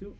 [0.00, 0.14] 큐.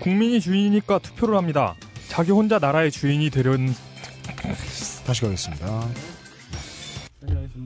[0.00, 1.74] 국민이 주인이니까 투표를 합니다.
[2.08, 3.74] 자기 혼자 나라의 주인이 되려는
[5.04, 5.66] 다시 가겠습니다.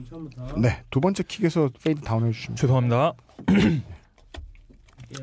[0.09, 0.59] 처음부터.
[0.59, 3.13] 네, 두 번째 킥에서 fade down 해주시면 죄송합니다.
[3.47, 3.81] 할게요.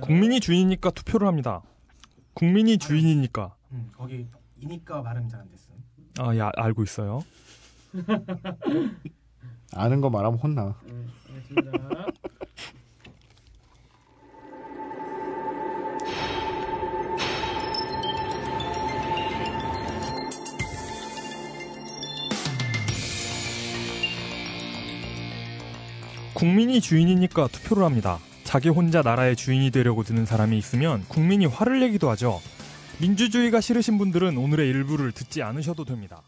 [0.01, 1.61] 국민이 주인이니까 투표를 합니다.
[2.35, 4.27] 국민이 주인이니까 음, 거기
[4.63, 5.73] 이니까 발음이 잘안 됐어.
[6.19, 7.23] 아, 예, 알고 있어요.
[9.75, 10.77] 아는 거 말하면 혼나.
[10.87, 12.07] 네, 알겠습니다.
[26.35, 28.19] 국민이 주인이니까 투표를 합니다.
[28.43, 32.41] 자기 혼자 나라의 주인이 되려고 드는 사람이 있으면 국민이 화를 내기도 하죠.
[33.03, 36.23] 민주주의가 싫으신 분들은 오늘의 일부를 듣지 않으셔도 됩니다.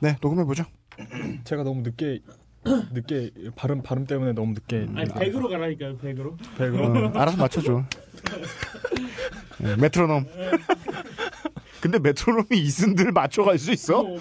[0.00, 0.64] 네, 녹음해 보죠.
[1.44, 2.20] 제가 너무 늦게
[2.92, 5.98] 늦게 발음 발음 때문에 너무 늦게 아니 100으로 가라니까요.
[5.98, 6.38] 100으로.
[6.56, 7.84] 100으로 어, 알아서 맞춰줘.
[9.60, 10.24] 네, 메트로놈.
[11.82, 14.02] 근데 메트로놈이 이순들 맞춰갈 수 있어?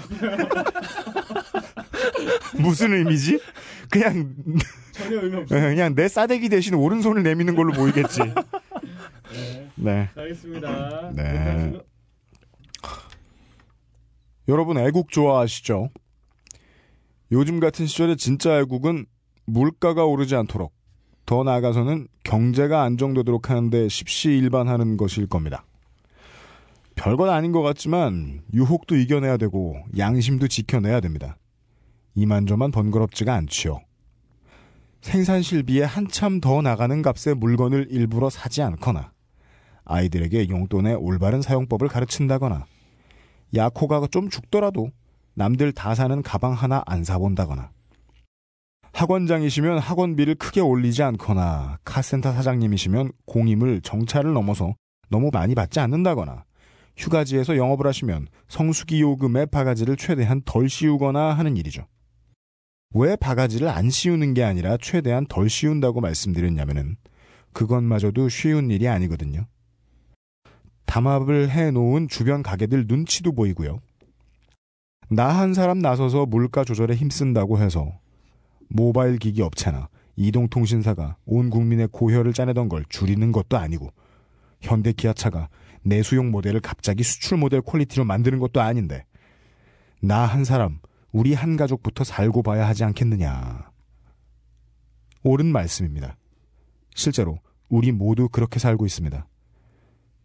[2.59, 3.39] 무슨 의미지?
[3.89, 4.35] 그냥
[4.91, 5.56] 전혀 의미 없어.
[5.56, 8.19] 그냥 내 싸대기 대신 오른손을 내미는 걸로 보이겠지.
[9.31, 9.69] 네.
[9.75, 10.09] 네.
[10.16, 11.11] 알겠습니다.
[11.16, 11.80] 네.
[14.47, 15.89] 여러분 애국 좋아하시죠?
[17.31, 19.05] 요즘 같은 시절에 진짜 애국은
[19.45, 20.73] 물가가 오르지 않도록
[21.25, 25.66] 더 나아가서는 경제가 안정되도록 하는데 십시일반하는 것일 겁니다.
[26.95, 31.38] 별건 아닌 것 같지만 유혹도 이겨내야 되고 양심도 지켜내야 됩니다.
[32.16, 33.80] 이만저만 번거롭지가 않지요.
[35.02, 39.11] 생산 실비에 한참 더 나가는 값의 물건을 일부러 사지 않거나
[39.85, 42.66] 아이들에게 용돈의 올바른 사용법을 가르친다거나
[43.54, 44.90] 야코가 좀 죽더라도
[45.36, 47.72] 남들 다 사는 가방 하나 안 사본다거나
[48.94, 54.75] 학원장이시면 학원비를 크게 올리지 않거나 카센터 사장님이시면 공임을 정차를 넘어서
[55.09, 56.46] 너무 많이 받지 않는다거나
[56.96, 61.88] 휴가지에서 영업을 하시면 성수기 요금의 바가지를 최대한 덜 씌우거나 하는 일이죠.
[62.94, 66.97] 왜 바가지를 안 씌우는 게 아니라 최대한 덜 씌운다고 말씀드렸냐면은
[67.53, 69.47] 그것마저도 쉬운 일이 아니거든요.
[70.85, 73.79] 담합을 해놓은 주변 가게들 눈치도 보이고요.
[75.09, 77.99] 나 한 사람 나서서 물가 조절에 힘쓴다고 해서
[78.69, 83.91] 모바일 기기 업체나 이동통신사가 온 국민의 고혈을 짜내던 걸 줄이는 것도 아니고
[84.61, 85.49] 현대 기아차가
[85.83, 89.05] 내수용 모델을 갑자기 수출 모델 퀄리티로 만드는 것도 아닌데
[90.01, 90.79] 나 한 사람
[91.11, 93.69] 우리 한 가족부터 살고 봐야 하지 않겠느냐.
[95.23, 96.17] 옳은 말씀입니다.
[96.95, 97.38] 실제로
[97.69, 99.27] 우리 모두 그렇게 살고 있습니다.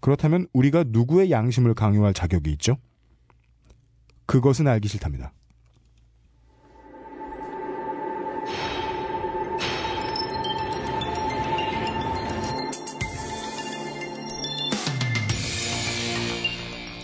[0.01, 2.79] 그렇다면 우리가 누구의 양심을 강요할 자격이 있죠?
[4.27, 5.33] 그것은 알기 싫답니다.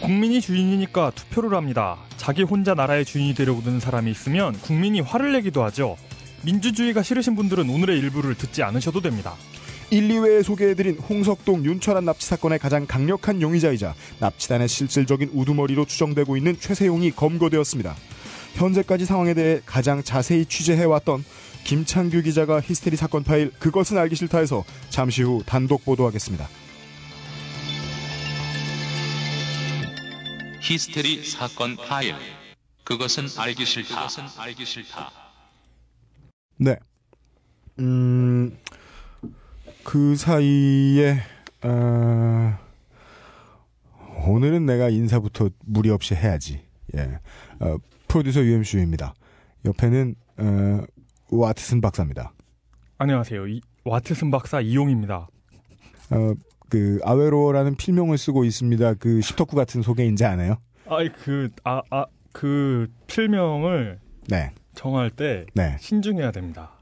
[0.00, 1.96] 국민이 주인이니까 투표를 합니다.
[2.18, 5.96] 자기 혼자 나라의 주인이 되려고 드는 사람이 있으면 국민이 화를 내기도 하죠.
[6.44, 9.34] 민주주의가 싫으신 분들은 오늘의 일부를 듣지 않으셔도 됩니다.
[9.94, 16.58] 1, 2회에 소개해드린 홍석동 윤철한 납치 사건의 가장 강력한 용의자이자 납치단의 실질적인 우두머리로 추정되고 있는
[16.58, 17.94] 최세용이 검거되었습니다.
[18.54, 21.24] 현재까지 상황에 대해 가장 자세히 취재해왔던
[21.62, 26.48] 김창규 기자가 히스테리 사건 파일 그것은 알기 싫다에서 잠시 후 단독 보도하겠습니다.
[30.60, 32.16] 히스테리 사건 파일.
[32.82, 33.94] 그것은 알기 싫다.
[33.94, 35.12] 그것은 알기 싫다.
[36.56, 36.76] 네.
[37.78, 38.56] 음,
[39.84, 41.18] 그 사이에,
[41.62, 42.58] 어,
[44.26, 46.62] 오늘은 내가 인사부터 무리 없이 해야지.
[46.96, 47.18] 예.
[47.60, 47.76] 어,
[48.08, 49.14] 프로듀서 UMC입니다.
[49.64, 50.80] 옆에는, 어,
[51.30, 52.32] 와트슨 박사입니다.
[52.98, 53.46] 안녕하세요.
[53.48, 55.28] 이, 와트슨 박사 이용입니다.
[56.10, 56.34] 어,
[56.68, 58.94] 그, 아웨로라는 필명을 쓰고 있습니다.
[58.94, 60.56] 그, 십덕후 같은 소개인지 아나요?
[60.86, 63.98] 아이 그아아그 필명을
[64.28, 64.50] 네.
[64.74, 65.76] 정할 때 네.
[65.80, 66.73] 신중해야 됩니다.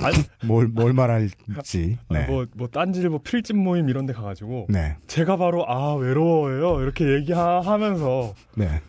[0.00, 0.16] 아니,
[0.46, 1.98] 뭘, 뭘 말할지.
[2.10, 2.26] 네.
[2.26, 4.96] 뭐, 뭐, 딴질보 필집 모임 이런 데 가가지고, 네.
[5.06, 6.80] 제가 바로, 아, 외로워요.
[6.82, 8.80] 이렇게 얘기하면서, 네.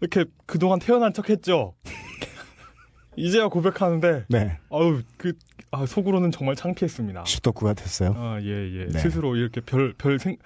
[0.00, 1.74] 이렇게 그동안 태어난 척 했죠.
[3.16, 4.58] 이제야 고백하는데, 네.
[4.70, 5.32] 아우, 그,
[5.70, 7.24] 아, 속으로는 정말 창피했습니다.
[7.24, 8.14] 십덕후가 됐어요.
[8.16, 8.86] 아, 예, 예.
[8.86, 8.98] 네.
[8.98, 10.36] 스스로 이렇게 별, 별 생,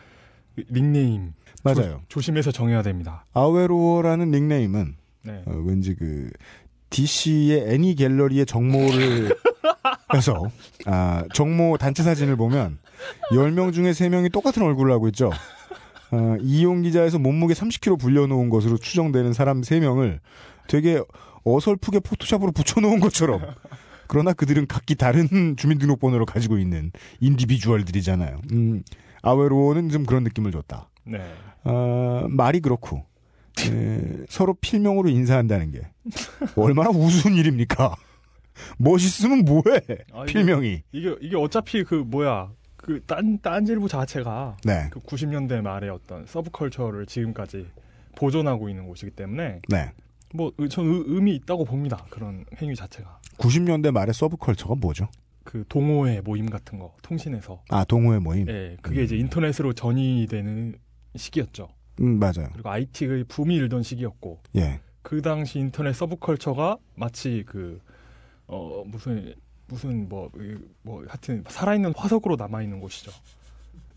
[0.70, 1.32] 닉네임.
[1.62, 2.02] 맞아요.
[2.08, 3.24] 조, 심해서 정해야 됩니다.
[3.32, 5.42] 아웨로라는 닉네임은 네.
[5.46, 6.30] 어, 왠지 그
[6.94, 9.36] DC의 애니 갤러리의 정모를
[10.14, 10.44] 해서
[10.86, 12.78] 아, 정모 단체 사진을 보면
[13.32, 15.30] 10명 중에 3명이 똑같은 얼굴을 하고 있죠.
[16.12, 20.20] 어, 이용 기자에서 몸무게 30kg 불려놓은 것으로 추정되는 사람 3명을
[20.68, 21.02] 되게
[21.42, 23.42] 어설프게 포토샵으로 붙여놓은 것처럼
[24.06, 28.40] 그러나 그들은 각기 다른 주민등록번호를 가지고 있는 individual들이잖아요.
[28.52, 28.84] 음,
[29.22, 30.88] 아웨로는 좀 그런 느낌을 줬다.
[31.04, 31.18] 네.
[31.64, 33.04] 어, 말이 그렇고
[33.60, 35.80] 에, 서로 필명으로 인사한다는 게
[36.56, 37.94] 얼마나 우스운 일입니까?
[38.78, 39.80] 멋있으면 뭐해?
[40.12, 40.82] 아, 필명이.
[40.92, 47.66] 이게 이게 어차피 그 뭐야 그딴 딴지일보 자체가 네, 그 90년대 말의 어떤 subculture를 지금까지
[48.16, 49.92] 보존하고 있는 곳이기 때문에 네.
[50.34, 52.04] 뭐전 의미 있다고 봅니다.
[52.10, 55.08] 그런 행위 자체가 90년대 말의 서브컬처가 뭐죠?
[55.44, 58.48] 그 동호회 모임 같은 거 통신에서 아 동호회 모임.
[58.48, 60.74] 예 그게 이제 인터넷으로 전이 되는
[61.16, 61.68] 시기였죠.
[62.00, 62.48] 음 맞아요.
[62.52, 64.80] 그리고 IT의 붐이 일던 시기였고 예.
[65.02, 67.80] 그 당시 인터넷 서브컬처가 마치 그
[68.46, 69.34] 어 무슨
[69.66, 70.30] 무슨 뭐
[70.82, 73.10] 뭐 하여튼 살아있는 화석으로 남아 있는 곳이죠.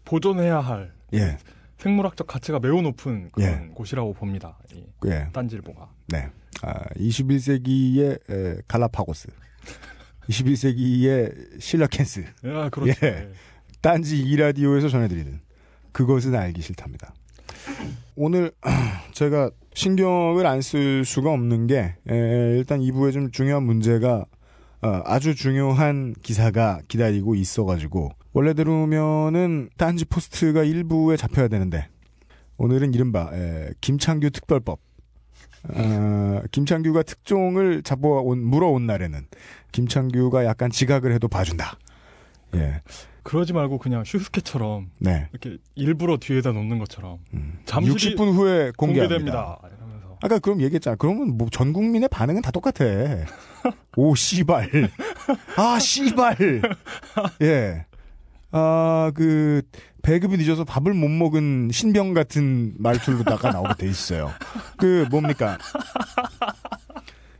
[0.06, 1.38] 보존해야 할 예.
[1.78, 3.74] 생물학적 가치가 매우 높은 그런 예.
[3.74, 4.58] 곳이라고 봅니다.
[4.74, 5.28] 이 예.
[5.34, 5.92] 딴질보가.
[6.08, 6.30] 네.
[6.64, 9.28] 아, 21세기의 에, 갈라파고스.
[10.30, 12.26] 21세기의 실라켄스.
[12.46, 12.94] 아 그렇죠.
[13.06, 13.08] 예.
[13.08, 13.30] 예.
[13.82, 15.40] 딴지 이라디오에서 전해드리는
[15.92, 17.14] 그것은 알기 싫답니다.
[18.16, 18.52] 오늘
[19.14, 22.16] 제가 신경을 안 쓸 수가 없는 게 에,
[22.58, 24.26] 일단 2부에 좀 중요한 문제가
[24.82, 31.88] 어, 아주 중요한 기사가 기다리고 있어가지고 원래대로면은 딴지 포스트가 일부에 잡혀야 되는데
[32.58, 34.80] 오늘은 이른바 에, 김창규 특별법
[35.70, 39.28] 어, 김창규가 특종을 잡아온 물어온 날에는
[39.72, 41.78] 김창규가 약간 지각을 해도 봐준다.
[42.56, 42.82] 예,
[43.28, 45.28] 그러지 말고 그냥 슈스케처럼 네.
[45.32, 47.60] 이렇게 일부러 뒤에다 놓는 것처럼 음.
[47.66, 49.18] 잠시 60분 후에 공개합니다.
[49.18, 49.60] 공개됩니다.
[49.78, 50.96] 이러면서 아까 그럼 얘기했잖아.
[50.96, 52.86] 그러면 뭐 전 국민의 반응은 다 똑같아.
[53.98, 54.70] 오 씨발.
[55.58, 56.38] 아 씨발.
[57.42, 57.86] 예.
[58.52, 59.62] 아 그
[60.04, 64.32] 배급이 늦어서 밥을 못 먹은 신병 같은 말투로다가 나오게 돼 있어요.
[64.78, 65.58] 그 뭡니까?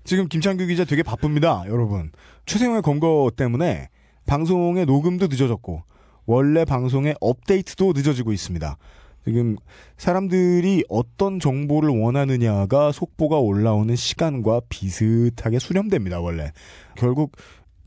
[0.04, 2.12] 지금 김창규 기자 되게 바쁩니다, 여러분.
[2.46, 3.88] 최생호의 검거 때문에
[4.28, 5.84] 방송의 녹음도 늦어졌고
[6.28, 8.78] 원래 방송의 업데이트도 늦어지고 있습니다.
[9.26, 9.58] 지금
[9.98, 16.52] 사람들이 어떤 정보를 원하느냐가 속보가 올라오는 시간과 비슷하게 수렴됩니다, 원래.
[16.96, 17.36] 결국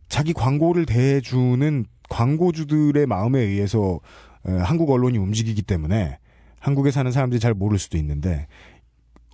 [0.09, 4.01] 자기 광고를 대주는 광고주들의 마음에 의해서
[4.47, 6.19] 에, 한국 언론이 움직이기 때문에
[6.59, 8.47] 한국에 사는 사람들이 잘 모를 수도 있는데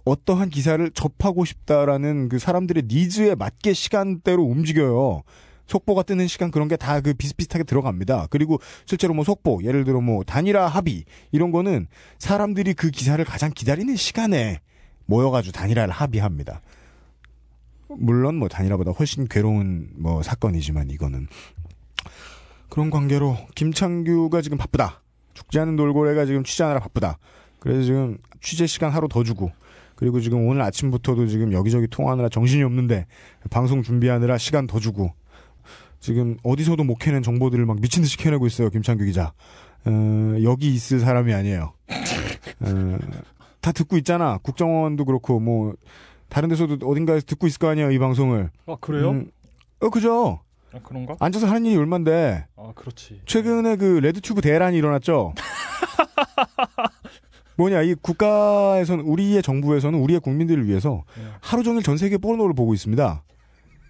[0.05, 5.23] 어떠한 기사를 접하고 싶다라는 그 사람들의 니즈에 맞게 시간대로 움직여요.
[5.67, 8.29] 속보가 뜨는 시간 그런 게 다 그 비슷비슷하게 들어갑니다.
[8.31, 11.87] 그리고 실제로 뭐 속보, 예를 들어 뭐 단일화 합의 이런 거는
[12.19, 14.61] 사람들이 그 기사를 가장 기다리는 시간에
[15.07, 16.61] 모여가지고 단일화를 합의합니다.
[17.89, 21.29] 물론 뭐 단일화보다 훨씬 괴로운 뭐 사건이지만 이거는
[22.69, 25.03] 그런 관계로 김창규가 지금 바쁘다.
[25.35, 27.19] 죽지 않은 돌고래가 지금 취재하느라 바쁘다.
[27.61, 29.53] 그래서 지금 취재 시간 하루 더 주고
[29.95, 33.07] 그리고 지금 오늘 아침부터도 지금 여기저기 통화하느라 정신이 없는데
[33.51, 35.13] 방송 준비하느라 시간 더 주고
[36.01, 39.33] 지금 어디서도 못 캐낸 정보들을 막 미친 듯이 캐내고 있어요 김창규 기자.
[39.85, 41.73] 어, 여기 있을 사람이 아니에요.
[42.61, 42.99] 어,
[43.61, 44.39] 다 듣고 있잖아.
[44.39, 45.75] 국정원도 그렇고 뭐
[46.29, 48.51] 다른 데서도 어딘가에서 듣고 있을 거 아니에요 이 방송을.
[48.67, 49.11] 아 그래요?
[49.11, 49.31] 음,
[49.81, 50.41] 어 그죠.
[50.73, 51.17] 아, 그런가?
[51.21, 53.23] 앉아서 하는 일이 얼만데 아 그렇지.
[53.27, 55.35] 최근에 그 레드튜브 대란이 일어났죠.
[57.57, 61.25] 뭐냐 이 국가에서는 우리의 정부에서는 우리의 국민들을 위해서 네.
[61.41, 63.23] 하루 종일 전 세계 포르노를 보고 있습니다.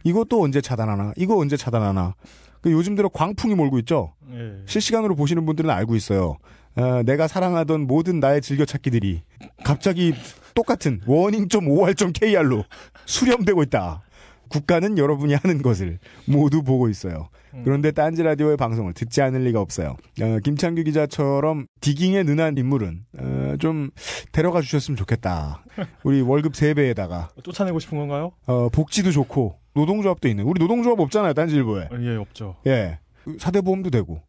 [0.06, 1.12] 이것도 언제 차단하나?
[1.16, 2.14] 이거 언제 차단하나?
[2.60, 4.14] 그 요즘 들어 광풍이 몰고 있죠.
[4.32, 4.62] 예.
[4.66, 6.38] 실시간으로 보시는 분들은 알고 있어요.
[6.76, 9.22] 어, 내가 사랑하던 모든 나의 즐겨찾기들이
[9.64, 10.14] 갑자기
[10.54, 12.64] 똑같은 warning.or.kr로
[13.04, 14.02] 수렴되고 있다.
[14.48, 17.28] 국가는 여러분이 하는 것을 모두 보고 있어요.
[17.54, 17.62] 음.
[17.64, 19.96] 그런데 딴지 라디오의 방송을 듣지 않을 리가 없어요.
[20.22, 23.90] 어, 김창규 기자처럼 디깅에 능한 인물은 어, 좀
[24.30, 25.64] 데려가 주셨으면 좋겠다.
[26.04, 28.32] 우리 월급 3배에다가 쫓아내고 싶은 건가요?
[28.46, 31.88] 어, 복지도 좋고 노동조합도 있는 우리 노동조합 없잖아요 딴지일보에.
[31.92, 32.56] 아, 예 없죠.
[32.66, 32.98] 예.
[33.38, 34.22] 사대보험도 되고.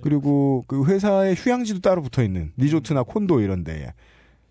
[0.00, 3.92] 그리고 그 회사의 휴양지도 따로 붙어 있는 리조트나 콘도 이런 데에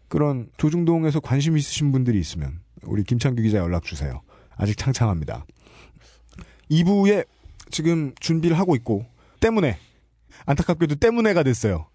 [0.07, 4.21] 그런 조중동에서 관심 있으신 분들이 있으면 우리 김창규 기자 연락 주세요.
[4.55, 5.45] 아직 창창합니다.
[6.71, 7.25] 2부에
[7.69, 9.05] 지금 준비를 하고 있고
[9.39, 9.77] 때문에
[10.45, 11.87] 안타깝게도 때문에가 됐어요.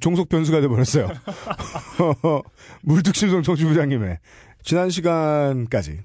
[0.00, 1.08] 종속 변수가 돼버렸어요.
[2.82, 4.18] 물뚝심송 정치부장님의
[4.62, 6.00] 지난 시간까지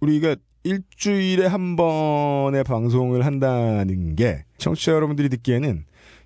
[0.00, 5.84] 우리가 일주일에 한 번의 방송을 한다는 게 청취자 여러분들이 듣기에는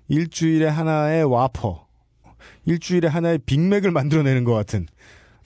[0.09, 1.87] 일주일에 하나의 와퍼,
[2.65, 4.87] 일주일에 하나의 빅맥을 만들어내는 것 같은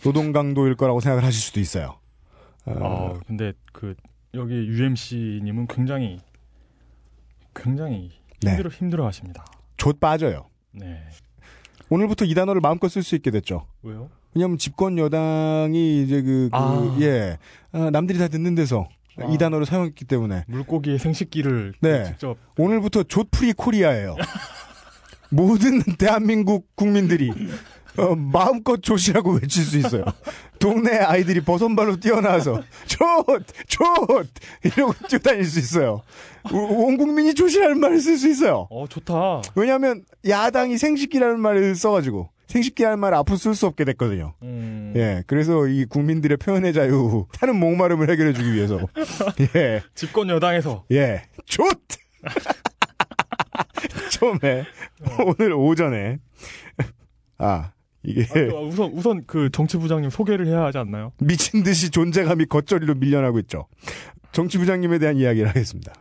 [0.04, 2.00] 노동 강도일 거라고 생각을 하실 수도 있어요.
[2.66, 3.96] 어, 아 근데 그
[4.34, 6.20] 여기 UMC님은 굉장히
[7.56, 8.52] 굉장히 네.
[8.52, 9.46] 힘들어 힘들어 하십니다.
[9.78, 10.50] 좆 빠져요.
[10.72, 11.02] 네.
[11.90, 13.66] 오늘부터 이 단어를 마음껏 쓸 수 있게 됐죠.
[13.82, 14.10] 왜요?
[14.34, 16.98] 왜냐하면 집권 여당이 이제 그, 그 아.
[17.02, 17.38] 예,
[17.72, 18.88] 아, 남들이 다 듣는 데서
[19.20, 19.26] 아.
[19.32, 22.06] 이 단어를 사용했기 때문에 물고기의 생식기를 네.
[22.06, 24.16] 직접 오늘부터 좆free Korea예요.
[25.30, 27.32] 모든 대한민국 국민들이
[27.98, 30.04] 어, 마음껏 좆이라고 외칠 수 있어요.
[30.60, 33.00] 동네 아이들이 버선발로 뛰어나와서 좆!
[33.68, 33.82] 좆!
[34.64, 36.02] 이러고 뛰어다닐 수 있어요.
[36.54, 38.68] 오- 온 국민이 좆이라는 말을 쓸 수 있어요.
[38.70, 39.42] 어 좋다.
[39.56, 44.34] 왜냐하면 야당이 생식기라는 말을 써가지고 생식기라는 말을 앞으로 쓸 수 없게 됐거든요.
[44.42, 44.94] 음.
[44.96, 48.80] 예, 그래서 이 국민들의 표현의 자유, 타는 목마름을 해결해주기 위해서
[49.56, 51.68] 예, 집권 여당에서 예, 좆!
[54.12, 54.66] 처음에,
[55.26, 56.18] 오늘 오전에,
[57.38, 57.72] 아,
[58.04, 61.12] 이게 아, 그, 우선 우선 그 정치부장님 소개를 해야 하지 않나요?
[61.20, 63.68] 미친 듯이 존재감이 겉절이로 밀려나고 있죠.
[64.32, 65.94] 정치부장님에 대한 이야기를 하겠습니다.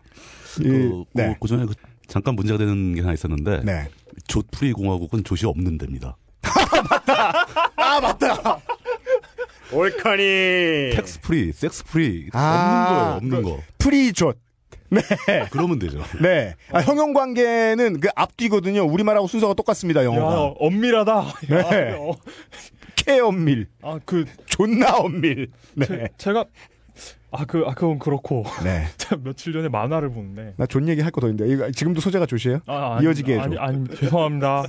[0.60, 1.74] 이, 그, 네, 그, 전에 그
[2.06, 3.88] 잠깐 문제가 되는 게 하나 있었는데 네.
[4.28, 6.16] 조프리 공화국은 조시 없는 데입니다.
[7.08, 8.60] 아, 맞다!
[9.72, 10.90] 올커니!
[10.94, 13.44] Tax free, sex free 아, 없는 거예요.
[13.46, 13.62] 없는 거.
[13.78, 14.34] Free zone.
[14.88, 15.02] 네.
[15.50, 16.00] 그러면 되죠.
[16.22, 16.54] 네.
[16.70, 18.82] 아, 형용 관계는 그 앞뒤거든요.
[18.84, 20.54] 우리말하고 순서가 똑같습니다, 야 영어가.
[20.60, 21.24] 엄밀하다.
[21.48, 21.56] 네.
[21.92, 22.12] 야, 어,
[22.94, 23.66] 케엄밀.
[23.82, 25.50] 아 그 존나 엄밀.
[25.74, 25.86] 네.
[25.86, 26.44] 제, 제가
[27.32, 28.86] 아 그 아 그건 그렇고 네.
[29.22, 31.52] 며칠 전에 만화를 보는데 나 좆 얘기 할 거 더 있는데.
[31.52, 32.60] 이거 지금도 소재가 좆이에요?
[32.66, 33.42] 아, 이어지게 해줘.
[33.42, 34.64] 아니 아니 죄송합니다.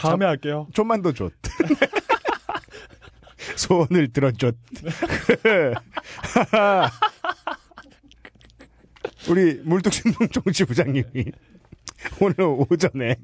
[0.00, 0.66] 다음에 할게요.
[0.72, 1.32] 좀만 더 줬.
[3.56, 4.54] 소원을 들어줬.
[9.28, 11.04] 우리 물뚝신동 정치 부장님이
[12.20, 13.16] 오늘 오전에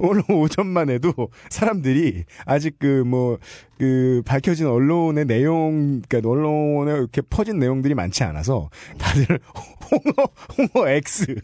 [0.00, 1.12] 오늘 오전만 해도
[1.48, 9.38] 사람들이 아직 그 뭐그 밝혀진 언론의 내용 그러니까 언론에 이렇게 퍼진 내용들이 많지 않아서 다들
[9.90, 10.28] 홍어
[10.74, 11.36] 홍어 X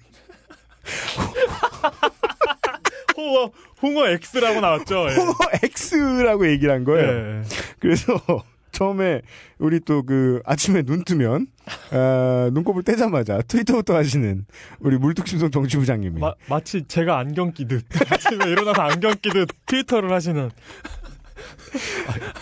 [3.25, 3.51] 홍어
[3.83, 5.07] 홍어 X라고 나왔죠.
[5.11, 5.15] 예.
[5.15, 7.09] 홍어 X라고 얘기를 한 거예요.
[7.09, 7.43] 예.
[7.81, 8.21] 그래서
[8.73, 9.23] 처음에
[9.59, 11.47] 우리 또 그 아침에 눈 뜨면
[11.93, 14.45] 아, 눈곱을 떼자마자 트위터부터 하시는
[14.81, 20.51] 우리 물뚝심송 정치부장님이 마, 마치 제가 안경 끼듯 아침에 일어나서 안경 끼듯 트위터를 하시는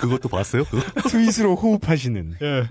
[0.01, 0.65] 그것도 봤어요?
[0.65, 1.09] 그거?
[1.09, 2.65] 트윗으로 호흡하시는 예.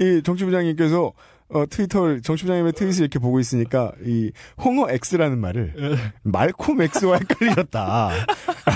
[0.00, 1.12] 이 정치부장님께서
[1.48, 4.30] 어, 트위터를 정치부장님의 트윗을 이렇게 보고 있으니까 이
[4.62, 5.96] 홍어 X라는 말을 예.
[6.22, 8.10] 말콤 X와 헷갈리셨다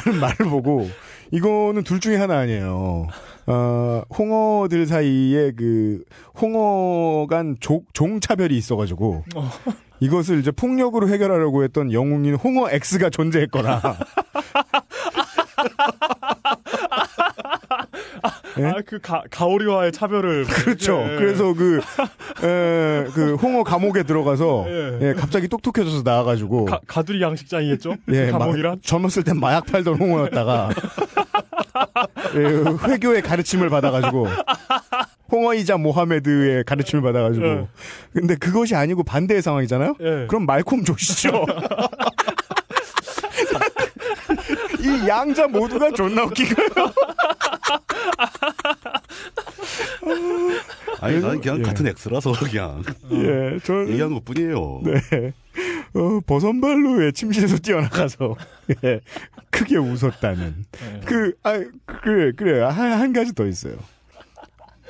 [0.05, 0.89] 라는 말을 보고
[1.33, 3.07] 이거는 둘 중에 하나 아니에요.
[3.47, 6.03] 어, 홍어들 사이에 그
[6.41, 9.51] 홍어 간 조- 종차별이 있어가지고 어.
[10.01, 13.83] 이것을 이제 폭력으로 해결하려고 했던 영웅인 홍어 X가 존재했거나
[18.59, 18.67] 예?
[18.67, 18.99] 아그
[19.31, 21.01] 가오리와의 차별을 그렇죠.
[21.11, 21.17] 예.
[21.17, 21.79] 그래서 그,
[22.43, 24.99] 에, 그 홍어 감옥에 들어가서 예.
[25.09, 27.97] 예, 갑자기 똑똑해져서 나와가지고 가, 가두리 양식장이겠죠?
[28.13, 30.71] 예, 감옥이란 마- 젊었을 땐 마약 팔던 홍어였다가
[32.37, 34.27] 예, 회교의 가르침을 받아가지고
[35.31, 37.67] 홍어이자 모하메드의 가르침을 받아가지고 예.
[38.13, 39.95] 근데 그것이 아니고 반대의 상황이잖아요.
[40.01, 40.27] 예.
[40.29, 41.47] 그럼 말콤 조시죠.
[45.03, 46.71] 이 양자 모두가 존나 거예요.
[51.01, 51.63] 아니 나는 그냥 예.
[51.63, 54.83] 같은 X라서 그냥 예, 전 얘기하는 것 뿐이에요.
[54.85, 55.33] 네.
[55.95, 58.37] 어, 버선발로의 침실에서 뛰어나가서,
[58.85, 59.01] 예,
[59.51, 60.65] 크게 웃었다는.
[60.83, 61.01] 예.
[61.05, 62.63] 그, 아, 그래, 그래.
[62.63, 63.75] 한, 한 가지 더 있어요.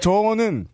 [0.00, 0.66] 저는,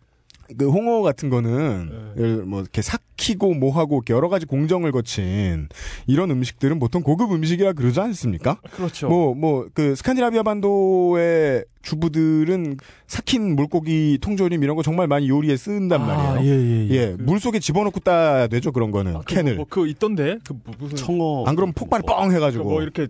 [0.57, 2.35] 그, 홍어 같은 거는, 네.
[2.45, 5.67] 뭐, 이렇게 삭히고 뭐하고, 여러 가지 공정을 거친,
[6.05, 8.59] 이런 음식들은 보통 고급 음식이라 그러지 않습니까?
[8.71, 9.07] 그렇죠.
[9.09, 12.77] 뭐, 뭐, 그, 스칸디나비아 반도의 주부들은
[13.07, 16.53] 삭힌 물고기 통조림 이런 거 정말 많이 요리에 쓴단 말이에요.
[16.53, 19.21] 예예 예, 물 속에 집어넣고 따야 되죠, 그런 거는.
[19.25, 19.55] 캔을.
[19.55, 22.65] 뭐, 그 있던데 그 뭐, 무슨 청어 안 그러면 폭발 뻥그 해가지고.
[22.65, 23.07] 뭐 이렇게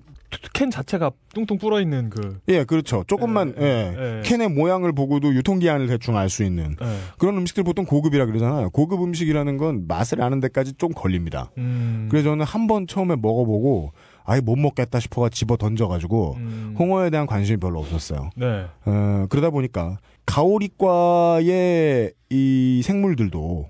[0.53, 3.03] 캔 자체가 뚱뚱 불어 있는 그 예, 그렇죠.
[3.07, 4.17] 조금만, 예, 예.
[4.17, 4.21] 예.
[4.23, 6.75] 캔의 모양을 보고도 유통 기한을 대충 알 수 있는.
[6.81, 6.85] 예.
[7.17, 8.69] 그런 음식들 보통 고급이라 그러잖아요.
[8.71, 11.49] 고급 음식이라는 건 맛을 아는 데까지 좀 걸립니다.
[11.57, 12.07] 음.
[12.11, 13.93] 그래서 저는 한 번 처음에 먹어보고,
[14.25, 16.75] 아예 못 먹겠다 싶어가 집어 던져가지고, 음.
[16.77, 18.29] 홍어에 대한 관심이 별로 없었어요.
[18.35, 18.65] 네.
[18.85, 23.69] 어, 그러다 보니까, 가오리과의 이 생물들도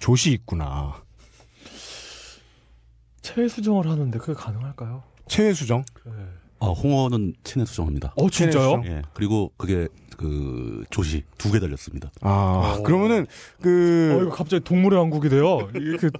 [0.00, 0.94] 조시 있구나.
[3.20, 5.04] 체외 수정을 하는데 그게 가능할까요?
[5.32, 5.82] 체외 수정?
[6.06, 6.10] 예.
[6.60, 8.12] 아, 홍어는 체내 수정합니다.
[8.16, 8.82] 어 진짜요?
[8.84, 9.00] 예.
[9.14, 12.10] 그리고 그게 그 조시 두 개 달렸습니다.
[12.20, 12.82] 아, 어.
[12.82, 15.68] 그러면은, 어 그, 이거 갑자기 동물의 왕국이 돼요.
[15.74, 16.10] 이게 그,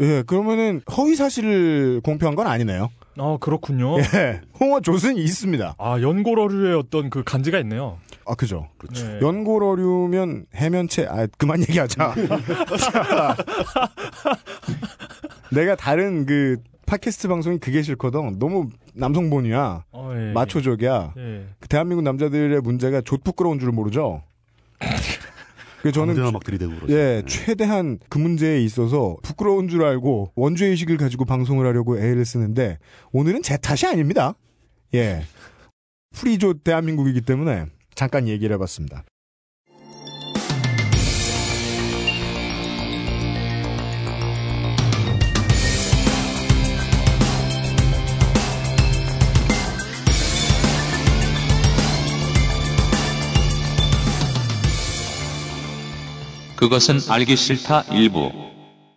[0.00, 2.90] 예, 그러면은 허위 사실을 공표한 건 아니네요.
[3.18, 3.98] 아 그렇군요.
[4.00, 5.76] 예, 홍어 조순이 있습니다.
[5.78, 7.98] 아 연골어류의 어떤 그 간지가 있네요.
[8.26, 8.68] 아, 그죠.
[8.78, 9.06] 그렇죠.
[9.06, 9.20] 네.
[9.22, 12.14] 연골어류면 해면체, 아, 그만 얘기하자.
[12.80, 13.36] 자,
[15.52, 18.38] 내가 다른 그 팟캐스트 방송이 그게 싫거든.
[18.38, 19.84] 너무 남성본이야.
[19.90, 21.14] 어, 예, 마초적이야.
[21.16, 21.46] 예.
[21.58, 24.22] 그 대한민국 남자들의 문제가 좆 부끄러운 줄 모르죠.
[25.82, 26.92] 그래서 저는 막 들이대고 그러죠.
[26.94, 32.78] 예, 최대한 그 문제에 있어서 부끄러운 줄 알고 원죄 의식을 가지고 방송을 하려고 애를 쓰는데
[33.12, 34.34] 오늘은 제 탓이 아닙니다.
[34.94, 35.22] 예.
[36.14, 39.04] 프리조 대한민국이기 때문에 잠깐 얘기를 해봤습니다.
[56.66, 58.32] 그것은 알기 싫다 일부.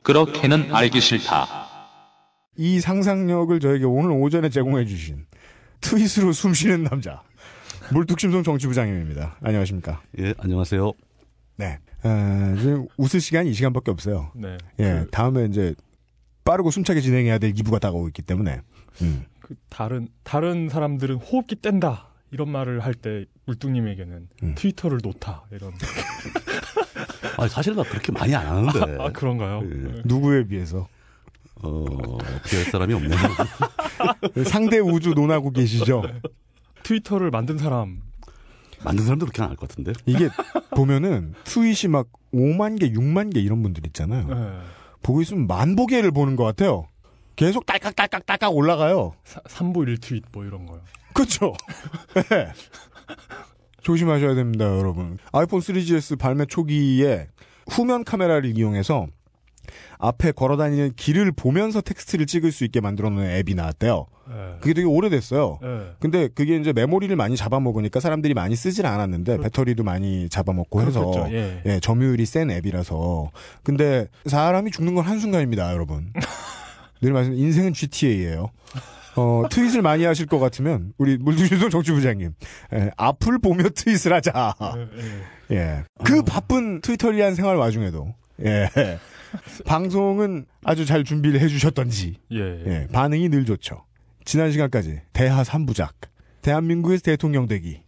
[0.01, 1.67] 그렇게는 알기 싫다.
[2.57, 5.27] 이 상상력을 저에게 오늘 오전에 제공해 주신
[5.81, 7.21] 트윗으로 숨쉬는 남자
[7.93, 9.37] 물뚝심송 정치부장님입니다.
[9.41, 10.01] 안녕하십니까?
[10.17, 10.91] 예, 안녕하세요.
[11.57, 11.77] 네.
[12.03, 14.31] 어, 지금 웃을 시간이 이 시간밖에 없어요.
[14.33, 14.57] 네.
[14.79, 15.75] 예, 그, 다음에 이제
[16.45, 18.61] 빠르고 숨차게 진행해야 될 2부가 다가오고 있기 때문에.
[19.03, 19.25] 음.
[19.41, 24.55] 그 다른 다른 사람들은 호흡기 뗀다 이런 말을 할 때 물뚱님에게는 음.
[24.55, 25.73] 트위터를 놓다 이런.
[27.37, 28.97] 아, 사실 나 그렇게 많이 안 하는데.
[29.01, 29.61] 아 그런가요?
[29.63, 29.67] 예.
[29.67, 30.01] 네.
[30.05, 30.87] 누구에 비해서
[31.61, 31.85] 어,
[32.47, 33.19] 비할 사람이 없네요.
[34.45, 36.03] 상대 우주 논하고 계시죠.
[36.83, 38.01] 트위터를 만든 사람.
[38.83, 39.91] 만든 사람도 그렇게 안 할 것 같은데.
[40.05, 40.29] 이게
[40.71, 44.27] 보면은 트윗이 막 5만 개, 6만 개 이런 분들 있잖아요.
[44.27, 44.59] 네.
[45.01, 46.87] 보고 있으면 만보 개를 보는 것 같아요.
[47.35, 49.13] 계속 딸깍딸깍딸깍 올라가요.
[49.25, 50.81] 사, 3부 1트윗 뭐 이런 거요.
[51.13, 51.53] 그렇죠.
[52.29, 52.53] 네.
[53.81, 55.17] 조심하셔야 됩니다, 여러분.
[55.31, 57.27] 아이폰 3GS 발매 초기에
[57.69, 59.07] 후면 카메라를 이용해서
[59.99, 64.07] 앞에 걸어다니는 길을 보면서 텍스트를 찍을 수 있게 만들어 놓은 앱이 나왔대요.
[64.29, 64.35] 네.
[64.61, 65.59] 그게 되게 오래됐어요.
[65.61, 65.91] 네.
[65.99, 71.05] 근데 그게 이제 메모리를 많이 잡아먹으니까 사람들이 많이 쓰질 않았는데 그렇- 배터리도 많이 잡아먹고 해서
[71.11, 71.35] 그렇겠죠.
[71.35, 71.61] 예.
[71.65, 73.31] 예, 점유율이 센 앱이라서.
[73.63, 76.11] 근데 사람이 죽는 건 한순간입니다, 여러분.
[77.01, 78.49] 늘 말씀, 인생은 GTA예요.
[79.19, 82.33] 어, 트윗을 많이 하실 것 같으면, 우리 물두신송 정치부장님,
[82.73, 84.55] 예, 앞을 보며 트윗을 하자.
[84.77, 85.57] 예, 예.
[85.57, 85.83] 예.
[86.03, 88.69] 그 바쁜 트위터리한 생활 와중에도, 예.
[89.65, 92.37] 방송은 아주 잘 준비를 해주셨던지, 예.
[92.39, 93.83] 예, 반응이 늘 좋죠.
[94.25, 95.89] 지난 시간까지 대하 3부작,
[96.41, 97.81] 대한민국의 대통령 되기.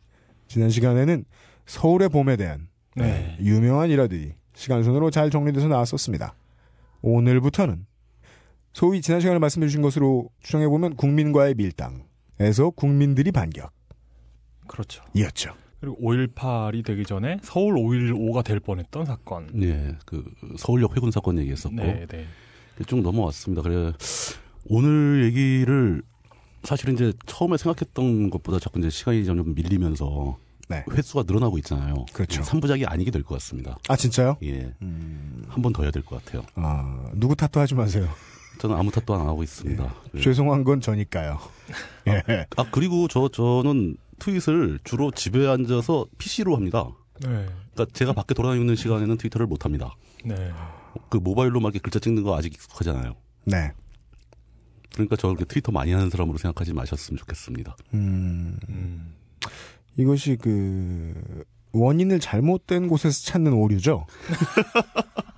[0.48, 1.24] 지난 시간에는
[1.66, 3.38] 서울의 봄에 대한 네.
[3.40, 6.36] 유명한 일화들이 시간 순으로 잘 정리돼서 나왔었습니다.
[7.02, 7.86] 오늘부터는
[8.74, 13.70] 소위 지난 시간에 말씀해 주신 것으로 추정해 보면 국민과의 밀당에서 국민들이 반격이었죠.
[14.68, 15.54] 그렇죠.
[15.80, 19.50] 그리고 5.18이 되기 전에 서울 5.15가 될 뻔했던 사건.
[19.64, 20.24] 예, 그
[20.58, 22.26] 서울역 회군 사건 얘기했었고 네, 네.
[22.88, 23.62] 쭉 넘어왔습니다.
[23.64, 23.92] 그래
[24.70, 26.02] 오늘 얘기를
[26.64, 30.38] 사실은 이제 처음에 생각했던 것보다 자꾸 이제 시간이 점점 밀리면서
[30.70, 30.86] 네.
[30.90, 32.06] 횟수가 늘어나고 있잖아요.
[32.14, 32.42] 그렇죠.
[32.44, 33.78] 3부작이 아니게 될 것 같습니다.
[33.90, 34.38] 아 진짜요?
[34.44, 34.72] 예.
[34.82, 36.44] 음, 한번 더 해야 될 것 같아요.
[36.56, 38.08] 아 누구 탓도 하지 마세요.
[38.62, 39.96] 저는 아무 탓도 안 하고 있습니다.
[40.14, 40.22] 예.
[40.22, 41.40] 죄송한 건 저니까요.
[42.08, 42.46] 예.
[42.58, 46.88] 아 그리고 저 저는 트윗을 주로 집에 앉아서 PC로 합니다.
[47.22, 47.48] 네.
[47.74, 49.96] 그러니까 제가 밖에 돌아다니는 시간에는 트위터를 못 합니다.
[50.24, 50.52] 네.
[51.10, 53.16] 그 모바일로 막 이렇게 글자 찍는 거 아직 익숙하잖아요.
[53.46, 53.72] 네.
[54.94, 57.76] 그러니까 저 그렇게 트위터 많이 하는 사람으로 생각하지 마셨으면 좋겠습니다.
[57.96, 59.16] 음, 음.
[59.98, 64.06] 이것이 그 원인을 잘못된 곳에서 찾는 오류죠.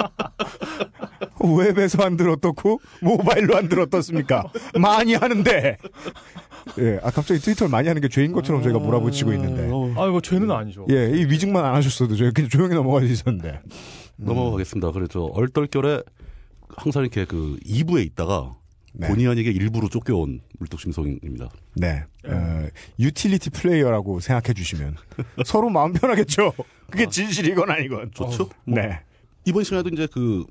[1.43, 4.51] 웹에서 안 들었었고 모바일로 안 들었었습니까?
[4.79, 5.77] 많이 하는데.
[6.79, 9.63] 예, 아 갑자기 트위터를 많이 하는 게 죄인 것처럼 저희가 몰아붙이고 있는데.
[9.99, 10.86] 아, 이거 죄는 아니죠.
[10.89, 13.60] 예, 이 위증만 안 하셨어도 저희 그냥 조용히 넘어갈 수 있었는데.
[14.15, 14.91] 넘어가겠습니다.
[14.91, 16.01] 그래서 얼떨결에
[16.69, 18.56] 항상 이렇게 그 2부에 있다가
[18.93, 19.08] 네.
[19.08, 21.49] 본의 아니게 일부로 쫓겨온 물뚝심송입니다.
[21.75, 22.03] 네.
[22.27, 22.67] 어,
[23.00, 24.95] utility player라고 생각해 주시면
[25.45, 26.53] 서로 마음 편하겠죠.
[26.89, 28.12] 그게 진실이건 아니건.
[28.13, 28.49] 좋죠?
[28.65, 28.99] 네.
[29.45, 30.45] 이번 시간에도 이제 그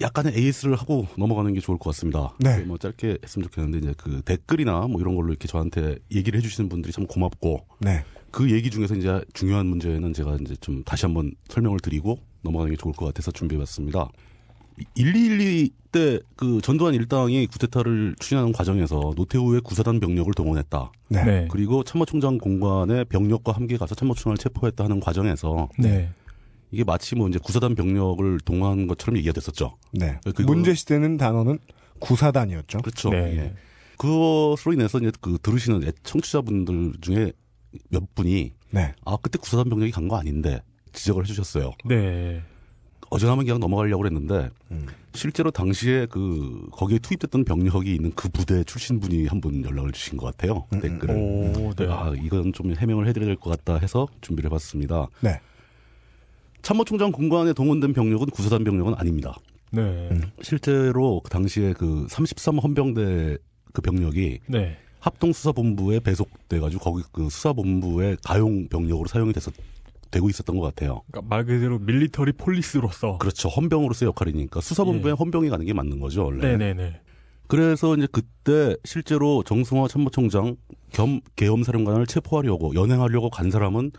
[0.00, 2.34] 약간의 AS를 하고 넘어가는 게 좋을 것 같습니다.
[2.38, 2.58] 네.
[2.60, 6.92] 뭐 짧게 했으면 좋겠는데 이제 그 댓글이나 뭐 이런 걸로 이렇게 저한테 얘기를 해주시는 분들이
[6.92, 8.04] 참 고맙고 네.
[8.30, 12.76] 그 얘기 중에서 이제 중요한 문제는 제가 이제 좀 다시 한번 설명을 드리고 넘어가는 게
[12.76, 14.08] 좋을 것 같아서 준비해봤습니다.
[14.94, 20.92] 1212 때 그 전두환 일당이 구테타를 추진하는 과정에서 노태우의 구사단 병력을 동원했다.
[21.08, 21.24] 네.
[21.24, 21.48] 네.
[21.50, 26.10] 그리고 참모총장 공관에 병력과 함께 가서 참모총장을 체포했다 하는 과정에서 네.
[26.70, 29.76] 이게 마치 뭐 이제 구사단 병력을 동원한 것처럼 얘기가 됐었죠.
[29.92, 30.18] 네.
[30.46, 31.58] 문제 시대는 단어는
[32.00, 32.78] 구사단이었죠.
[32.78, 33.10] 그렇죠.
[33.10, 33.16] 네.
[33.38, 33.54] 예.
[33.98, 37.32] 그것으로 인해서 이제 그 들으시는 청취자분들 중에
[37.88, 38.94] 몇 분이 네.
[39.04, 40.60] 아 그때 구사단 병력이 간 거 아닌데
[40.92, 41.72] 지적을 해주셨어요.
[41.84, 42.42] 네.
[43.08, 44.86] 어전하면 그냥 넘어가려고 그랬는데 음.
[45.14, 50.16] 실제로 당시에 그 거기에 투입됐던 병력이 있는 그 부대 출신 분이 한 분 연락을 주신
[50.18, 50.66] 것 같아요.
[50.72, 51.14] 음, 댓글을.
[51.14, 51.86] 오, 네.
[51.88, 55.06] 아 이건 좀 해명을 해드려야 될 것 같다 해서 준비를 해봤습니다.
[55.20, 55.40] 네.
[56.66, 59.36] 참모총장 공관에 동원된 병력은 구사단 병력은 아닙니다.
[59.70, 59.82] 네.
[60.10, 60.20] 음.
[60.42, 63.38] 실제로 그 당시에 그 33 헌병대
[63.72, 64.76] 그 병력이 네.
[64.98, 69.54] 합동수사본부에 배속돼가지고 거기 그 수사본부의 가용 병력으로 사용이 됐었
[70.10, 71.02] 되고 있었던 것 같아요.
[71.12, 73.18] 그러니까 말 그대로 밀리터리 폴리스로서.
[73.18, 73.48] 그렇죠.
[73.48, 75.14] 헌병으로서의 역할이니까 수사본부에 예.
[75.14, 76.56] 헌병이 가는 게 맞는 거죠 원래.
[76.56, 77.00] 네네네.
[77.46, 80.56] 그래서 이제 그때 실제로 정승화 참모총장
[80.92, 83.92] 겸 계엄사령관을 체포하려고 연행하려고 간 사람은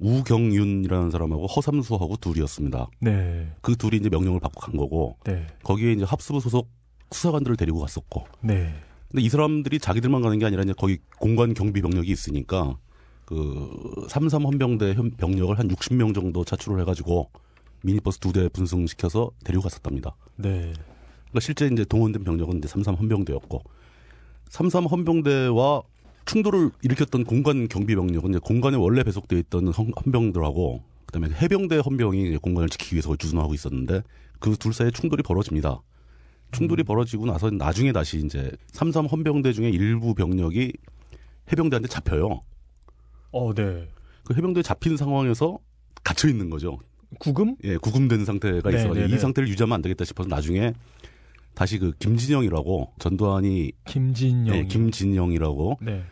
[0.00, 2.88] 우경윤이라는 사람하고 허삼수하고 둘이었습니다.
[3.00, 3.52] 네.
[3.60, 5.46] 그 둘이 이제 명령을 받고 간 거고 네.
[5.62, 6.68] 거기에 이제 합수부 소속
[7.12, 8.24] 수사관들을 데리고 갔었고.
[8.40, 8.72] 네.
[9.08, 12.76] 근데 이 사람들이 자기들만 가는 게 아니라 이제 거기 공관 경비 병력이 있으니까
[13.24, 17.30] 그 삼삼 헌병대 현- 병력을 한 60명 정도 차출을 해가지고
[17.82, 20.14] 미니버스 두 대 분승시켜서 데리고 갔었답니다.
[20.36, 20.72] 네.
[21.30, 23.62] 그러니까 실제 이제 동원된 병력은 이제 삼삼 헌병대였고
[24.48, 25.82] 삼삼 헌병대와
[26.26, 32.36] 충돌을 일으켰던 공관 경비 병력은 이제 공관에 원래 배속돼 있던 헌- 헌병들하고 그다음에 해병대 헌병이
[32.38, 34.02] 공관을 지키기 위해서 주둔하고 있었는데
[34.38, 35.80] 그 둘 사이에 충돌이 벌어집니다.
[36.52, 40.72] 충돌이 벌어지고 나서 나중에 다시 이제 삼삼 헌병대 중에 일부 병력이
[41.52, 42.42] 해병대한테 잡혀요.
[43.32, 43.88] 어, 네.
[44.24, 45.58] 그 해병대 잡힌 상황에서
[46.02, 46.78] 갇혀 있는 거죠.
[47.18, 47.56] 구금?
[47.64, 49.14] 예, 구금된 상태가 네, 있어가지고 네, 네.
[49.14, 50.72] 이 상태를 유지하면 안 되겠다 싶어서 나중에
[51.60, 54.56] 다시 그 김진영이라고 전두환이 김진영.
[54.56, 56.02] 예, 김진영이라고 네.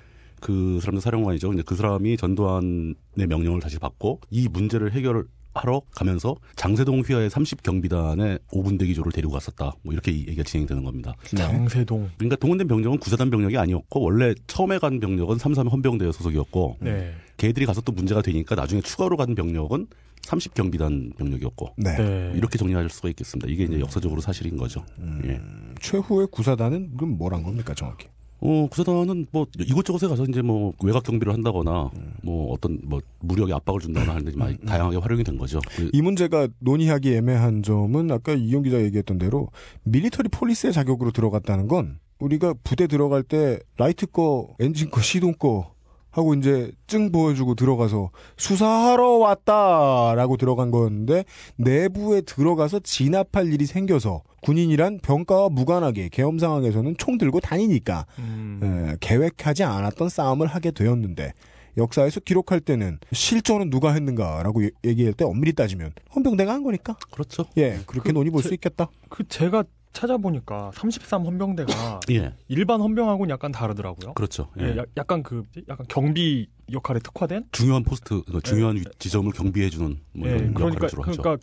[0.42, 1.48] 그 사람도 사령관이죠.
[1.48, 2.94] 근데 그 사람이 전두환의
[3.26, 9.72] 명령을 다시 받고 이 문제를 해결하러 가면서 장세동 휘하의 30경비단의 5분 대기조를 데리고 갔었다.
[9.80, 11.14] 뭐 이렇게 이 얘기가 진행되는 겁니다.
[11.30, 11.38] 네.
[11.38, 12.10] 장세동.
[12.18, 17.14] 그러니까 동원된 병력은 구사단 병력이 아니었고 원래 처음에 간 병력은 33 헌병대 소속이었고 네.
[17.38, 19.86] 걔들이 가서 또 문제가 되니까 나중에 추가로 간 병력은
[20.28, 21.96] 30 경비단 병력이었고 네.
[21.96, 22.32] 네.
[22.34, 23.48] 이렇게 정리할 수가 있겠습니다.
[23.50, 24.84] 이게 이제 역사적으로 사실인 거죠.
[25.24, 25.40] 예.
[25.80, 28.08] 최후의 구사단은 그럼 뭐란 겁니까 정확히?
[28.40, 31.90] 어, 구사단은 뭐 이곳저곳에 가서 이제 뭐 외곽 경비를 한다거나
[32.22, 35.60] 뭐 어떤 뭐 무력의 압박을 준다거나 하는데 많이 다양하게 활용이 된 거죠.
[35.74, 39.48] 그- 이 문제가 논의하기 애매한 점은 아까 이용 기자 얘기했던 대로
[39.84, 45.72] military police의 자격으로 들어갔다는 건 우리가 부대 들어갈 때 라이트 거, 엔진 거, 시동 거
[46.10, 51.24] 하고 이제 증 보여주고 들어가서 수사하러 왔다라고 들어간 건데
[51.56, 58.60] 내부에 들어가서 진압할 일이 생겨서 군인이란 병가와 무관하게 계엄 상황에서는 총 들고 다니니까 음.
[58.92, 61.32] 에, 계획하지 않았던 싸움을 하게 되었는데
[61.76, 67.44] 역사에서 기록할 때는 실전은 누가 했는가라고 예- 얘기할 때 엄밀히 따지면 헌병대가 한 거니까 그렇죠.
[67.56, 68.88] 예 그렇게 그 논의 볼 제- 수 있겠다.
[69.08, 69.62] 그 제가
[69.98, 72.32] 찾아보니까 33 헌병대가 예.
[72.48, 74.14] 일반 헌병하고는 약간 다르더라고요.
[74.14, 74.48] 그렇죠.
[74.60, 74.64] 예.
[74.72, 79.68] 예, 야- 약간 그 약간 경비 역할에 특화된 중요한 post, 그 중요한 위- 지점을 경비해
[79.70, 81.40] 주는 뭐 예, 이런 그러니까 역할을 주로 그러니까 하죠.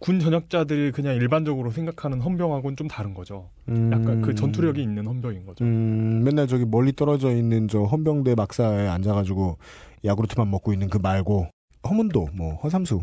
[0.00, 3.48] 그군 전역자들이 그냥 일반적으로 생각하는 헌병하고는 좀 다른 거죠.
[3.68, 5.64] 음, 약간 그 전투력이 있는 헌병인 거죠.
[5.64, 9.56] 음, 맨날 저기 멀리 떨어져 있는 저 헌병대 막사에 앉아가지고
[10.04, 11.48] 야구르트만 먹고 있는 그 말고
[11.88, 13.02] 허문도 뭐 허삼수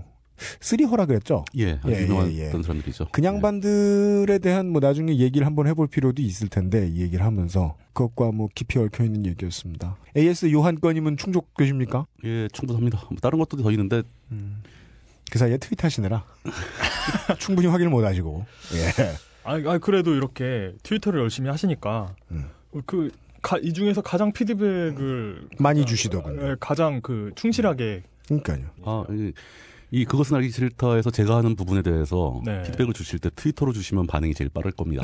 [0.59, 1.45] 쓰리허라 그랬죠.
[1.57, 2.49] 예, 아주 예, 유명한 예, 예.
[2.49, 3.07] 사람들이죠.
[3.11, 8.31] 그 양반들에 대한 뭐 나중에 얘기를 한번 해볼 필요도 있을 텐데 이 얘기를 하면서 그것과
[8.31, 9.97] 뭐 깊이 얽혀 있는 얘기였습니다.
[10.17, 12.05] AS 요한 건님은 충족되십니까?
[12.25, 13.05] 예, 예, 충분합니다.
[13.09, 14.03] 뭐 다른 것도 더 있는데
[15.31, 16.25] 그 사이에 트윗 하시느라
[17.39, 19.15] 충분히 확인을 못 하시고 예.
[19.43, 22.49] 아, 아, 그래도 이렇게 트위터를 열심히 하시니까 음.
[23.41, 26.49] 그이 중에서 가장 피드백을 많이 주시더군요.
[26.49, 28.69] 예, 가장 그 충실하게 그러니까요.
[28.85, 29.33] 아, 이,
[29.91, 32.63] 이 그것은 알기 싫다에서 제가 하는 부분에 대해서 네.
[32.63, 35.03] 피드백을 주실 때 트위터로 주시면 반응이 제일 빠를 겁니다.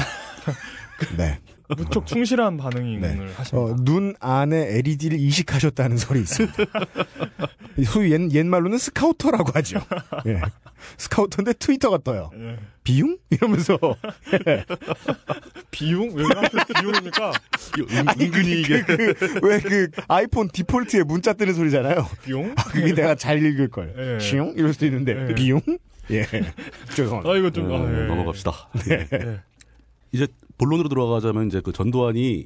[1.17, 1.39] 네.
[1.75, 3.34] 무척 충실한 반응을 네.
[3.36, 3.58] 하십니다.
[3.58, 6.56] 어, 눈 안에 LED를 이식하셨다는 소리 있습니다.
[7.86, 9.80] 소위 옛, 옛말로는 scouter라고 하죠.
[10.27, 10.41] 예.
[10.97, 12.32] 스카우터인데 트위터가 떠요.
[12.36, 12.58] 예.
[12.84, 13.17] 비용?
[13.30, 13.77] 이러면서.
[15.71, 16.13] 비용?
[16.15, 16.23] 왜
[16.80, 17.34] 비용입니까?
[18.19, 18.84] 은근히 이게
[19.43, 22.08] 왜그 아이폰 디폴트에 문자 뜨는 소리잖아요.
[22.23, 22.53] 비용?
[22.56, 23.93] 아, 그게 내가 잘 읽을 걸.
[23.97, 24.19] 예.
[24.19, 24.53] 시용?
[24.56, 25.27] 이럴 수도 있는데.
[25.30, 25.36] 예.
[25.36, 25.62] 비용?
[26.12, 26.25] 예.
[26.95, 27.30] 죄송합니다.
[27.30, 28.08] 아 이거 좀 어, 아, 예.
[28.08, 28.51] 넘어갑시다.
[28.89, 29.41] 예.
[30.13, 30.27] 이제
[30.58, 32.46] 본론으로 들어가자면 이제 그 전두환이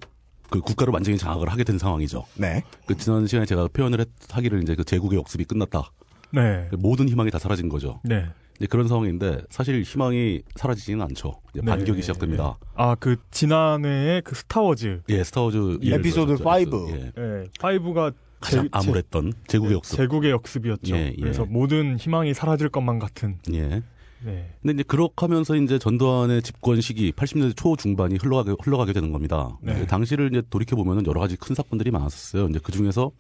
[0.50, 2.26] 그 국가를 완전히 장악을 하게 된 상황이죠.
[2.36, 2.63] 네.
[2.86, 5.91] 그 지난 시간에 제가 표현을 했, 하기를 이제 그 제국의 역습이 끝났다.
[6.32, 6.67] 네.
[6.78, 8.02] 모든 희망이 다 사라진 거죠.
[8.04, 8.26] 네.
[8.58, 11.39] 이제 그런 상황인데 사실 희망이 사라지지는 않죠.
[11.52, 11.71] 이제 네.
[11.71, 12.58] 반격이 시작됩니다.
[12.76, 16.88] 아 그 지난해에 그 스타워즈 예, 스타워즈 에피소드 이어서 five.
[16.89, 19.97] 예, 예, 5가 가장 암울했던 제국의 역습.
[19.97, 20.95] 제국의 역습이었죠.
[20.95, 21.21] 예, 예.
[21.21, 23.38] 그래서 모든 희망이 사라질 것만 같은.
[23.54, 23.82] 예.
[24.25, 24.53] 네.
[24.62, 29.57] 근데 이제 그렇게 하면서 이제 전두환의 집권 시기 80년대 초 중반이 흘러가게 흘러가게 되는 겁니다.
[29.62, 29.86] 네.
[29.88, 32.47] 당시를 이제 돌이켜 보면은 여러 가지 큰 사건들이 많았었어요.
[32.47, 33.12] 이제 그 중에서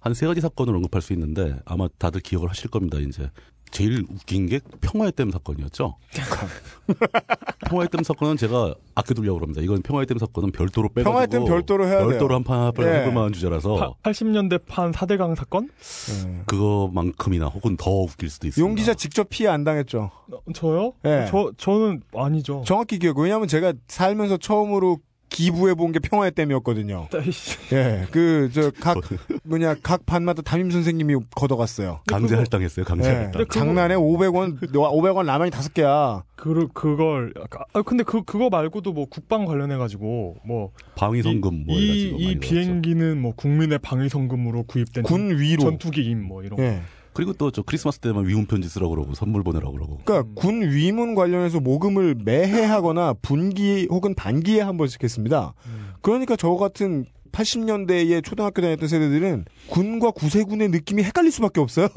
[0.00, 2.98] 한 세 가지 사건을 언급할 수 있는데 아마 다들 기억을 하실 겁니다.
[2.98, 3.28] 이제
[3.70, 5.96] 제일 웃긴 게 평화의 댐 사건이었죠.
[7.68, 9.60] 평화의 댐 사건은 제가 아껴두려고 합니다.
[9.60, 12.08] 이건 평화의 댐 사건은 별도로 빼가지고 평화의 댐 별도로 해야 돼요.
[12.08, 13.00] 별도로 한판 예.
[13.00, 15.68] 해볼 만한 주제라서 80년대 판 4대강 사건?
[16.26, 16.42] 예.
[16.46, 18.66] 그거만큼이나 혹은 더 웃길 수도 있습니다.
[18.66, 20.10] 용 기자 직접 피해 안 당했죠.
[20.30, 20.92] 어, 저요?
[21.04, 21.26] 예.
[21.30, 22.62] 저 저는 아니죠.
[22.66, 23.18] 정확히 기억.
[23.18, 24.98] 왜냐하면 제가 살면서 처음으로
[25.28, 27.08] 기부해 본 게 평화의 댐이었거든요.
[27.72, 28.98] 예, 그 저 각
[29.44, 32.00] 뭐냐 각 반마다 담임 선생님이 걷어갔어요.
[32.06, 32.84] 강제 할당했어요.
[32.84, 33.46] 강제 예, 할당.
[33.50, 36.22] 장난에 500원 500원 라면이 다섯 개야.
[36.36, 37.32] 그 그걸
[37.72, 42.18] 아 근데 그 그거 말고도 뭐 국방 관련해 가지고 뭐 방위 성금 뭐 이, 해가지고
[42.18, 45.62] 이 많이 비행기는 뭐 국민의 방위 성금으로 구입된 군 위로.
[45.62, 46.62] 전투기임 뭐 이런 거.
[46.62, 46.68] 예.
[46.68, 46.95] 나왔죠.
[47.16, 49.98] 그리고 또 저 크리스마스 때만 위문 편지 쓰라고 그러고 선물 보내라고 그러고.
[50.04, 50.34] 그러니까 음.
[50.34, 55.54] 군 위문 관련해서 모금을 매해 하거나 분기 혹은 반기에 한 번씩 했습니다.
[55.66, 55.92] 음.
[56.02, 61.88] 그러니까 저 같은 80년대에 초등학교 다녔던 세대들은 군과 구세군의 느낌이 헷갈릴 수밖에 없어요.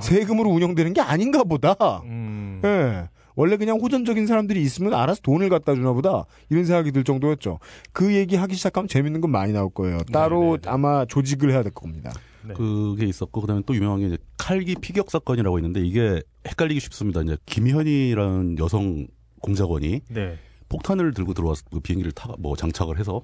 [0.00, 2.02] 세금으로 운영되는 게 아닌가 보다.
[2.04, 2.60] 음.
[2.64, 3.08] 예.
[3.36, 6.24] 원래 그냥 호전적인 사람들이 있으면 알아서 돈을 갖다 주나 보다.
[6.50, 7.58] 이런 생각이 들 정도였죠.
[7.92, 9.98] 그 얘기 하기 시작하면 재밌는 건 많이 나올 거예요.
[10.12, 10.60] 따로 네네네.
[10.66, 12.12] 아마 조직을 해야 될 겁니다.
[12.46, 12.54] 네.
[12.54, 17.22] 그게 있었고 그다음에 또 유명한 게 이제 칼기 피격 사건이라고 있는데 이게 헷갈리기 쉽습니다.
[17.22, 19.06] 이제 김현이라는 여성
[19.40, 20.38] 공작원이 네.
[20.68, 23.22] 폭탄을 들고 들어와서 그 비행기를 타 뭐 장착을 해서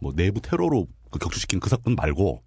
[0.00, 2.42] 뭐 내부 테러로 그 격추시킨 그 사건 말고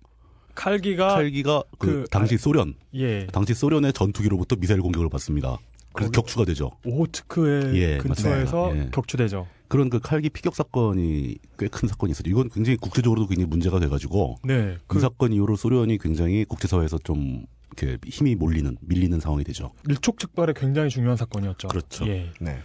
[0.55, 5.57] 칼기가 칼기가 그, 그- 당시 소련 예 당시 소련의 전투기로부터 미사일 공격을 받습니다.
[5.93, 6.71] 그래서 격추가 되죠.
[6.85, 8.85] 오호츠크의 예, 근처에서 맞습니다.
[8.87, 8.89] 예.
[8.91, 9.47] 격추되죠.
[9.67, 12.29] 그런 그 칼기 피격 사건이 꽤 큰 사건이 있었죠.
[12.29, 14.77] 이건 굉장히 국제적으로도 굉장히 문제가 돼가지고 네.
[14.87, 17.45] 그 사건 이후로 소련이 굉장히 국제사회에서 좀
[17.77, 19.71] 이렇게 힘이 몰리는 밀리는 상황이 되죠.
[19.89, 21.69] 일촉즉발의 굉장히 중요한 사건이었죠.
[21.69, 22.05] 그렇죠.
[22.07, 22.31] 예.
[22.41, 22.59] 네.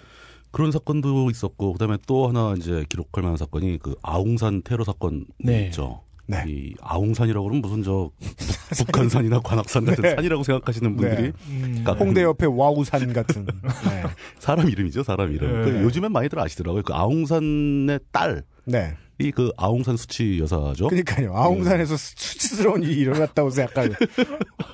[0.50, 5.66] 그런 사건도 있었고 그다음에 또 하나 이제 기록할 만한 사건이 그 아웅산 테러 사건 네.
[5.66, 6.02] 있죠.
[6.28, 6.44] 네.
[6.46, 8.36] 이 아웅산이라고 그러면 무슨 저 북-
[8.86, 10.14] 북한산이나 관악산 같은 네.
[10.16, 11.32] 산이라고 생각하시는 분들이 네.
[11.48, 13.46] 음, 그러니까 홍대 옆에 와우산 같은.
[13.46, 14.02] 네.
[14.40, 15.64] 사람 이름이죠, 사람 이름.
[15.64, 15.70] 네.
[15.72, 16.82] 그 요즘엔 많이들 아시더라고요.
[16.82, 18.94] 그 아웅산의 딸이 네.
[19.34, 20.88] 그 아웅산 수치 여사죠.
[20.88, 21.34] 그러니까요.
[21.34, 23.94] 아웅산에서 수치스러운 일이 일어났다고 생각하는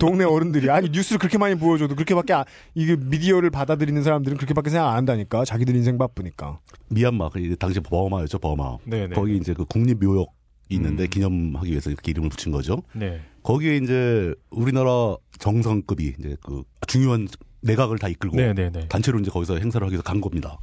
[0.01, 4.89] 동네 어른들이 아니 뉴스를 그렇게 많이 보여줘도 그렇게밖에 아- 이게 미디어를 받아들이는 사람들은 그렇게밖에 생각
[4.91, 5.45] 안 한다니까.
[5.45, 6.59] 자기들 인생 바쁘니까.
[6.89, 8.79] 미얀마, 그 당시 버마였죠, 버마.
[8.85, 9.15] 네네.
[9.15, 10.27] 거기 이제 그 국립묘역이
[10.75, 11.09] 있는데 음.
[11.09, 12.83] 기념하기 위해서 이렇게 이름을 붙인 거죠.
[12.95, 13.21] 네.
[13.43, 17.29] 거기에 이제 우리나라 정상급이 이제 그 중요한
[17.63, 18.89] 내각을 다 이끌고 네네네.
[18.89, 20.59] 단체로 이제 거기서 행사를 하기 위해서 간 겁니다.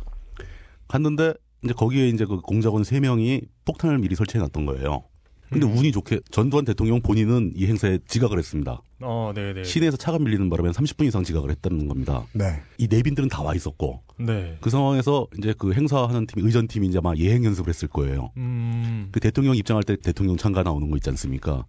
[0.87, 5.03] 갔는데 이제 거기에 이제 그 공작원 세 명이 폭탄을 미리 설치해 놨던 거예요.
[5.49, 5.77] 근데 음.
[5.77, 8.81] 운이 좋게 전두환 대통령 본인은 이 행사에 지각을 했습니다.
[9.01, 9.63] 어, 네네.
[9.63, 12.25] 시내에서 차가 밀리는 바람에 30분 이상 지각을 했다는 겁니다.
[12.33, 12.61] 네.
[12.77, 14.57] 이 내빈들은 다 와 있었고 네.
[14.61, 18.31] 그 상황에서 이제 그 행사하는 팀 의전팀이 이제 아마 예행 연습을 했을 거예요.
[18.37, 19.07] 음.
[19.11, 21.65] 그 대통령 입장할 때 대통령 창가 나오는 거 있지 않습니까?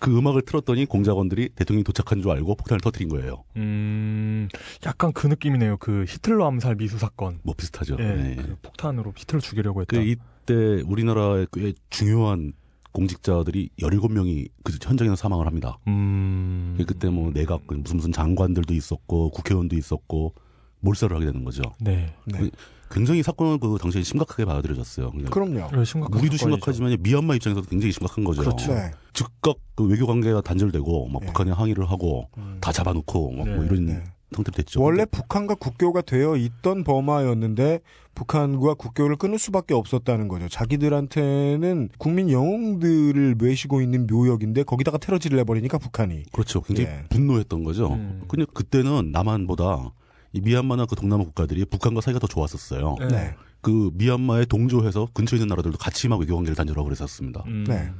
[0.00, 3.44] 그 음악을 틀었더니 공작원들이 대통령이 도착한 줄 알고 폭탄을 터뜨린 거예요.
[3.56, 4.48] 음.
[4.84, 5.76] 약간 그 느낌이네요.
[5.78, 7.38] 그 히틀러 암살 미수 사건.
[7.44, 7.96] 뭐 비슷하죠.
[8.00, 8.04] 예.
[8.04, 8.36] 네.
[8.36, 9.96] 그 폭탄으로 히틀러 죽이려고 했다.
[9.96, 12.52] 그 이때 우리나라의 꽤 중요한
[12.96, 15.78] 공직자들이 17명이 그 현장에서 사망을 합니다.
[15.86, 16.78] 음.
[16.86, 20.34] 그때 뭐 내각 무슨 무슨 장관들도 있었고 국회의원도 있었고
[20.80, 21.62] 몰살을 하게 되는 거죠.
[21.78, 22.14] 네.
[22.24, 22.50] 네.
[22.90, 25.10] 굉장히 사건은 그 당시에 심각하게 받아들여졌어요.
[25.30, 25.68] 그럼요.
[25.72, 26.38] 네, 심각한 우리도.
[26.38, 28.40] 심각하지만 미얀마 입장에서도 굉장히 심각한 거죠.
[28.40, 28.72] 그렇죠.
[28.72, 28.92] 네.
[29.12, 31.26] 즉각 그 외교 관계가 단절되고 막 네.
[31.26, 32.56] 북한에 항의를 하고 음.
[32.62, 34.04] 다 잡아놓고 막뭐 네, 이런 네.
[34.34, 34.82] 상태로 됐죠.
[34.82, 37.80] 원래 북한과 국교가 되어 있던 버마였는데
[38.14, 40.48] 북한과 국교를 끊을 수밖에 없었다는 거죠.
[40.48, 46.24] 자기들한테는 국민 영웅들을 외시고 있는 묘역인데 거기다가 테러질을 해버리니까 북한이.
[46.32, 46.60] 그렇죠.
[46.62, 47.04] 굉장히 예.
[47.08, 47.92] 분노했던 거죠.
[47.92, 48.22] 음.
[48.26, 49.92] 근데 그때는 남한보다
[50.32, 52.96] 이 미얀마나 그 동남아 국가들이 북한과 사이가 더 좋았었어요.
[53.00, 53.08] 네.
[53.08, 53.34] 네.
[53.60, 57.44] 그 미얀마에 동조해서 근처에 있는 나라들도 같이 막 외교 관계를 단절하고 그랬었습니다.
[57.46, 57.64] 음.
[57.68, 57.90] 네.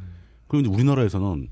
[0.48, 1.48] 그리고 이제 우리나라에서는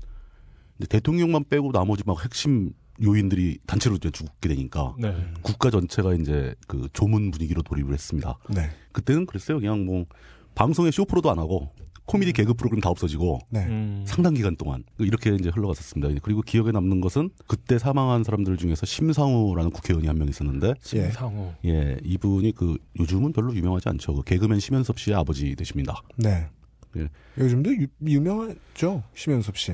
[0.79, 2.71] 이제 대통령만 빼고 나머지 막 핵심
[3.03, 5.13] 요인들이 단체로 이제 죽게 되니까 네.
[5.41, 8.37] 국가 전체가 이제 그 조문 분위기로 돌입을 했습니다.
[8.49, 8.69] 네.
[8.91, 9.59] 그때는 그랬어요.
[9.59, 10.05] 그냥 뭐
[10.55, 11.71] 방송에 쇼 프로도 안 하고
[12.05, 13.65] 코미디 개그 프로그램 다 없어지고 네.
[13.65, 14.03] 음.
[14.07, 16.19] 상당 기간 동안 이렇게 이제 흘러갔었습니다.
[16.21, 21.53] 그리고 기억에 남는 것은 그때 사망한 사람들 중에서 심상우라는 국회의원이 한 명 있었는데 심상우.
[21.65, 24.13] 예 이분이 그 요즘은 별로 유명하지 않죠.
[24.13, 25.99] 그 개그맨 심연섭 씨의 아버지 되십니다.
[26.15, 26.47] 네.
[26.97, 27.09] 예.
[27.37, 29.03] 요즘도 유, 유명하죠.
[29.15, 29.73] 심연섭 씨.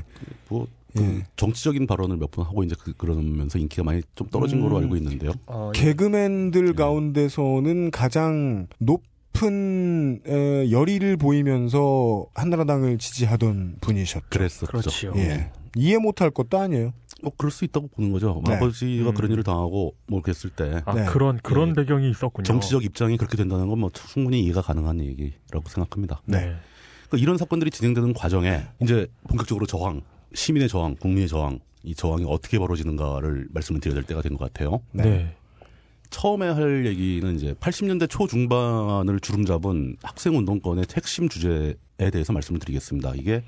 [0.50, 1.24] 뭐 그 예.
[1.36, 4.64] 정치적인 발언을 몇 번 하고 이제 그, 그러면서 인기가 많이 좀 떨어진 음.
[4.64, 5.32] 거로 알고 있는데요.
[5.48, 5.80] 아, 예.
[5.80, 6.74] 개그맨들 네.
[6.74, 14.26] 가운데서는 가장 높은 에, 열의를 보이면서 한나라당을 지지하던 분이셨죠.
[14.30, 14.68] 그랬었죠.
[14.68, 15.14] 그렇지요.
[15.18, 15.52] 예.
[15.76, 16.94] 이해 못할 것도 아니에요.
[17.24, 18.42] 뭐 그럴 수 있다고 보는 거죠.
[18.48, 18.56] 네.
[18.56, 19.14] 아버지가 음.
[19.14, 21.06] 그런 일을 당하고 뭐 그랬을 때 아, 네.
[21.06, 21.74] 그런 그런 예.
[21.74, 22.44] 배경이 있었군요.
[22.44, 26.22] 정치적 입장이 그렇게 된다는 건 뭐 충분히 이해가 가능한 얘기라고 생각합니다.
[26.26, 26.54] 네.
[27.08, 30.02] 그러니까 이런 사건들이 진행되는 과정에 이제 본격적으로 저항,
[30.34, 34.82] 시민의 저항, 국민의 저항, 이 저항이 어떻게 벌어지는가를 말씀을 드려야 될 때가 된 것 같아요.
[34.92, 35.04] 네.
[35.04, 35.36] 네.
[36.10, 41.76] 처음에 할 얘기는 이제 80년대 초중반을 주름 잡은 학생 운동권의 핵심 주제에
[42.12, 43.14] 대해서 말씀을 드리겠습니다.
[43.16, 43.44] 이게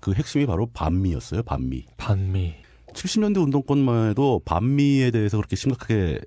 [0.00, 1.84] 그 핵심이 바로 반미였어요, 반미.
[1.96, 2.54] 반미.
[2.92, 6.20] 70년대 운동권만 해도 반미에 대해서 그렇게 심각하게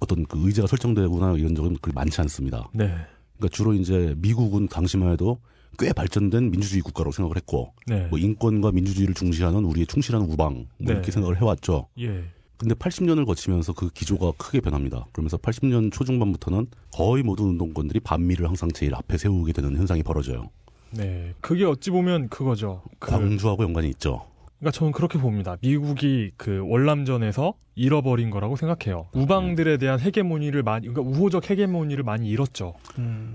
[0.00, 2.68] 어떤 그 의제가 설정되거나 이런 적은 그리 많지 않습니다.
[2.72, 2.94] 네.
[3.36, 5.40] 그러니까 주로 이제 미국은 당시만 해도
[5.78, 8.06] 꽤 발전된 민주주의 국가라고 생각을 했고 네.
[8.08, 10.92] 뭐 인권과 민주주의를 중시하는 우리의 충실한 우방 뭐 네.
[10.92, 11.88] 이렇게 생각을 해왔죠.
[12.00, 12.24] 예.
[12.56, 15.06] 근데 80년을 거치면서 그 기조가 크게 변합니다.
[15.12, 20.50] 그러면서 80년 초중반부터는 거의 모든 운동권들이 반미를 항상 제일 앞에 세우게 되는 현상이 벌어져요.
[20.90, 21.34] 네.
[21.40, 22.82] 그게 어찌 보면 그거죠.
[22.98, 24.26] 그, 광주하고 연관이 있죠.
[24.58, 25.56] 그러니까 저는 그렇게 봅니다.
[25.60, 29.06] 미국이 그 월남전에서 잃어버린 거라고 생각해요.
[29.14, 32.74] 우방들에 대한 헤게모니를 많이, 그러니까 우호적 헤게모니를 많이 잃었죠.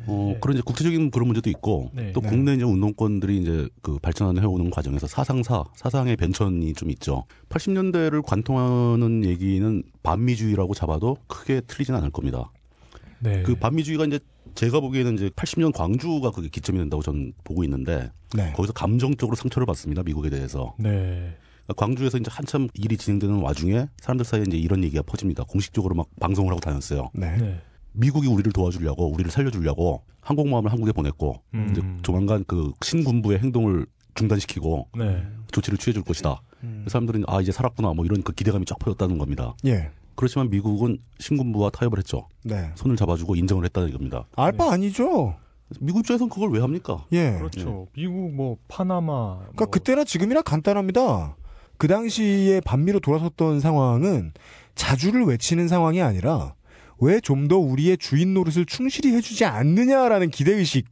[0.06, 0.40] 어, 예.
[0.42, 2.12] 그런 이제 국제적인 그런 문제도 있고 네.
[2.12, 2.28] 또 네.
[2.30, 7.24] 국내 이제 운동권들이 이제 그 발전하는 해오는 과정에서 사상사, 사상의 변천이 좀 있죠.
[7.48, 12.52] 80년대를 관통하는 얘기는 반미주의라고 잡아도 크게 틀리진 않을 겁니다.
[13.20, 13.44] 네.
[13.44, 14.20] 그 반미주의가 이제
[14.56, 18.52] 제가 보기에는 이제 80년 광주가 그게 기점이 된다고 저는 보고 있는데 네.
[18.54, 21.36] 거기서 감정적으로 상처를 받습니다 미국에 대해서 네.
[21.66, 26.08] 그러니까 광주에서 이제 한참 일이 진행되는 와중에 사람들 사이에 이제 이런 얘기가 퍼집니다 공식적으로 막
[26.20, 27.38] 방송을 하고 다녔어요 네.
[27.38, 27.62] 네.
[27.94, 31.68] 미국이 우리를 도와주려고 우리를 살려주려고 항공모함을 한국에 보냈고 음.
[31.72, 33.86] 이제 조만간 그 신군부의 행동을
[34.16, 35.24] 중단시키고 네.
[35.52, 36.42] 조치를 취해줄 것이다
[36.88, 39.92] 사람들은 아 이제 살았구나 뭐 이런 그 기대감이 쫙 퍼졌다는 겁니다 예.
[40.16, 42.72] 그렇지만 미국은 신군부와 타협을 했죠 네.
[42.76, 45.36] 손을 잡아주고 인정을 했다는 겁니다 알바 아니죠.
[45.80, 47.32] 미국 입장에서는 그걸 왜 합니까 예.
[47.38, 47.88] 그렇죠.
[47.96, 49.38] 미국 뭐 파나마.
[49.40, 51.36] 그러니까 뭐, 그때나 지금이나 간단합니다.
[51.78, 54.34] 그 당시에 반미로 돌아섰던 상황은
[54.76, 56.54] 자주를 외치는 상황이 아니라
[57.00, 60.86] 왜 좀 더 우리의 주인 노릇을 충실히 해주지 않느냐라는 기대의식,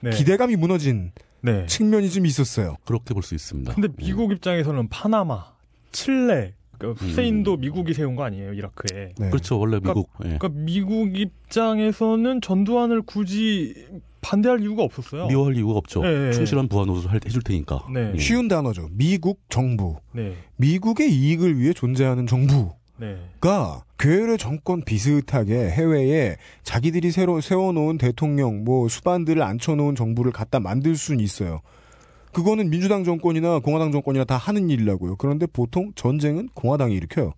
[0.00, 0.10] 네.
[0.10, 1.64] 기대감이 무너진 네.
[1.66, 2.76] 측면이 좀 있었어요.
[2.84, 5.52] 그렇게 볼 수 있습니다 근데 미국 입장에서는 파나마,
[5.92, 9.12] 칠레, 그러니까 후세인도 미국이 세운 거 아니에요 이라크에.
[9.18, 9.30] 네.
[9.30, 9.58] 그렇죠.
[9.58, 10.08] 원래 미국.
[10.24, 10.36] 예.
[10.38, 13.74] 그러니까 미국 입장에서는 전두환을 굳이
[14.20, 15.26] 반대할 이유가 없었어요.
[15.28, 16.02] 미워할 이유가 없죠.
[16.04, 16.32] 예, 예.
[16.32, 17.86] 충실한 부하 노릇을 할- 해줄 테니까.
[17.92, 18.12] 네.
[18.14, 18.18] 예.
[18.18, 18.88] 쉬운 단어죠.
[18.92, 19.96] 미국 정부.
[20.12, 23.16] 네, 미국의 이익을 위해 존재하는 정부가 네,
[23.98, 31.20] 괴뢰 정권 비슷하게 해외에 자기들이 새로 세워놓은 대통령, 뭐 수반들을 앉혀놓은 정부를 갖다 만들 수는
[31.20, 31.60] 있어요.
[32.32, 35.16] 그거는 민주당 정권이나 공화당 정권이나 다 하는 일이라고요.
[35.16, 37.32] 그런데 보통 전쟁은 공화당이 일으켜요.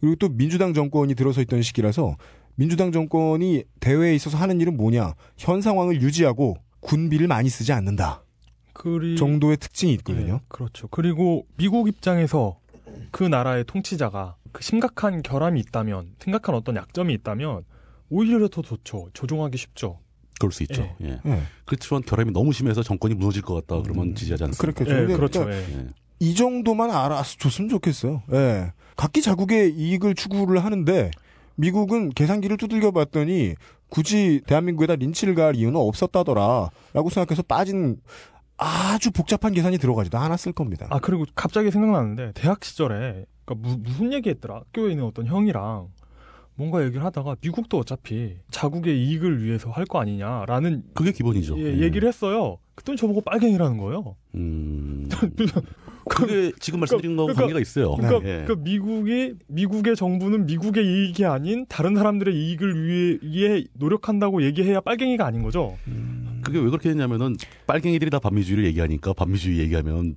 [0.00, 2.16] 그리고 또 민주당 정권이 들어서 있던 시기라서
[2.54, 5.14] 민주당 정권이 대회에 있어서 하는 일은 뭐냐?
[5.36, 8.24] 현 상황을 유지하고 군비를 많이 쓰지 않는다.
[8.72, 10.34] 그리 정도의 특징이 있거든요.
[10.34, 10.88] 네, 그렇죠.
[10.88, 12.58] 그리고 미국 입장에서
[13.10, 17.64] 그 나라의 통치자가 그 심각한 결함이 있다면, 심각한 어떤 약점이 있다면
[18.10, 19.08] 오히려 더 좋죠.
[19.14, 19.98] 조종하기 쉽죠.
[20.42, 20.82] 그럴 수 있죠.
[21.02, 21.20] 예.
[21.24, 21.42] 예.
[21.64, 23.80] 그렇지만 결함이 너무 심해서 정권이 무너질 것 같다.
[23.82, 24.60] 그러면 음, 지지하지 않습니다.
[24.60, 25.12] 그렇겠죠.
[25.12, 25.44] 예, 그렇죠.
[25.44, 25.78] 그러니까 예.
[25.78, 25.86] 예.
[26.18, 28.22] 이 정도만 알아서 줬으면 좋겠어요.
[28.32, 28.72] 예.
[28.96, 31.10] 각기 자국의 이익을 추구를 하는데
[31.54, 33.54] 미국은 계산기를 두들겨 봤더니
[33.88, 36.70] 굳이 대한민국에다 린치를 가할 이유는 없었다더라.
[36.92, 37.98] 라고 생각해서 빠진
[38.56, 40.88] 아주 복잡한 계산이 들어가지도 않았을 겁니다.
[40.90, 44.56] 아 그리고 갑자기 생각나는데 대학 시절에 그러니까 무, 무슨 얘기했더라?
[44.56, 45.88] 학교에 있는 어떤 형이랑
[46.54, 51.58] 뭔가 얘기를 하다가 미국도 어차피 자국의 이익을 위해서 할 거 아니냐라는 그게 기본이죠.
[51.58, 51.78] 예, 예.
[51.80, 52.58] 얘기를 했어요.
[52.74, 54.16] 그랬더니 저보고 빨갱이라는 거예요.
[54.34, 55.08] 음.
[56.08, 57.94] 그게 지금 말씀드린 거하고 그러니까- 관계가 있어요.
[57.94, 58.42] 그러니까, 예.
[58.44, 65.24] 그러니까 미국이 미국의 정부는 미국의 이익이 아닌 다른 사람들의 이익을 위해, 위해 노력한다고 얘기해야 빨갱이가
[65.24, 65.76] 아닌 거죠.
[66.42, 67.36] 그게 왜 그렇게 했냐면은
[67.66, 70.16] 빨갱이들이 다 반미주의를 얘기하니까 반미주의 얘기하면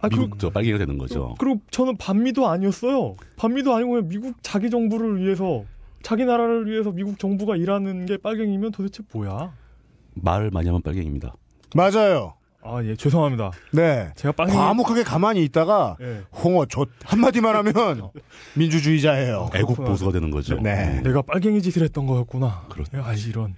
[0.00, 1.34] 아, 미국 그, 저 빨갱이가 되는 거죠.
[1.38, 3.16] 그리고 저는 반미도 아니었어요.
[3.36, 5.64] 반미도 아니고 그냥 미국 자기 정부를 위해서
[6.02, 9.52] 자기 나라를 위해서 미국 정부가 일하는 게 빨갱이면 도대체 뭐야?
[10.14, 11.34] 말 많이 하면 빨갱입니다.
[11.74, 12.34] 맞아요.
[12.64, 13.50] 아 예 죄송합니다.
[13.72, 14.12] 네.
[14.14, 16.22] 제가 빨갱이 과묵하게 가만히 있다가 예.
[16.32, 18.10] 홍어 조 한마디만 하면
[18.56, 19.50] 민주주의자예요.
[19.54, 20.60] 애국 보수가 되는 거죠.
[20.60, 21.00] 네.
[21.02, 22.66] 내가 빨갱이 짓을 했던 거였구나.
[22.68, 23.02] 그렇죠.
[23.02, 23.54] 아 이런.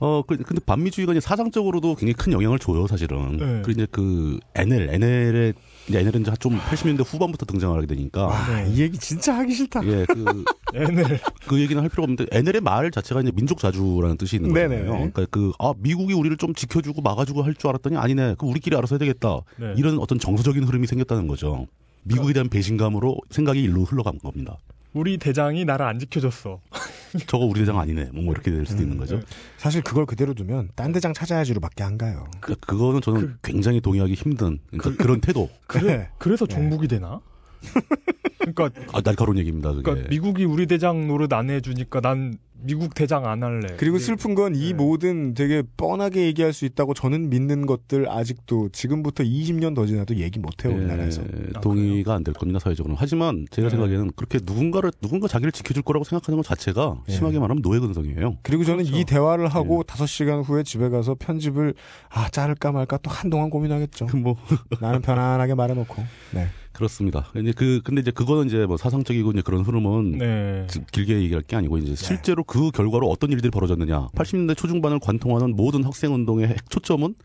[0.00, 3.36] 어, 그, 근데 반미주의가 이제 사상적으로도 굉장히 큰 영향을 줘요, 사실은.
[3.36, 3.62] 네.
[3.64, 5.54] 그리고 이제 그 NL, NL의
[5.88, 8.28] 이제 NL은 이제 좀 80년대 후반부터 등장을 하게 되니까.
[8.32, 9.84] 아, 이 얘기 진짜 하기 싫다.
[9.86, 10.44] 예, 그,
[10.76, 14.78] 얘네 그 얘기는 할 필요가 없는데, NL의 말 자체가 이제 민족 자주라는 뜻이 있는 거잖아요.
[14.84, 14.86] 네네.
[15.10, 18.36] 그러니까 그, 아, 미국이 우리를 좀 지켜주고 막아주고 할 줄 알았더니 아니네.
[18.38, 19.40] 그 우리끼리 알아서 해야 되겠다.
[19.56, 19.74] 네.
[19.76, 21.66] 이런 어떤 정서적인 흐름이 생겼다는 거죠.
[22.04, 24.58] 미국에 대한 배신감으로 생각이 일로 흘러간 겁니다.
[24.92, 26.60] 우리 대장이 나를 안 지켜줬어.
[27.26, 28.10] 저거 우리 대장 아니네.
[28.12, 29.20] 뭐 이렇게 될 수도 있는 거죠.
[29.56, 32.26] 사실 그걸 그대로 두면 딴 대장 찾아야지로밖에 안 가요.
[32.40, 35.48] 그, 그거는 저는 굉장히 동의하기 힘든 그러니까 그 런 태도.
[35.66, 36.08] 그래.
[36.18, 36.54] 그래서 네.
[36.54, 37.20] 종북이 되나?
[38.54, 39.70] 그러니까, 아, 날카로운 얘기입니다.
[39.70, 39.82] 그게.
[39.82, 43.76] 그러니까 미국이 우리 대장 노릇 안 해주니까 난 미국 대장 안 할래.
[43.76, 44.72] 그리고 슬픈 건이 네.
[44.72, 50.40] 모든 되게 뻔하게 얘기할 수 있다고 저는 믿는 것들 아직도 지금부터 20년 더 지나도 얘기
[50.40, 51.22] 못 해요 우리나라에서.
[51.22, 52.96] 예, 아, 동의가 안 될 겁니다 사회적으로는.
[52.98, 53.70] 하지만 제가 네.
[53.70, 57.12] 생각에는 그렇게 누군가를 누군가 자기를 지켜줄 거라고 생각하는 것 자체가 예.
[57.12, 58.38] 심하게 말하면 노예 근성이에요.
[58.42, 58.98] 그리고 저는 그렇죠.
[58.98, 61.74] 이 대화를 하고 다섯 시간 후에 집에 가서 편집을
[62.10, 64.06] 아 자를까 말까 또 한동안 고민하겠죠.
[64.18, 64.34] 뭐
[64.80, 66.02] 나는 편안하게 말해놓고.
[66.34, 66.48] 네.
[66.78, 67.26] 그렇습니다.
[67.36, 70.66] 이제 그 근데 이제 그거는 이제 뭐 사상적이고 이제 그런 흐름은 네.
[70.68, 74.08] 지- 길게 얘기할 게 아니고 이제 실제로 그 결과로 어떤 일들이 벌어졌느냐.
[74.14, 77.16] 80년대 초중반을 관통하는 모든 학생 운동의 핵 초점은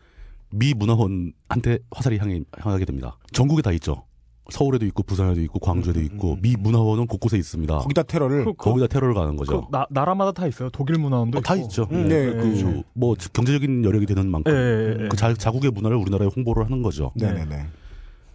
[0.50, 3.16] 미 문화원한테 화살이 향해, 향하게 됩니다.
[3.32, 4.04] 전국에 다 있죠.
[4.50, 7.78] 서울에도 있고 부산에도 있고 광주에도 있고 미 문화원은 곳곳에 있습니다.
[7.78, 9.68] 거기다 테러를 그, 그, 거기다 테러를 가는 그 거죠.
[9.70, 10.68] 나, 나라마다 다 있어요.
[10.70, 11.66] 독일 문화원도 어, 다 있고.
[11.66, 11.86] 있죠.
[11.92, 12.26] 음, 네.
[12.26, 12.82] 네, 그, 그렇죠.
[12.92, 14.56] 뭐 경제적인 여력이 되는 만큼 예,
[14.98, 15.08] 예, 예.
[15.08, 17.12] 그 자, 자국의 문화를 우리나라에 홍보를 하는 거죠.
[17.14, 17.66] 네네네.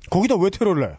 [0.10, 0.96] 거기다 왜 테러를 해?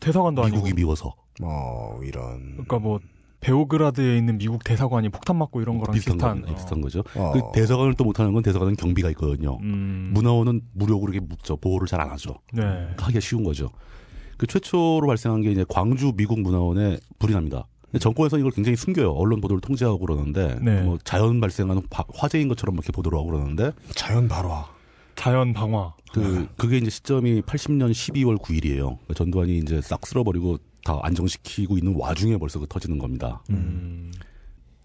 [0.00, 0.56] 대사관도 아니고.
[0.56, 2.98] 미국이 미워서 뭐 이런 그러니까 뭐
[3.40, 6.42] 베오그라드에 있는 미국 대사관이 폭탄 맞고 이런 거랑 비슷한, 비슷한.
[6.42, 7.04] 거, 비슷한 거죠.
[7.14, 7.32] 어.
[7.32, 9.58] 그 대사관을 또 못하는 건 대사관은 경비가 있거든요.
[9.62, 10.10] 음.
[10.14, 11.56] 문화원은 무력으로 이렇게 묻죠.
[11.58, 12.34] 보호를 잘 안 하죠.
[12.52, 12.62] 네.
[12.98, 13.70] 하기가 쉬운 거죠.
[14.36, 17.66] 그 최초로 발생한 게 이제 광주 미국 문화원에 불이 납니다.
[17.84, 19.12] 근데 정권에서 이걸 굉장히 숨겨요.
[19.12, 20.82] 언론 보도를 통제하고 그러는데 네.
[20.82, 24.66] 뭐 자연 발생하는 바- 화재인 것처럼 이렇게 보도를 하고 그러는데 자연 발화.
[25.14, 25.94] 자연 방화.
[26.20, 28.98] 그 그게 이제 시점이 80년 12월 9일이에요.
[29.14, 33.42] 전두환이 이제 싹 쓸어버리고 다 안정시키고 있는 와중에 벌써 그 터지는 겁니다.
[33.50, 34.12] 음.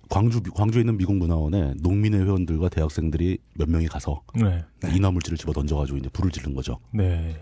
[0.10, 4.66] 광주 광주에 있는 미국 문화원에 농민회 회원들과 대학생들이 몇 명이 가서 네.
[4.94, 6.80] 이나물질을 집어 던져가지고 이제 불을 지른 거죠.
[6.92, 7.36] 네.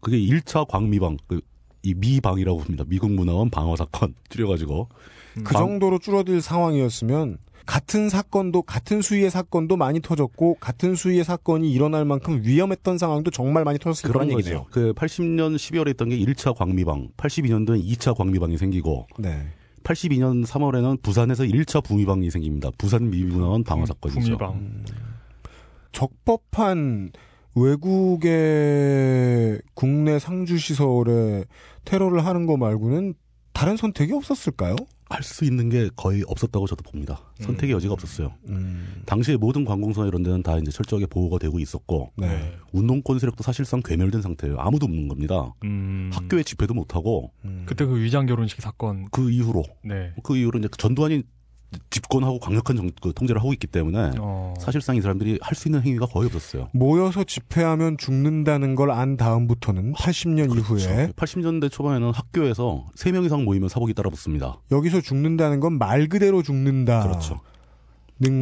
[0.00, 1.40] 그게 1차 광미방, 그,
[1.82, 2.84] 이 미방이라고 합니다.
[2.86, 4.88] 미국 문화원 방어 사건 줄여가지고.
[5.36, 11.70] 그 광- 정도로 줄어들 상황이었으면 같은 사건도 같은 수위의 사건도 많이 터졌고 같은 수위의 사건이
[11.70, 14.30] 일어날 만큼 위험했던 상황도 정말 많이 터졌을 그런.
[14.30, 14.66] 얘기네요.
[14.70, 19.48] 그 80년 12월에 있던 게 1차 광미방, 82년도에 2차 광미방이 생기고, 네.
[19.82, 22.70] 82년 3월에는 부산에서 1차 부미방이 생깁니다.
[22.78, 24.20] 부산 미문화원 방어 사건이죠.
[24.20, 24.84] 구미방.
[25.92, 27.12] 적법한
[27.54, 31.44] 외국의 국내 상주 시설에
[31.84, 33.14] 테러를 하는 거 말고는
[33.52, 34.76] 다른 선택이 없었을까요?
[35.08, 37.20] 할 수 있는 게 거의 없었다고 저도 봅니다.
[37.40, 38.32] 선택의 여지가 없었어요.
[38.48, 42.56] 음, 당시에 모든 관공서나 이런 데는 다 이제 철저하게 보호가 되고 있었고, 네.
[42.72, 44.56] 운동권 세력도 사실상 괴멸된 상태예요.
[44.58, 45.54] 아무도 없는 겁니다.
[45.64, 46.10] 음.
[46.12, 47.64] 학교에 집회도 못 하고, 음.
[47.66, 49.06] 그때 그 위장 결혼식 사건.
[49.10, 50.12] 그 이후로 네.
[50.24, 51.22] 그 이후로 이제 전두환이
[51.90, 54.54] 집권하고 강력한 정, 그 통제를 하고 있기 때문에 어.
[54.58, 56.68] 사실상 이 사람들이 할 수 있는 행위가 거의 없었어요.
[56.72, 63.94] 모여서 집회하면 죽는다는 걸 안 다음부터는 80년 이후에 80년대 초반에는 학교에서 3명 이상 모이면 사복이
[63.94, 64.60] 따라붙습니다.
[64.70, 67.40] 여기서 죽는다는 건 말 그대로 죽는다는 그렇죠.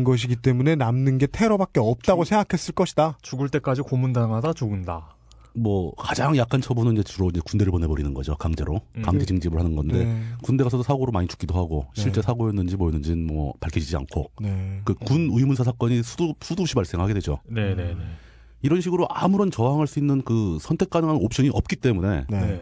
[0.05, 3.19] 것이기 때문에 남는 게 테러밖에 없다고 생각했을 것이다.
[3.23, 5.17] 죽을 때까지 고문당하다 죽은다.
[5.55, 8.37] 뭐 가장 약한 처분은 이제 주로 이제 군대를 보내버리는 거죠.
[8.37, 9.03] 강제로 음.
[9.03, 10.23] 강제 징집을 하는 건데 네.
[10.43, 12.03] 군대 가서도 사고로 많이 죽기도 하고 네.
[12.03, 14.81] 실제 사고였는지 뭐였는지는 뭐 밝혀지지 않고 네.
[14.85, 17.39] 그군 의문사 사건이 수도 수도 없이 발생하게 되죠.
[17.47, 17.97] 네네네.
[18.63, 22.41] 이런 식으로 아무런 저항할 수 있는 그 선택 가능한 옵션이 없기 때문에 네.
[22.41, 22.61] 네.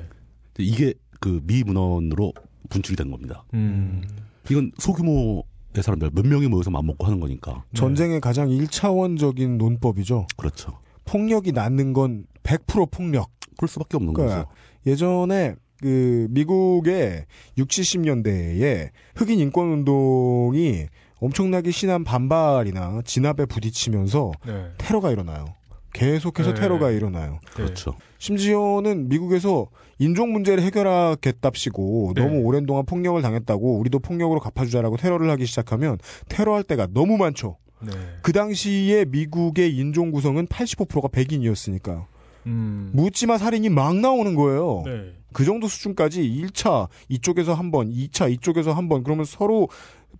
[0.58, 2.32] 이게 그 미 문헌으로
[2.68, 3.44] 분출이 된 겁니다.
[3.54, 4.02] 음.
[4.50, 10.26] 이건 소규모 의 사람들 몇 명이 모여서 맘먹고 하는 거니까 전쟁의 가장 1차원적인 논법이죠.
[10.36, 10.78] 그렇죠.
[11.06, 13.30] 폭력이 낳는 건 100% 폭력.
[13.56, 14.50] 그럴 수밖에 없는 그러니까 거죠.
[14.86, 17.26] 예전에 그 미국의
[17.58, 20.86] 60, 70년대에 흑인 인권 운동이
[21.20, 24.70] 엄청나게 심한 반발이나 진압에 부딪히면서 네.
[24.78, 25.44] 테러가 일어나요.
[25.92, 26.60] 계속해서 네.
[26.60, 27.38] 테러가 일어나요.
[27.54, 27.94] 그렇죠.
[28.18, 29.68] 심지어는 미국에서
[29.98, 32.22] 인종 문제를 해결하겠답시고 네.
[32.22, 37.58] 너무 오랜 동안 폭력을 당했다고 우리도 폭력으로 갚아주자라고 테러를 하기 시작하면 테러할 때가 너무 많죠.
[37.80, 37.92] 네.
[38.22, 42.06] 그 당시에 미국의 인종 구성은 85%가 백인이었으니까
[42.46, 42.90] 음.
[42.94, 44.82] 묻지마 살인이 막 나오는 거예요.
[44.84, 45.12] 네.
[45.32, 49.68] 그 정도 수준까지 1차 이쪽에서 한 번, 2차 이쪽에서 한 번, 그러면 서로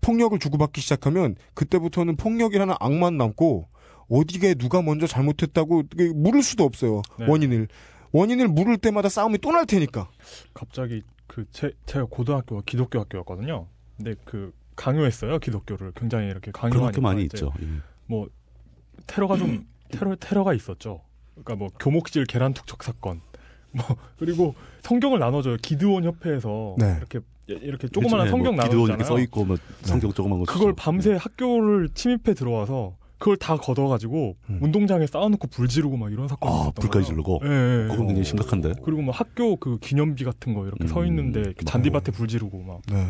[0.01, 3.69] 폭력을 주고받기 시작하면 그때부터는 폭력이라는 악만 남고
[4.09, 5.83] 어디에 누가 먼저 잘못했다고
[6.15, 7.03] 물을 수도 없어요.
[7.19, 7.27] 네.
[7.29, 7.69] 원인을.
[8.13, 10.09] 원인을 물을 때마다 싸움이 또 날 테니까.
[10.55, 13.67] 갑자기 그 제, 제가 고등학교가 기독교 학교였거든요.
[13.97, 17.53] 근데 그 강요했어요 기독교를 굉장히 이렇게 강요하니까 학교 많이 있죠.
[17.63, 17.67] 예.
[18.07, 18.29] 뭐
[19.07, 21.01] 테러가 좀 테러 테러가 있었죠.
[21.35, 23.21] 그러니까 뭐 교목질 계란 투척 사건.
[23.73, 23.85] 뭐
[24.19, 26.95] 그리고 성경을 나눠줘요 기드온 협회에서 네.
[26.99, 29.05] 이렇게 이렇게 조그마한 네, 성경 뭐 기도원 이렇게 나눠주잖아요.
[29.05, 30.75] 써 있고 뭐 성경 조그만 거 그걸.
[30.75, 34.59] 밤새 학교를 침입해 들어와서 그걸 다 걷어가지고 음.
[34.61, 37.07] 운동장에 쌓아놓고 불 지르고 막 이런 사건이 아, 있었던 불까지.
[37.07, 37.41] 지르고?
[37.45, 37.89] 예, 예, 예.
[37.89, 38.73] 그건 굉장히 심각한데.
[38.83, 42.61] 그리고 뭐 학교 그 기념비 같은 거 이렇게 서 음, 있는데 이렇게 잔디밭에 불 지르고
[42.65, 43.07] 막 네.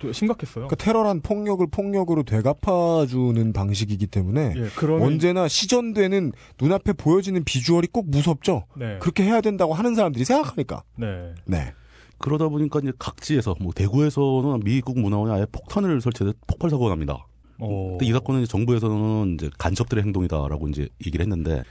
[0.00, 0.66] 또 심각했어요.
[0.66, 8.10] 그러니까 테러란 폭력을 폭력으로 되갚아주는 방식이기 때문에 예, 그런 언제나 시전되는 눈앞에 보여지는 비주얼이 꼭
[8.10, 8.66] 무섭죠.
[8.76, 10.82] 네, 그렇게 해야 된다고 하는 사람들이 생각하니까.
[10.96, 11.72] 네, 네.
[12.18, 17.26] 그러다 보니까 이제 각지에서 뭐 대구에서는 미국 문화원이 아예 폭탄을 설치해 폭발 사고가 납니다.
[17.58, 21.62] 어, 근데 이 사건은 정부에서는 이제 간첩들의 행동이다라고 이제 얘기를 했는데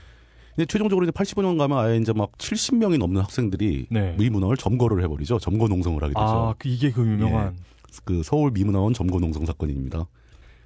[0.54, 4.14] 근데 최종적으로 이제 85년 가면 아예 이제 막 70명이 넘는 학생들이 네.
[4.16, 5.38] 미 문화원을 점거를 해버리죠.
[5.40, 6.20] 점거 농성을 하게 되죠.
[6.20, 7.56] 아, 그 이게 그 유명한
[8.04, 10.06] 그 서울 미문화원 점거 농성 사건입니다.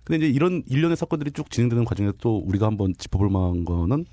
[0.04, 4.06] 근데 이제 이런 일련의 사건들이 쭉 진행되는 과정에서 또 우리가 한번 짚어볼 만한 거는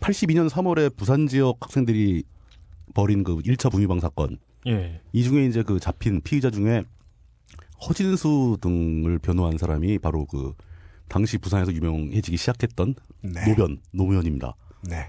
[0.00, 2.24] 82년 3월에 부산 지역 학생들이
[2.94, 4.38] 벌인 그 1차 북미방 사건.
[4.66, 5.00] 예.
[5.12, 6.84] 이 중에 이제 그 잡힌 피의자 중에
[7.80, 10.52] 허진수 등을 변호한 사람이 바로 그
[11.08, 13.46] 당시 부산에서 유명해지기 시작했던 네.
[13.46, 14.54] 노변, 노무현입니다.
[14.88, 15.08] 네.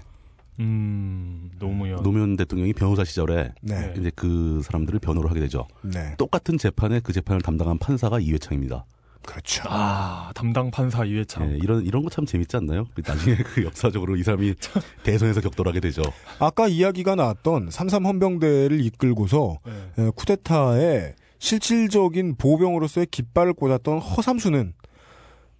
[0.60, 2.02] 음, 노무현.
[2.02, 3.94] 노무현 대통령이 변호사 시절에 네.
[3.98, 5.66] 이제 그 사람들을 변호를 하게 되죠.
[5.82, 6.14] 네.
[6.16, 8.84] 똑같은 재판에 그 재판을 담당한 판사가 이회창입니다.
[9.26, 9.64] 그렇죠.
[9.66, 11.50] 아, 담당 판사 이회창.
[11.50, 12.86] 예, 이런 이런 거 참 재밌지 않나요?
[13.04, 14.54] 나중에 그 역사적으로 이 사람이
[15.02, 16.02] 대선에서 격돌하게 되죠.
[16.38, 20.04] 아까 이야기가 나왔던 삼삼 헌병대를 이끌고서 네.
[20.04, 21.14] 에, 쿠데타에
[21.50, 24.74] 실질적인 보병으로서의 깃발을 꽂았던 허삼수는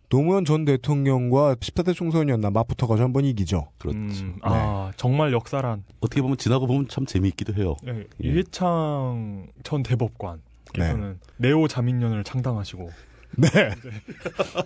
[0.09, 3.69] 노무현 전 대통령과 14대 총선이었나 맞붙어가지고 한 번 이기죠.
[3.79, 3.99] 그렇죠.
[3.99, 5.85] 음, 아, 정말 역사란.
[6.01, 7.77] 어떻게 보면 지나고 보면 참 재미있기도 해요.
[7.87, 8.05] 예, 예.
[8.29, 12.91] 이회창 전 대법관께서는 네오 자민련을 창당하시고
[13.39, 13.49] 네.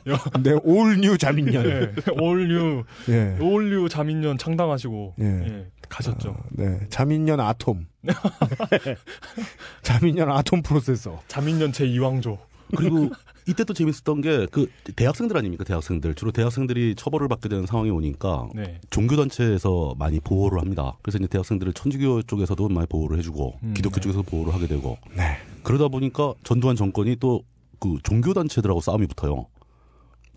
[0.43, 1.67] 네, 올뉴 자민련.
[1.67, 3.37] 예, 올뉴 예.
[3.41, 5.25] 올뉴 자민련 창당하시고 예.
[5.25, 6.35] 예, 가셨죠.
[6.51, 6.81] 네.
[6.89, 7.87] 자민련 아톰.
[9.83, 11.21] 자민련 아톰 프로세서.
[11.29, 12.39] 자민련 제 2왕조.
[12.77, 13.11] 그리고
[13.49, 15.65] 이때 또 재밌었던 게 그 대학생들 아닙니까?
[15.65, 18.81] 대학생들 주로 대학생들이 처벌을 받게 되는 상황이 오니까 네.
[18.91, 20.97] 종교 단체에서 많이 보호를 합니다.
[21.03, 24.01] 그래서 이제 대학생들을 천주교 쪽에서도 많이 보호를 해주고 음, 기독교 네.
[24.03, 25.37] 쪽에서 보호를 하게 되고 네.
[25.65, 27.43] 그러다 보니까 전두환 정권이 또
[27.81, 29.47] 그 종교 단체들하고 싸움이 붙어요.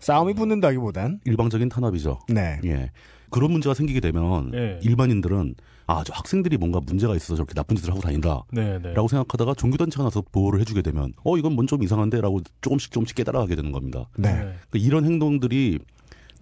[0.00, 2.18] 싸움이 붙는다기보단 일방적인 탄압이죠.
[2.28, 2.58] 네.
[2.64, 2.90] 예.
[3.30, 4.80] 그런 문제가 생기게 되면 예.
[4.82, 5.54] 일반인들은
[5.86, 8.42] 아, 저 학생들이 뭔가 문제가 있어서 저렇게 나쁜 짓을 하고 다닌다.
[8.52, 8.94] 네, 네.
[8.94, 13.16] 라고 생각하다가 종교단체가 나서 보호를 해주게 되면 어 이건 뭔 좀 이상한데 라고 조금씩 조금씩
[13.16, 14.08] 깨달아가게 되는 겁니다.
[14.16, 14.30] 네.
[14.32, 15.78] 그러니까 이런 행동들이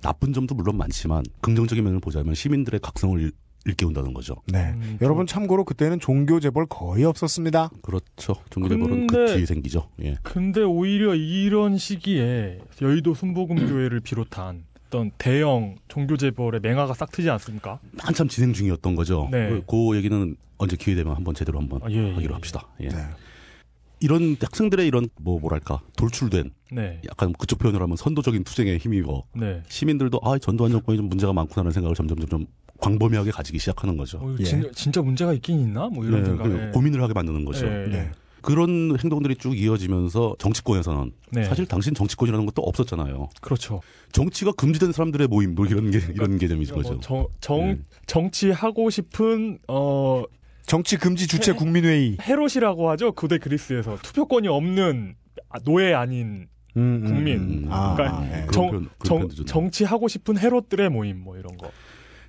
[0.01, 3.33] 나쁜 점도 물론 많지만 긍정적인 면을 보자면 시민들의 각성을 일-
[3.65, 4.35] 일깨운다는 거죠.
[4.49, 4.73] 네.
[4.75, 7.71] 음, 여러분 참고로 그때는 종교 재벌 거의 없었습니다.
[7.83, 8.35] 그렇죠.
[8.51, 9.89] 종교 재벌은 그 근데- 뒤에 생기죠.
[10.03, 10.17] 예.
[10.25, 17.81] 근데 오히려 이런 시기에 여의도 순복음교회를 비롯한 어떤 대형 종교 재벌의 맹아가 싹 트지 않습니까?
[17.99, 19.27] 한참 진행 중이었던 거죠.
[19.33, 19.49] 네.
[19.49, 22.35] 그, 그 얘기는 언제 기회 되면 한번 제대로 한번 아, 예, 예, 하기로 예.
[22.35, 22.69] 합시다.
[22.83, 22.89] 예.
[22.89, 22.97] 네.
[24.01, 27.01] 이런 학생들의 이런 뭐 뭐랄까 돌출된 네.
[27.09, 29.63] 약간 그쪽 표현으로 하면 선도적인 투쟁에 힘입어 네.
[29.69, 32.47] 시민들도 아 전두환 정권이 좀 문제가 많구나라는 생각을 점점 점점
[32.79, 34.19] 광범위하게 가지기 시작하는 거죠.
[34.19, 34.45] 어, 예.
[34.45, 35.89] 진, 진짜 문제가 있긴 있나?
[35.89, 36.45] 뭐 이런 네, 생각.
[36.45, 37.67] 그 고민을 하게 만드는 거죠.
[37.67, 37.89] 예, 예.
[37.89, 38.11] 네.
[38.43, 41.45] 그런 행동들이 쭉 이어지면서 정치권에서는 네.
[41.45, 43.29] 사실 당신 정치권이라는 것도 없었잖아요.
[43.41, 43.81] 그렇죠.
[44.13, 46.75] 정치가 금지된 사람들의 모임 뭐 이런 게 이런 개념이죠.
[46.75, 47.01] 뭐.
[47.01, 47.79] 정, 정 네.
[48.07, 50.25] 정치하고 싶은 어
[50.67, 51.59] 정치 금지 주최 네.
[51.59, 52.17] 국민회의.
[52.21, 53.13] 헤롯이라고 하죠.
[53.13, 55.15] 고대 그리스에서 투표권이 없는
[55.49, 57.39] 아, 노예 아닌 음, 음, 국민.
[57.39, 57.69] 음.
[57.71, 58.47] 아, 그러니까 아, 예.
[58.47, 59.45] 그런 정, 정.
[59.47, 61.71] 정치하고 싶은 헤롯들의 모임 뭐 이런 거.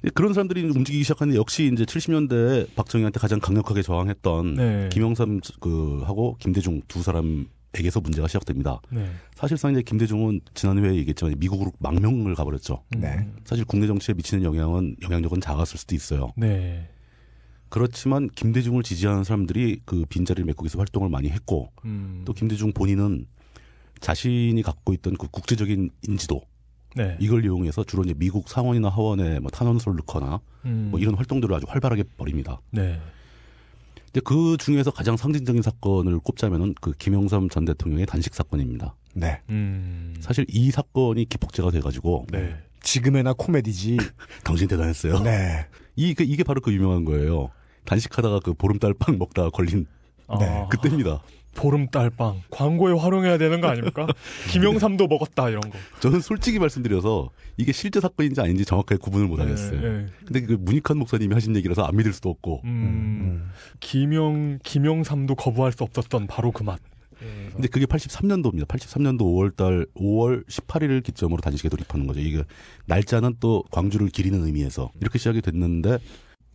[0.05, 4.89] 예, 그런 사람들이 움직이기 시작하는데 역시 이제 70년대에 박정희한테 가장 강력하게 저항했던 네.
[4.91, 8.81] 김영삼 그 하고 김대중 두 사람에게서 문제가 시작됩니다.
[8.89, 9.09] 네.
[9.35, 12.83] 사실상 이제 김대중은 지난 회에 얘기했지만 미국으로 망명을 가버렸죠.
[12.97, 13.13] 네.
[13.15, 16.33] 음, 사실 국내 정치에 미치는 영향은 영향력은 작았을 수도 있어요.
[16.35, 16.89] 네.
[17.69, 23.25] 그렇지만 김대중을 지지하는 사람들이 그 빈자리를 메꾸기 위해서 활동을 많이 했고 음, 또 김대중 본인은
[23.99, 26.41] 자신이 갖고 있던 그 국제적인 인지도
[26.95, 27.17] 네.
[27.19, 31.65] 이걸 이용해서 주로 이제 미국 상원이나 하원에 뭐 탄원서를 넣거나 음, 뭐 이런 활동들을 아주
[31.67, 32.59] 활발하게 벌입니다.
[32.71, 32.99] 네.
[34.05, 38.95] 근데 그 중에서 가장 상징적인 사건을 꼽자면은 그 김영삼 전 대통령의 단식 사건입니다.
[39.15, 39.41] 네.
[39.49, 42.55] 음, 사실 이 사건이 기폭제가 돼가지고 네.
[42.81, 43.97] 지금에나 코미디지.
[44.43, 45.19] 당신 대단했어요.
[45.19, 45.67] 네.
[45.95, 47.49] 이, 그, 이게 바로 그 유명한 거예요.
[47.85, 49.85] 단식하다가 그 보름달 빵 먹다가 걸린
[50.39, 51.21] 네, 아, 그때입니다.
[51.55, 54.07] 보름달빵 광고에 활용해야 되는 거 아닙니까?
[54.51, 55.77] 김영삼도 먹었다 이런 거.
[55.99, 59.81] 저는 솔직히 말씀드려서 이게 실제 사건인지 아닌지 정확하게 구분을 못 하겠어요.
[59.81, 60.05] 네, 네.
[60.25, 62.61] 근데 그 문익환 목사님이 하신 얘기라서 안 믿을 수도 없고.
[62.63, 63.51] 음, 음.
[63.79, 66.79] 김영 김영삼도 거부할 수 없었던 바로 그 맛.
[67.53, 68.67] 근데 그게 83년도입니다.
[68.67, 72.19] 83년도 5월달 5월 18일을 기점으로 단식에 돌입하는 거죠.
[72.19, 72.43] 이게
[72.85, 75.99] 날짜는 또 광주를 기리는 의미에서 이렇게 시작이 됐는데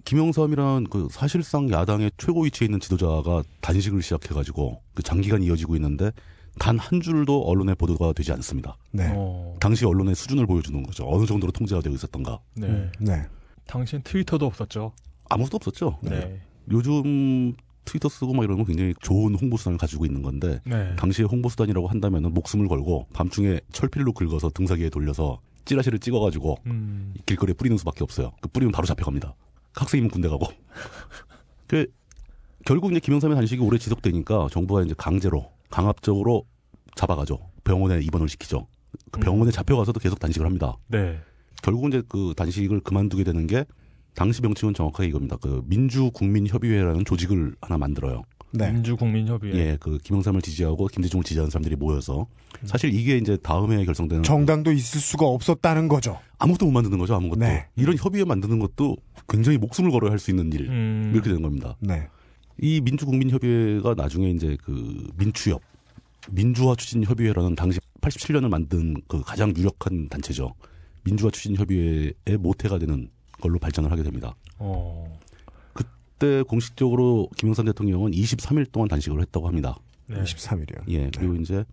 [0.09, 6.13] 김영삼이란 그 사실상 야당의 최고 위치에 있는 지도자가 단식을 시작해가지고 그 장기간 이어지고 있는데
[6.59, 8.79] 단 한 줄도 언론에 보도가 되지 않습니다.
[8.91, 9.13] 네.
[9.15, 11.05] 어, 당시 언론의 수준을 보여주는 거죠.
[11.07, 12.41] 어느 정도로 통제가 되고 있었던가.
[12.55, 12.91] 네.
[12.99, 13.23] 네.
[13.67, 14.93] 당신 트위터도 없었죠.
[15.29, 15.99] 아무것도 없었죠.
[16.01, 16.41] 네.
[16.71, 17.55] 요즘
[17.85, 20.97] 트위터 쓰고 막 이런 건 굉장히 좋은 홍보 수단을 가지고 있는 건데 네.
[20.97, 27.53] 당시에 홍보 수단이라고 한다면은 목숨을 걸고 밤중에 철필로 긁어서 등사기에 돌려서 찌라시를 찍어가지고 음, 길거리에
[27.53, 28.33] 뿌리는 수밖에 없어요.
[28.41, 29.35] 그 뿌리면 바로 잡혀갑니다.
[29.83, 30.47] 학생이면 군대 가고.
[31.67, 31.87] 그
[32.65, 36.47] 결국 이제 김영삼의 단식이 오래 지속되니까 정부가 이제 강제로 강압적으로
[36.95, 37.39] 잡아가죠.
[37.65, 38.67] 병원에 입원을 시키죠.
[39.11, 40.77] 그 병원에 잡혀가서도 계속 단식을 합니다.
[40.89, 41.19] 네.
[41.63, 43.65] 결국 이제 그 단식을 그만두게 되는 게
[44.15, 45.37] 당시 명칭은 정확하게 이겁니다.
[45.37, 48.23] 그 민주국민협의회라는 조직을 하나 만들어요.
[48.51, 48.71] 네.
[48.73, 49.59] 민주국민협의회.
[49.59, 52.27] 예, 그 김영삼을 지지하고 김대중을 지지하는 사람들이 모여서
[52.65, 56.19] 사실 이게 이제 다음에 결성되는 정당도 있을 수가 없었다는 거죠.
[56.39, 57.67] 아무것도 못 만드는 거죠 아무것도 네.
[57.77, 58.97] 이런 협의회 만드는 것도
[59.29, 61.11] 굉장히 목숨을 걸어야 할 수 있는 일 음.
[61.13, 61.77] 이렇게 되는 겁니다.
[61.81, 62.09] 네.
[62.61, 65.61] 이 민주국민협의회가 나중에 이제 그 민추협
[66.31, 70.55] 민주화 추진 협의회라는 당시 87년을 만든 그 가장 유력한 단체죠.
[71.05, 73.09] 민주화 추진 협의회의 모태가 되는
[73.41, 74.35] 걸로 발전을 하게 됩니다.
[74.59, 75.18] 어.
[76.19, 79.79] 그때 공식적으로 김영삼 대통령은 23일 동안 단식을 했다고 합니다.
[80.07, 80.21] 네.
[80.21, 80.83] 23일이요.
[80.89, 81.65] 예, 그리고 이제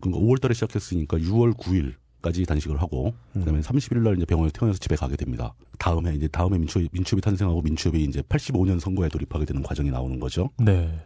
[0.00, 4.96] 5월 달에 시작했으니까 6월 9일 까지 단식을 하고 그다음에 30일 날 이제 병원에 퇴원해서 집에
[4.96, 5.54] 가게 됩니다.
[5.78, 10.48] 다음에 이제 다음에 민추협, 민추협이 탄생하고 민추협이 이제 85년 선거에 돌입하게 되는 과정이 나오는 거죠.
[10.58, 10.98] 네.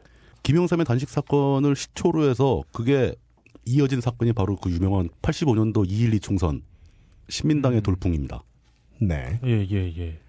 [0.45, 3.17] 김영삼의 단식 사건을 시초로 해서 그게
[3.65, 6.63] 이어진 사건이 바로 그 유명한 85년도 2.12 총선
[7.29, 8.45] 신민당의 돌풍입니다.
[9.01, 9.41] 네.
[9.45, 10.21] 예, 예, 예.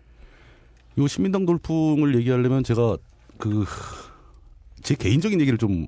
[0.97, 2.97] 이 신민당 돌풍을 얘기하려면 제가
[3.37, 3.65] 그
[4.81, 5.87] 제 개인적인 얘기를 좀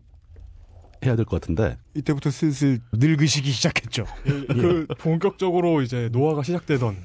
[1.06, 4.06] 해야 될 것 같은데 이때부터 슬슬 늙으시기 시작했죠.
[4.49, 6.97] 그 본격적으로 이제 노화가 시작되던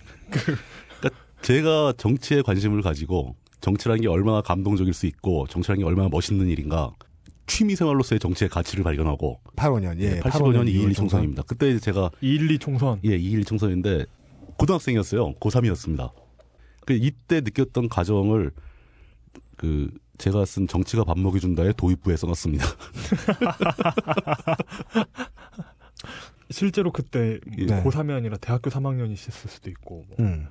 [1.43, 6.91] 제가 정치에 관심을 가지고 정치라는 게 얼마나 감동적일 수 있고 정치라는 게 얼마나 멋있는 일인가
[7.47, 10.19] 취미 생활로서의 정치의 가치를 발견하고 85년, 예.
[10.21, 10.95] 85년 2.12 총선.
[10.95, 11.43] 총선입니다.
[11.45, 12.99] 그때 제가 212 총선.
[13.05, 14.07] 예, 2.12 총선인데
[14.59, 15.35] 고등학생이었어요.
[15.35, 16.11] 고3이었습니다.
[16.87, 18.53] 그 이때 느꼈던 가정을
[19.57, 22.65] 그 제가 쓴 정치가 밥 먹여준다의 도입부에 써놨습니다.
[26.51, 27.67] 실제로 그때 예.
[27.67, 27.83] 네.
[27.83, 30.05] 고3이 아니라 대학교 3학년이셨을 수도 있고.
[30.09, 30.17] 뭐.
[30.21, 30.47] 음.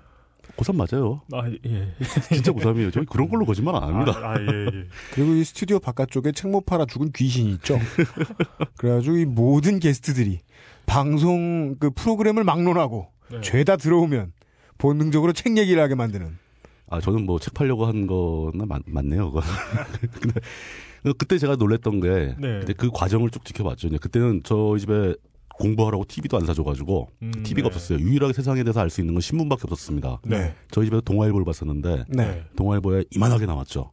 [0.58, 1.22] 고3 맞아요.
[1.34, 1.94] 아, 예.
[2.32, 2.94] 진짜 고3이에요.
[2.94, 4.14] 저희 그런 걸로 거짓말 안 합니다.
[4.18, 4.86] 아, 아, 예, 예.
[5.14, 7.80] 그리고 이 스튜디오 바깥쪽에 책 못 팔아 죽은 귀신이 있죠.
[8.78, 10.42] 그래가지고 이 모든 게스트들이
[10.86, 13.42] 방송 그 프로그램을 막론하고 네.
[13.42, 14.34] 죄다 들어오면
[14.78, 16.38] 본능적으로 책 얘기를 하게 만드는.
[16.88, 19.42] 아, 저는 뭐 책 팔려고 한 거나 맞, 맞네요, 그거.
[20.22, 22.60] 근데 그때 제가 놀랬던 게 네.
[22.60, 23.88] 그때 그 과정을 쭉 지켜봤죠.
[23.88, 25.16] 이제 그때는 저희 집에
[25.58, 27.76] 공부하라고 TV도 안 사줘가지고 음, TV가 네.
[27.76, 28.00] 없었어요.
[28.00, 30.20] 유일하게 세상에 대해서 알 수 있는 건 신문밖에 없었습니다.
[30.26, 30.54] 네.
[30.72, 32.44] 저희 집에서 동아일보를 봤었는데 네.
[32.58, 33.92] 동아일보에 이만하게 나왔죠.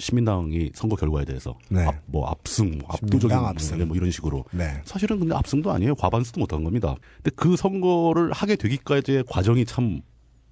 [0.00, 1.84] 신민당이 선거 결과에 대해서 네.
[1.84, 3.84] 압, 뭐 압승, 뭐 압도적인 압승.
[3.88, 4.80] 뭐 이런 식으로 네.
[4.84, 5.94] 사실은 근데 압승도 아니에요.
[5.96, 6.94] 과반수도 못한 겁니다.
[7.16, 10.00] 근데 그 선거를 하게 되기까지의 과정이 참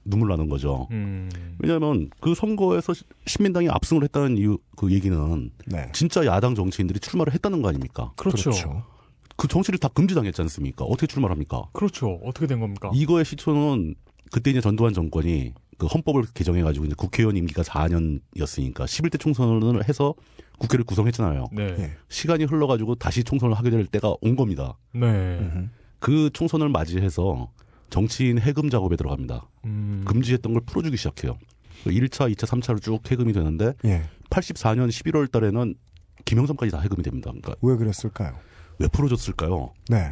[0.07, 0.88] 눈물 나는 거죠.
[0.90, 1.28] 음.
[1.59, 5.90] 왜냐하면 그 선거에서 시- 신민당이 압승을 했다는 이유 그 얘기는 네.
[5.92, 8.12] 진짜 야당 정치인들이 출마를 했다는 거 아닙니까?
[8.16, 8.50] 그렇죠.
[8.50, 8.82] 그렇죠.
[9.36, 10.84] 그 정치를 다 금지당했지 않습니까?
[10.84, 11.64] 어떻게 출마를 합니까?
[11.72, 12.20] 그렇죠.
[12.24, 12.90] 어떻게 된 겁니까?
[12.94, 13.94] 이거의 시초는
[14.32, 20.14] 그때 이제 전두환 정권이 그 헌법을 개정해가지고 이제 국회의원 임기가 4년이었으니까 11대 총선을 해서
[20.59, 21.48] 국회를 구성했잖아요.
[21.52, 21.62] 네.
[21.78, 21.90] 예.
[22.09, 24.78] 시간이 흘러가지고 다시 총선을 하게 될 때가 온 겁니다.
[24.94, 25.68] 네.
[25.98, 27.50] 그 총선을 맞이해서
[27.91, 29.49] 정치인 해금 작업에 들어갑니다.
[29.64, 30.05] 음.
[30.07, 31.39] 금지했던 걸 풀어주기 시작해요.
[31.84, 34.09] 1차, 2차, 3차로 쭉 해금이 되는데 예.
[34.30, 35.74] 84년 11월 달에는
[36.24, 37.30] 김영삼까지 다 해금이 됩니다.
[37.30, 38.34] 그러니까 왜 그랬을까요?
[38.78, 39.72] 왜 풀어줬을까요?
[39.89, 40.11] 네.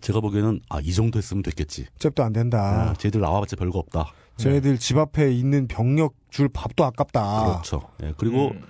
[0.00, 1.86] 제가 보기에는 아 이 정도 했으면 됐겠지.
[1.98, 2.90] 잽도 안 된다.
[2.90, 4.12] 아, 쟤들 나와봤자 별거 없다.
[4.38, 7.44] 쟤네들 집 앞에 있는 병력 줄 밥도 아깝다.
[7.44, 7.88] 그렇죠.
[8.02, 8.62] 예, 그리고 음.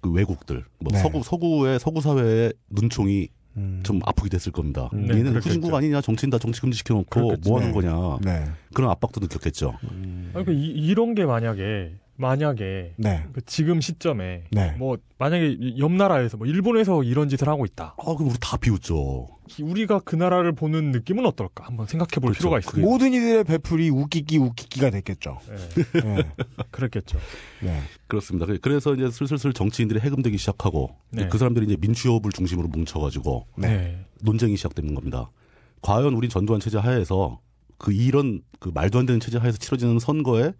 [0.00, 0.98] 그 외국들, 뭐 네.
[1.02, 3.28] 서구 서구의 서구 사회의 눈총이
[3.58, 3.80] 음.
[3.82, 4.88] 좀 아프게 됐을 겁니다.
[4.92, 5.06] 음.
[5.06, 5.34] 네, 얘는.
[5.36, 7.36] 후진국 아니냐, 정치인 다 정치 금지 시켜놓고.
[7.44, 7.74] 뭐 하는 네.
[7.74, 8.44] 거냐 네.
[8.72, 9.74] 그런 압박도 느꼈겠죠.
[10.34, 11.92] 아니, 그 이, 이런 게 만약에
[12.22, 13.24] 만약에 네.
[13.32, 14.72] 그 지금 시점에 네.
[14.76, 17.94] 뭐 만약에 이- 옆 나라에서 뭐 일본에서 이런 짓을 하고 있다.
[17.96, 19.28] 아, 그럼 우리 다 비웃죠.
[19.62, 21.64] 우리가 그 나라를 보는 느낌은 어떨까?
[21.66, 22.38] 한번 생각해 볼 그렇죠.
[22.38, 22.82] 필요가 있어요.
[22.84, 25.38] 모든 이들의 배풀이 웃기기 웃기기가 됐겠죠.
[25.94, 26.22] 네, 네.
[26.72, 27.18] 그랬겠죠.
[27.62, 27.80] 네.
[28.08, 28.46] 그렇습니다.
[28.46, 31.28] 그- 그래서 이제 슬슬슬 정치인들이 해금되기 시작하고 네.
[31.28, 33.68] 그 사람들이 이제 민주협을 중심으로 뭉쳐가지고 네.
[33.68, 34.04] 네.
[34.22, 35.30] 논쟁이 시작되는 겁니다.
[35.82, 37.38] 과연 우리 전두환 체제 하에서
[37.78, 40.52] 그 이런 그 말도 안 되는 체제 하에서 치러지는 선거에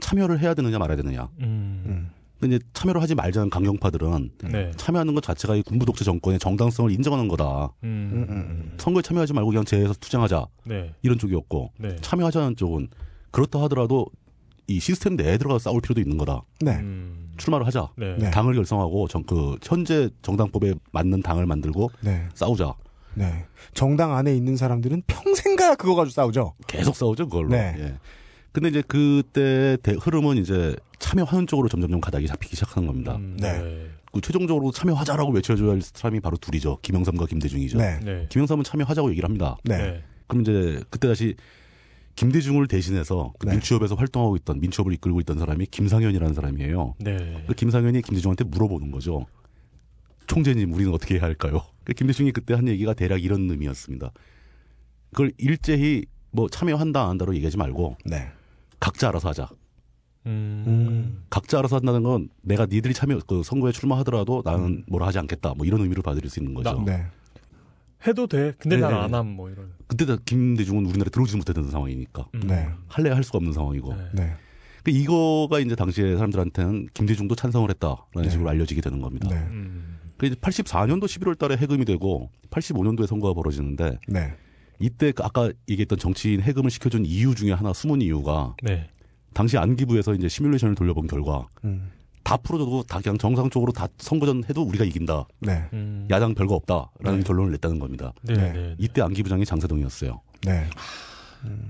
[0.00, 1.28] 참여를 해야 되느냐 말아야 되느냐.
[1.40, 1.82] 음.
[1.86, 2.10] 음.
[2.38, 4.70] 근데 이제 참여를 하지 말자는 강경파들은 네.
[4.76, 7.72] 참여하는 것 자체가 이 군부 독재 정권의 정당성을 인정하는 거다.
[7.82, 8.10] 음.
[8.12, 10.92] 음, 음, 선거에 참여하지 말고 그냥 재에서 투쟁하자 네.
[11.02, 11.96] 이런 쪽이었고 네.
[12.02, 12.88] 참여하자는 쪽은
[13.30, 14.06] 그렇다 하더라도
[14.66, 16.42] 이 시스템 내에 들어가 싸울 필요도 있는 거다.
[16.60, 16.72] 네.
[16.76, 17.32] 음.
[17.38, 17.90] 출마를 하자.
[17.96, 18.16] 네.
[18.18, 18.30] 네.
[18.30, 22.26] 당을 결성하고 정, 그 현재 정당법에 맞는 당을 만들고 네.
[22.34, 22.74] 싸우자.
[23.14, 23.46] 네.
[23.72, 26.54] 정당 안에 있는 사람들은 평생 가야 그거 가지고 싸우죠.
[26.66, 27.48] 계속 싸우죠 그걸로.
[27.48, 27.74] 네.
[27.78, 27.94] 예.
[28.56, 33.16] 근데 이제 그때 대- 흐름은 이제 참여하는 쪽으로 점점점 가닥이 잡히기 시작하는 겁니다.
[33.16, 33.52] 음, 네.
[33.62, 33.86] 네.
[34.10, 36.78] 그 최종적으로 참여하자라고 외쳐줘야 할 사람이 바로 둘이죠.
[36.80, 37.76] 김영삼과 김대중이죠.
[37.76, 38.00] 네.
[38.02, 38.26] 네.
[38.30, 39.58] 김영삼은 참여하자고 얘기를 합니다.
[39.62, 39.76] 네.
[39.76, 40.04] 네.
[40.26, 41.34] 그럼 이제 그때 다시
[42.14, 43.52] 김대중을 대신해서 그 네.
[43.52, 46.94] 민추협에서 활동하고 있던 민추협을 이끌고 있던 사람이 김상현이라는 사람이에요.
[47.00, 47.44] 네.
[47.46, 49.26] 그 김상현이 김대중한테 물어보는 거죠.
[50.28, 51.60] 총재님, 우리는 어떻게 해야 할까요?
[51.84, 54.12] 그 김대중이 그때 한 얘기가 대략 이런 의미였습니다.
[55.10, 58.28] 그걸 일제히 뭐 참여한다 안 한다로 얘기하지 말고 네.
[58.80, 59.48] 각자 알아서 하자.
[60.26, 61.22] 음.
[61.30, 65.54] 각자 알아서 한다는 건 내가 니들이 참여 그 선거에 출마하더라도 나는 뭐라 하지 않겠다.
[65.56, 66.72] 뭐 이런 의미로 받아들일 수 있는 거죠.
[66.72, 67.06] 나- 네.
[68.06, 68.52] 해도 돼.
[68.58, 69.16] 근데 네, 난 네, 안 네.
[69.16, 69.26] 함.
[69.28, 69.72] 뭐 이런.
[69.86, 72.40] 그때 다 김대중은 우리나라에 들어오지도 못했던 상황이니까 음.
[72.40, 72.68] 네.
[72.88, 73.94] 할래 할 수가 없는 상황이고.
[73.94, 74.08] 네.
[74.12, 74.34] 네.
[74.82, 78.30] 그 이거가 이제 당시에 사람들한테는 김대중도 찬성을 했다라는 네.
[78.30, 79.28] 식으로 알려지게 되는 겁니다.
[79.28, 79.36] 네.
[79.50, 79.98] 음.
[80.16, 84.34] 그 이제 84년도 11월 달에 해금이 되고 85년도에 선거가 벌어지는데 네.
[84.78, 88.88] 이때 그 아까 얘기했던 정치인 해금을 시켜준 이유 중에 하나 숨은 이유가 네.
[89.32, 91.90] 당시 안기부에서 이제 시뮬레이션을 돌려본 결과 음.
[92.22, 95.26] 다 풀어줘도 다 그냥 정상적으로 다 선거전 해도 우리가 이긴다.
[95.40, 95.64] 네.
[95.72, 96.08] 음.
[96.10, 97.24] 야당 별거 없다라는 네.
[97.24, 98.12] 결론을 냈다는 겁니다.
[98.22, 98.34] 네.
[98.34, 98.52] 네.
[98.52, 98.74] 네.
[98.78, 100.20] 이때 안기부장이 장세동이었어요.
[100.44, 100.66] 네.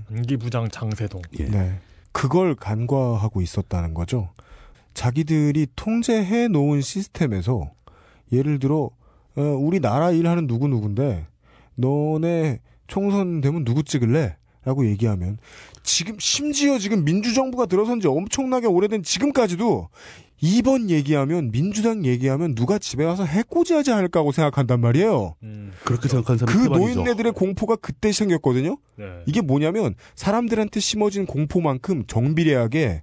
[0.09, 1.21] 안기부장 장세동.
[1.39, 1.45] 예.
[1.45, 1.79] 네.
[2.11, 4.29] 그걸 간과하고 있었다는 거죠.
[4.95, 7.69] 자기들이 통제해 놓은 시스템에서
[8.31, 8.89] 예를 들어
[9.35, 11.27] 어, 우리 나라 일하는 누구 누군데
[11.75, 14.37] 너네 총선 되면 누구 찍을래?
[14.63, 15.37] 라고 얘기하면
[15.81, 19.87] 지금 심지어 지금 민주정부가 들어선 지 엄청나게 오래된 지금까지도
[20.41, 25.35] 이번 얘기하면 민주당 얘기하면 누가 집에 와서 해코지하지 않을까 하고 생각한단 말이에요.
[25.43, 25.71] 음.
[25.85, 26.95] 그렇게 생각하는 그 사람이 태반이죠.
[26.95, 28.77] 노인네들의 공포가 그때 생겼거든요.
[28.97, 29.05] 네.
[29.25, 33.01] 이게 뭐냐면 사람들한테 심어진 공포만큼 정비례하게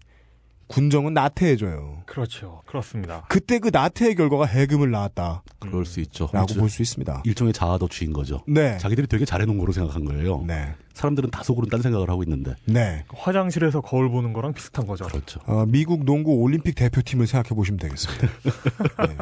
[0.67, 2.03] 군정은 나태해져요.
[2.07, 2.63] 그렇죠.
[2.67, 3.25] 그렇습니다.
[3.29, 6.29] 그때 그 나태의 결과가 해금을 낳았다라고 그럴 수 있죠.
[6.29, 7.23] 볼수 있습니다.
[7.25, 8.43] 일종의 자아도취인 거죠.
[8.47, 8.79] 네.
[8.79, 10.43] 자기들이 되게 잘해놓은 거로 생각한 거예요.
[10.47, 10.75] 네.
[10.95, 12.55] 사람들은 다 속으로는 딴 생각을 하고 있는데.
[12.65, 13.05] 네.
[13.15, 15.05] 화장실에서 거울 보는 거랑 비슷한 거죠.
[15.07, 15.41] 그렇죠.
[15.47, 18.29] 어, 미국 농구 올림픽 대표팀을 생각해 보시면 되겠습니다.
[19.07, 19.17] 네.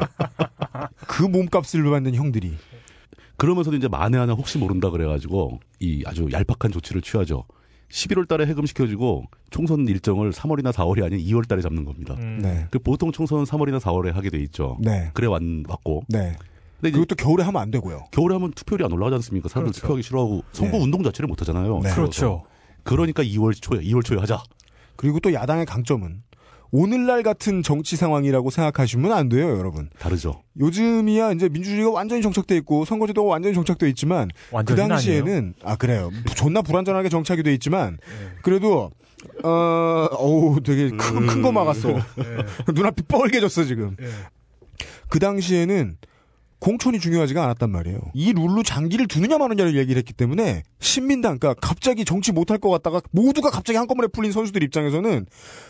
[1.07, 2.57] 그 몸값을 받는 형들이
[3.37, 7.45] 그러면서도 이제 만에 하나 혹시 모른다 그래가지고 이 아주 얄팍한 조치를 취하죠.
[7.93, 12.15] 11월 달에 해금시켜주고 총선 일정을 3월이나 4월이 아닌 2월 달에 잡는 겁니다.
[12.17, 12.39] 음.
[12.41, 12.65] 네.
[12.71, 14.77] 그 보통 총선은 3월이나 4월에 하게 돼 있죠.
[14.81, 15.11] 네.
[15.13, 16.03] 그래 왔, 왔고.
[16.09, 16.35] 네.
[16.81, 18.05] 근데 그것도 겨울에 하면 안 되고요.
[18.11, 19.47] 겨울에 하면 투표율이 안 올라가지 않습니까?
[19.47, 19.81] 사람들 그렇죠.
[19.81, 20.83] 투표하기 싫어하고 선거 네.
[20.83, 21.79] 운동 자체를 못 하잖아요.
[21.83, 21.93] 네.
[21.93, 22.43] 그렇죠.
[22.83, 24.41] 그러니까 2월 초에 2월 초에 하자.
[24.95, 26.23] 그리고 또 야당의 강점은
[26.77, 29.91] 오늘날 같은 정치 상황이라고 생각하시면 안 돼요, 여러분.
[29.99, 30.41] 다르죠.
[30.59, 34.29] 요즘이야 이제 민주주의가 완전히 정착돼 있고 선거제도가 완전히 정착돼 있지만
[34.65, 38.31] 그 당시에는 아 그래요 존나 불안전하게 정착이 돼 있지만 아니에요.
[38.41, 38.89] 그래도
[39.43, 39.49] 어
[40.17, 41.99] 어우 되게 큰 큰 거 막았어 네.
[42.73, 44.07] 눈앞이 뻘개졌어 지금 네.
[45.09, 45.95] 그 당시에는
[46.63, 52.05] 공천이 중요하지가 않았단 말이에요 이 룰로 장기를 두느냐 마느냐를 얘기를 했기 때문에 신민당 그러니까 갑자기
[52.05, 55.25] 정치 못할 것 같다가 모두가 갑자기 한꺼번에 풀린 선수들 입장에서는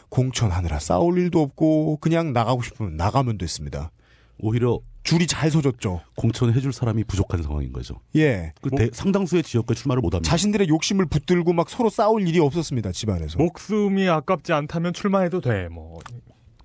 [0.09, 3.89] 공천하느라 싸울 일도 없고 그냥 나가고 싶으면 나가면 됐습니다
[4.37, 7.95] 오히려 줄이 잘 서졌죠 공천해줄 사람이 부족한 상황인 거죠.
[8.15, 10.29] 예그 대- 상당수의 지역에 출마를 못합니다.
[10.29, 13.37] 자신들의 욕심을 붙들고 막 서로 싸울 일이 없었습니다 집안에서.
[13.37, 15.67] 목숨이 아깝지 않다면 출마해도 돼.
[15.69, 15.99] 뭐.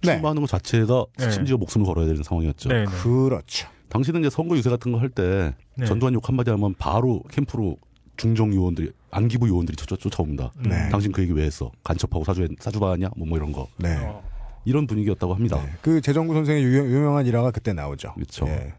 [0.02, 1.30] 네, 출마하는 것 자체가 네.
[1.32, 2.68] 심지어 목숨을 걸어야 되는 상황이었죠.
[2.68, 2.84] 네.
[2.84, 2.90] 네.
[3.02, 3.68] 그렇죠.
[3.88, 5.86] 당시는 이제 선거 유세 같은 거 할때 네.
[5.86, 7.76] 전두환 욕 한마디 하면 바로 캠프로
[8.16, 10.52] 중정 요원들이 안기부 요원들이 쫓아, 쫓아옵니다.
[10.58, 10.62] 음.
[10.64, 10.88] 네.
[10.90, 11.70] 당신 그 얘기 왜 했어?
[11.84, 13.10] 간첩하고 사주 사주바냐?
[13.16, 13.96] 뭐, 뭐 이런 거 네.
[13.96, 14.22] 어.
[14.64, 15.56] 이런 분위기였다고 합니다.
[15.64, 15.72] 네.
[15.80, 18.12] 그 재정구 선생의 유, 유명한 일화가 그때 나오죠.
[18.14, 18.46] 그렇죠.
[18.48, 18.74] 예.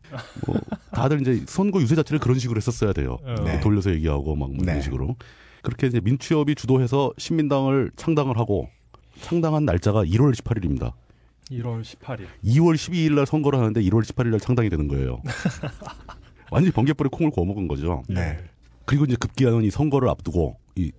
[0.46, 0.60] 뭐
[0.92, 3.18] 다들 이제 선거 유세 자체를 그런 식으로 했었어야 돼요.
[3.24, 3.36] 어.
[3.44, 3.60] 네.
[3.60, 4.64] 돌려서 얘기하고 막뭐 네.
[4.64, 5.16] 이런 식으로
[5.64, 8.70] 그렇게 이제 민취업이 주도해서 신민당을 창당을 하고
[9.22, 10.94] 창당한 날짜가 1월 18일입니다.
[11.52, 12.28] 1월 18일.
[12.44, 15.22] 2월 12일 날 선거를 하는데 1월 18일 날 창당이 되는 거예요.
[16.52, 18.04] 완전히 번개불에 콩을 구워 먹은 거죠.
[18.08, 18.38] 네.
[18.86, 20.92] 그리고 이제 급기야는 이 선거를 앞두고 이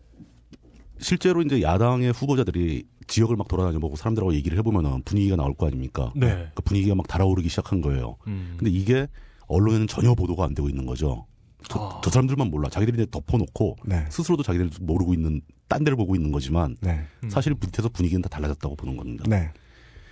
[0.99, 6.13] 실제로 이제 야당의 후보자들이 지역을 막 돌아다녀 보고 사람들하고 얘기를 해보면 분위기가 나올 거 아닙니까?
[6.15, 6.49] 네.
[6.55, 8.17] 그 분위기가 막 달아오르기 시작한 거예요.
[8.29, 8.55] 음.
[8.57, 9.09] 근데 이게
[9.49, 11.27] 언론에는 전혀 보도가 안 되고 있는 거죠.
[11.69, 12.01] 저, 아.
[12.03, 12.69] 저 사람들만 몰라.
[12.69, 14.05] 자기들이 이제 덮어놓고 네.
[14.09, 17.01] 스스로도 자기들 모르고 있는 딴 데를 보고 있는 거지만 네.
[17.25, 17.31] 음.
[17.31, 19.25] 사실 밑에서 분위기는 다 달라졌다고 보는 겁니다.
[19.29, 19.53] 네.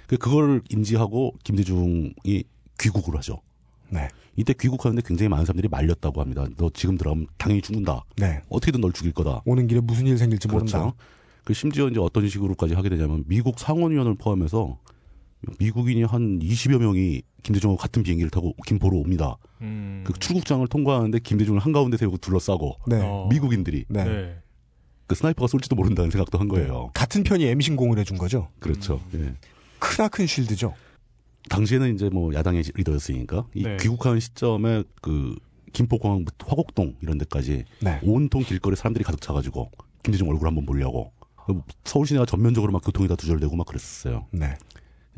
[0.08, 2.44] 그 그걸 인지하고 김대중이
[2.80, 3.40] 귀국을 하죠.
[3.90, 4.08] 네.
[4.36, 6.46] 이때 귀국하는데 굉장히 많은 사람들이 말렸다고 합니다.
[6.56, 8.04] 너 지금 들어가면 당연히 죽는다.
[8.16, 8.40] 네.
[8.48, 9.42] 어떻게든 널 죽일 거다.
[9.44, 10.76] 오는 길에 무슨 일 생길지 그렇죠.
[10.78, 10.96] 모른다.
[11.44, 14.78] 그 심지어 이제 어떤 식으로까지 하게 되냐면 미국 상원의원을 포함해서
[15.58, 19.36] 미국인이 한 20여 명이 김대중하고 같은 비행기를 타고 김포로 옵니다.
[19.60, 20.04] 음.
[20.06, 23.00] 그 출국장을 통과하는데 김대중을 한가운데 세우고 둘러싸고 네.
[23.02, 23.28] 어.
[23.30, 24.04] 미국인들이 네.
[24.04, 24.38] 네.
[25.06, 26.90] 그 sniper가 쏠지도 모른다는 생각도 한 거예요.
[26.94, 28.48] 같은 편이 엠신공을 해준 거죠.
[28.58, 29.00] 그렇죠.
[29.14, 29.36] 음.
[29.42, 29.48] 예.
[29.78, 30.74] 크나큰 shield죠.
[31.48, 33.76] 당시에는 이제 뭐 야당의 리더였으니까 이 네.
[33.78, 35.36] 귀국하는 시점에 그
[35.72, 38.00] 김포공항부터 화곡동 이런 데까지 네.
[38.02, 39.70] 온통 길거리 사람들이 가득 차가지고
[40.02, 41.12] 김대중 얼굴 한번 보려고
[41.84, 44.26] 서울 시내가 전면적으로 막 교통이 다 두절되고 막 그랬었어요.
[44.30, 44.56] 네.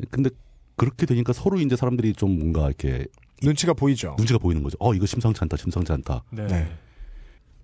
[0.09, 0.29] 근데
[0.75, 3.05] 그렇게 되니까 서로 이제 사람들이 좀 뭔가 이렇게
[3.43, 4.15] 눈치가 보이죠.
[4.17, 4.77] 눈치가 보이는 거죠.
[4.79, 6.23] 어 이거 심상치 않다, 심상치 않다.
[6.31, 6.47] 네.
[6.47, 6.71] 네.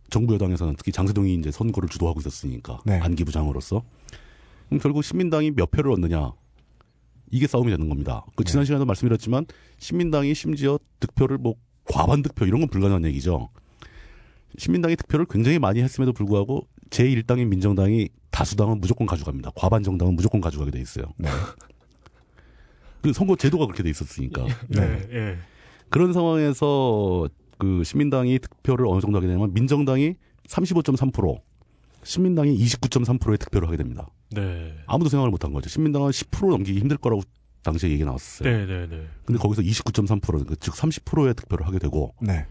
[0.10, 3.00] 정부 여당에서는 특히 장세동이 이제 선거를 주도하고 있었으니까 네.
[3.00, 3.84] 안기부장으로서
[4.68, 6.32] 그럼 결국 신민당이 몇 표를 얻느냐
[7.32, 8.26] 이게 싸움이 되는 겁니다.
[8.36, 8.52] 그 네.
[8.52, 9.46] 지난 시간에도 말씀드렸지만
[9.80, 11.56] 신민당이 심지어 득표를 뭐
[11.86, 13.50] 과반 득표 이런 건 불가능한 얘기죠.
[14.58, 19.52] 신민당이 득표를 굉장히 많이 했음에도 불구하고 제1당인 민정당이 다수당은 무조건 가져갑니다.
[19.56, 21.06] 과반 정당은 무조건 가져가게 돼 있어요.
[21.18, 21.30] 네.
[23.02, 24.46] 그 선거 제도가 그렇게 돼 있었으니까.
[24.68, 25.38] 네, 예.
[25.90, 30.16] 그런 상황에서 그 시민당이 득표를 어느 정도 하게 되냐면 민정당이
[30.48, 31.40] 35.3%,
[32.04, 34.08] 시민당이 29.3%의 득표를 하게 됩니다.
[34.32, 34.76] 네.
[34.86, 35.70] 아무도 생각을 못한 거죠.
[35.70, 37.22] 시민당은 10% 넘기기 힘들 거라고
[37.64, 38.50] 당시에 얘기 나왔어요.
[38.50, 39.08] 네, 네, 네.
[39.26, 42.46] 근데 거기서 29.3%, 즉 30%의 득표를 하게 되고 네.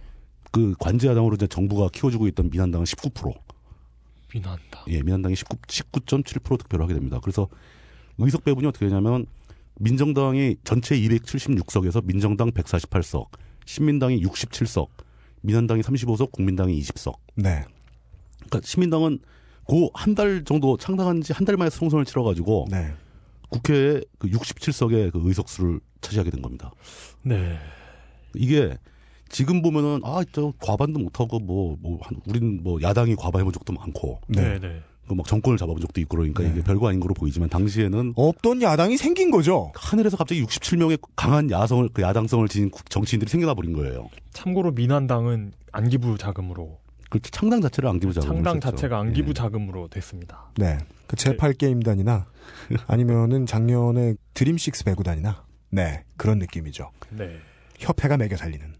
[0.50, 3.34] 그 관제야당으로 이제 정부가 키워주고 있던 민한당은 19%,
[4.34, 4.84] 민한다.
[4.88, 7.20] 예, 민한당이 19, 19.7% 득표를 하게 됩니다.
[7.22, 7.48] 그래서
[8.18, 9.26] 의석 배분이 어떻게 되냐면
[9.78, 13.28] 민정당이 전체 276석에서 민정당 148석,
[13.66, 14.88] 신민당이 67석,
[15.42, 17.14] 민한당이 35석, 국민당이 20석.
[17.36, 17.64] 네.
[18.46, 19.18] 그러니까 시민당은
[19.68, 22.92] 그한달 정도 창당한 지 한 달 만에 총선을 치러가지고 네.
[23.48, 26.72] 국회에 그 67석의 그 의석수를 차지하게 된 겁니다.
[27.22, 27.56] 네.
[28.34, 28.76] 이게
[29.28, 34.58] 지금 보면은 아 저 과반도 못하고 뭐뭐 우리는 뭐 야당이 과반해본 적도 많고 네, 네.
[34.60, 34.82] 네.
[35.08, 36.50] 그막 정권을 잡아본 적도 있고 그러니까 네.
[36.50, 39.70] 이게 별거 아닌 거로 보이지만 당시에는 없던 야당이 생긴 거죠.
[39.76, 44.08] 하늘에서 갑자기 67명의 강한 야성을 그 야당성을 지닌 국- 정치인들이 생겨나 버린 거예요.
[44.32, 46.78] 참고로 민한당은 안기부 자금으로
[47.10, 49.34] 그 창당 자체를 안기부자 창당 자체가 안기부 예.
[49.34, 50.50] 자금으로 됐습니다.
[50.56, 50.78] 네.
[51.06, 52.26] 그 제8 게임단이나
[52.86, 56.04] 아니면은 작년에 드림식스 배구단이나 네.
[56.16, 56.90] 그런 느낌이죠.
[57.10, 57.38] 네.
[57.78, 58.74] 협회가 매겨 살리는.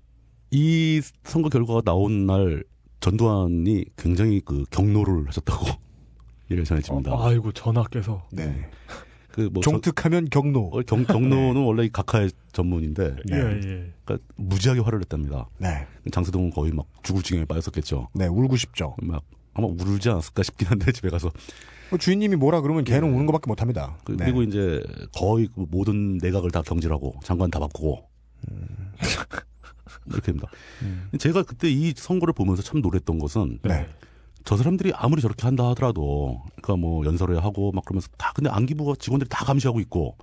[0.51, 2.65] 이 선거 결과가 나온 날
[3.01, 5.67] 전두환이 굉장히 그 경로를 하셨다고
[6.51, 7.13] 얘기가 전해집니다.
[7.13, 8.71] 어, 아이고 전하께서 네.
[9.37, 10.71] 그뭐 종특하면 경로.
[10.87, 13.37] 경, 경로는 원래 이 각하의 전문인데 네.
[13.37, 13.93] 예, 예.
[14.05, 15.49] 그러니까 무지하게 화를 냈답니다.
[15.59, 15.87] 네.
[16.11, 18.09] 장세동은 거의 막 죽을 지경에 빠졌었겠죠.
[18.15, 18.27] 네.
[18.27, 18.97] 울고 싶죠.
[19.03, 19.23] 막
[19.53, 21.31] 아마 울지 않았을까 싶긴 한데 집에 가서
[21.91, 23.99] 뭐 주인님이 뭐라 그러면 걔는 우는 것밖에 못 합니다.
[24.05, 24.27] 그, 네.
[24.27, 24.83] 리고 이제
[25.15, 28.09] 거의 그 모든 내각을 다 경질하고 장관 다 바꾸고
[30.07, 30.49] 이렇게 됩니다.
[30.83, 31.11] 음.
[31.19, 33.87] 제가 그때 이 선거를 보면서 참 놀랬던 것은 네.
[34.47, 38.95] 저 사람들이 아무리 저렇게 한다 하더라도 그러니까 뭐 연설회 하고 막 그러면서 다 근데 안기부가
[38.97, 40.17] 직원들이 다 감시하고 있고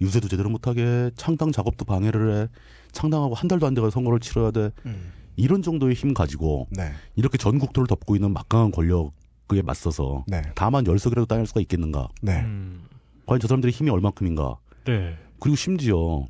[0.00, 2.48] 유세도 제대로 못하게 창당 작업도 방해를 해
[2.92, 5.12] 창당하고 한 달도 안 돼가 선거를 치러야 돼 음.
[5.36, 6.90] 이런 정도의 힘 가지고 네.
[7.16, 10.40] 이렇게 전국토를 덮고 있는 막강한 권력에 맞서서 네.
[10.54, 12.40] 다만 열석이라도 따낼 수가 있겠는가 네.
[12.40, 12.80] 음,
[13.26, 14.56] 과연 저 사람들의 힘이 얼만큼인가
[14.86, 15.18] 네.
[15.38, 16.24] 그리고 심지어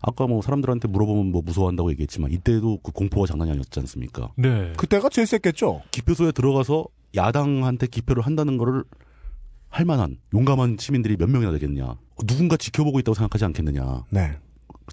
[0.00, 4.30] 아까 뭐 사람들한테 물어보면 뭐 무서워한다고 얘기했지만 이때도 그 공포가 장난이 아니었지 않습니까?
[4.36, 4.72] 네.
[4.76, 5.82] 그때가 제일 셌겠죠.
[5.90, 6.86] 기표소에 들어가서
[7.16, 8.84] 야당한테 기표를 한다는 거를
[9.70, 11.96] 할 만한 용감한 시민들이 몇 명이나 되겠냐.
[12.26, 14.04] 누군가 지켜보고 있다고 생각하지 않겠느냐.
[14.10, 14.36] 네.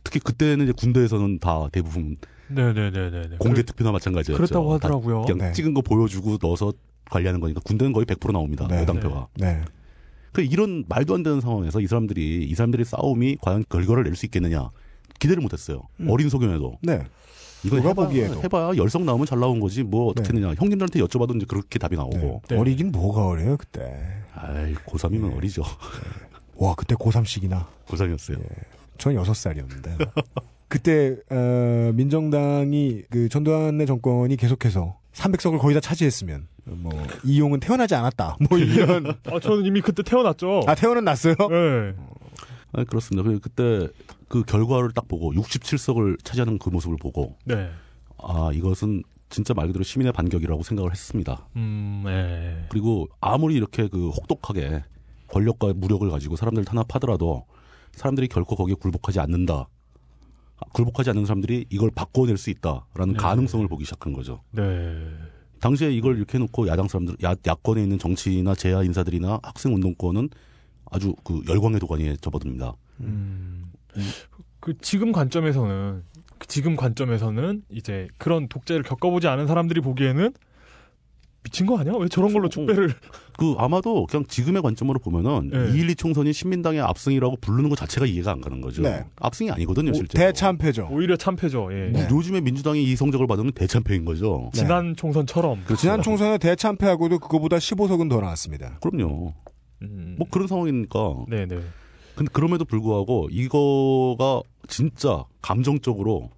[0.04, 3.22] 특히 그때는 이제 군대에서는 다 대부분 네, 네, 네, 네.
[3.30, 3.38] 네.
[3.38, 4.38] 공개 투표나 마찬가지였죠.
[4.38, 5.22] 그렇다고 다 하더라고요.
[5.24, 5.52] 그냥 네.
[5.54, 6.74] 찍은 거 보여주고 넣어서
[7.10, 8.68] 관리하는 거니까 군대는 거의 100% 나옵니다.
[8.68, 8.82] 네.
[8.82, 9.28] 여당표가.
[9.38, 9.62] 네.
[10.32, 14.26] 그 이런 말도 안 되는 상황에서 이 사람들이 이 사람들의 싸움이 과연 결과를 낼 수
[14.26, 14.70] 있겠느냐
[15.20, 15.82] 기대를 못했어요.
[16.00, 16.10] 음.
[16.10, 17.04] 어린 소견에도 네.
[17.64, 18.42] 이거 누가 해봐야, 보기에도.
[18.44, 20.36] 해봐야 열성 나오면 잘 나온 거지 뭐 어떻게 네.
[20.38, 22.58] 했느냐 형님들한테 여쭤봐도 이제 그렇게 답이 나오고 네.
[22.58, 23.82] 어리긴 뭐가 어려요, 그때.
[24.36, 25.36] 아이 고3이면 네.
[25.36, 25.64] 어리죠
[26.58, 27.66] 와, 그때 고3씩이나.
[27.88, 28.40] 고3이었어요
[28.98, 29.98] 전 여섯 살이었는데.
[30.68, 36.92] 그때 어, 민정당이 그 전두환의 정권이 계속해서 300석을 거의 다 차지했으면 뭐
[37.24, 38.38] 이용은 태어나지 않았다.
[38.50, 40.62] 뭐 이런 아, 저는 이미 그때 태어났죠.
[40.68, 41.36] 아 태어는 났어요?
[41.38, 41.94] 네.
[42.74, 43.88] 아 그렇습니다 그- 그때
[44.28, 47.70] 그 결과를 딱 보고 67석을 차지하는 그 모습을 보고 네.
[48.18, 52.66] 아 이것은 진짜 말 그대로 시민의 반격이라고 생각을 했습니다 음, 네.
[52.70, 54.84] 그리고 아무리 이렇게 그 혹독하게
[55.28, 57.46] 권력과 무력을 가지고 사람들을 탄압하더라도
[57.96, 59.68] 사람들이 결코 거기에 굴복하지 않는다.
[60.58, 63.18] 아, 굴복하지 않는 사람들이 이걸 바꿔낼 수 있다라는 네.
[63.18, 64.42] 가능성을 보기 시작한 거죠.
[64.52, 64.64] 네.
[65.60, 70.30] 당시에 이걸 이렇게 해놓고 야당 사람들, 야, 야권에 있는 정치나 제야 인사들이나 학생 운동권은
[70.92, 72.74] 아주 그 열광의 도가니에 접어듭니다.
[73.02, 73.72] 음.
[74.60, 76.04] 그 지금 관점에서는
[76.38, 80.34] 그 지금 관점에서는 이제 그런 독재를 겪어보지 않은 사람들이 보기에는
[81.44, 81.94] 미친 거 아니야?
[82.00, 82.92] 왜 저런 걸로 축배를
[83.38, 85.58] 그 아마도 그냥 지금의 관점으로 보면은 네.
[85.74, 88.82] 2.12 총선이 신민당의 압승이라고 부르는 것 자체가 이해가 안 가는 거죠.
[88.82, 89.06] 네.
[89.18, 90.18] 압승이 아니거든요, 오, 실제.
[90.18, 90.90] 대참패죠.
[90.92, 91.70] 오히려 참패죠.
[91.72, 91.92] 예.
[91.92, 92.08] 네.
[92.10, 94.50] 요즘에 민주당이 이 성적을 받으면 대참패인 거죠.
[94.56, 94.62] 네.
[94.62, 95.66] 지난 총선처럼.
[95.66, 95.80] 그렇죠.
[95.80, 98.80] 지난 총선에 대참패하고도 그거보다 15석은 더 나왔습니다.
[98.82, 99.34] 그럼요.
[99.84, 100.16] 음.
[100.18, 101.26] 뭐 그런 상황이니까.
[101.30, 101.60] 네네.
[102.16, 106.30] 근데 그럼에도 불구하고 이거가 진짜 감정적으로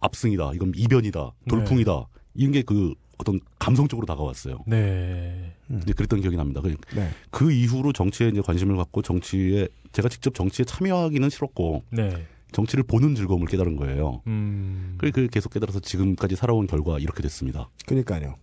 [0.00, 0.52] 압승이다.
[0.54, 1.32] 이건 이변이다.
[1.48, 2.06] 돌풍이다.
[2.34, 4.60] 이런 게 그 어떤 감성적으로 다가왔어요.
[4.66, 5.52] 네.
[5.82, 6.62] 이제 그랬던 기억이 납니다.
[6.62, 7.10] 그- 네.
[7.30, 12.26] 그 이후로 정치에 이제 관심을 갖고 정치에 제가 직접 정치에 참여하기는 싫었고 네.
[12.52, 14.22] 정치를 보는 즐거움을 깨달은 거예요.
[14.26, 14.94] 음.
[14.96, 17.68] 그래 그 계속 깨달아서 지금까지 살아온 결과 이렇게 됐습니다.
[17.84, 18.36] 그러니까요.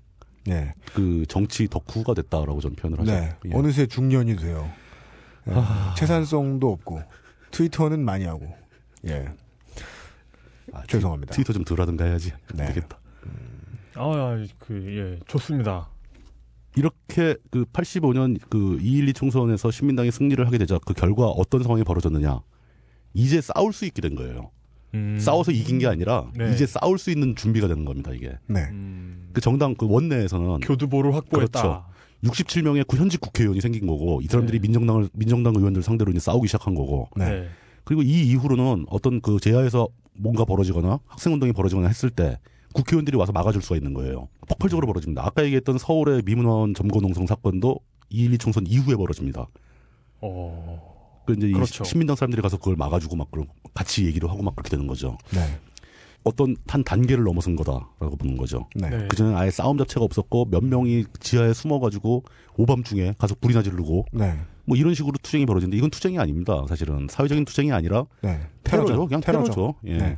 [0.45, 0.73] 네.
[0.93, 3.11] 그 정치 덕후가 됐다라고 저는 표현을 하죠.
[3.11, 3.35] 네.
[3.47, 3.57] 예.
[3.57, 4.69] 어느새 중년이 돼요.
[5.49, 5.53] 예.
[5.53, 5.93] 아.
[5.97, 7.01] 채산성도 없고
[7.51, 8.53] 트위터는 많이 하고.
[9.07, 9.27] 예.
[10.73, 11.33] 아, 죄송합니다.
[11.33, 12.33] 트위터 좀덜 하든가 해야지.
[12.51, 12.67] 안 네.
[12.67, 12.99] 되겠다.
[13.95, 15.89] 아, 그, 예, 좋습니다.
[16.75, 22.41] 이렇게 그 85년 그 212 총선에서 신민당이 승리를 하게 되자 그 결과 어떤 상황이 벌어졌느냐.
[23.13, 24.51] 이제 싸울 수 있게 된 거예요.
[24.93, 25.17] 음.
[25.19, 26.53] 싸워서 이긴 게 아니라 네.
[26.53, 28.37] 이제 싸울 수 있는 준비가 되는 겁니다, 이게.
[28.47, 28.67] 네.
[28.69, 29.29] 음.
[29.33, 31.61] 그 정당 그 원내에서는 교두보를 확보했다.
[31.61, 31.85] 그렇죠.
[32.23, 34.61] 67명의 그 현직 국회의원이 생긴 거고 이 사람들이 네.
[34.63, 37.25] 민정당을 민정당 의원들 상대로 이제 싸우기 시작한 거고 네.
[37.25, 37.47] 네.
[37.83, 42.39] 그리고 이 이후로는 어떤 그 제하에서 뭔가 벌어지거나 학생 운동이 벌어지거나 했을 때
[42.73, 44.27] 국회의원들이 와서 막아줄 수가 있는 거예요.
[44.47, 45.25] 폭발적으로 벌어집니다.
[45.25, 49.47] 아까 얘기했던 서울의 미문원 점거 농성 사건도 212 총선 이후에 벌어집니다.
[50.21, 51.23] 어.
[51.25, 51.83] 그 이제 이 그렇죠.
[51.83, 55.17] 신민당 사람들이 가서 그걸 막아주고 막 그런 같이 얘기를 하고 막 그렇게 되는 거죠.
[55.31, 55.59] 네.
[56.27, 58.67] 어떤 한 단계를 넘어선 거다라고 보는 거죠.
[58.75, 58.89] 네.
[58.89, 59.07] 네.
[59.07, 62.23] 그전에 아예 싸움 자체가 없었고 몇 명이 지하에 숨어가지고
[62.57, 64.37] 오밤중에 가서 불이나 지르고 네.
[64.65, 66.65] 뭐 이런 식으로 투쟁이 벌어지는데 이건 투쟁이 아닙니다.
[66.67, 68.39] 사실은 사회적인 투쟁이 아니라 네.
[68.63, 69.07] 테러죠.
[69.07, 69.75] 그냥 테러죠.
[69.85, 69.97] 예.
[69.97, 70.17] 네.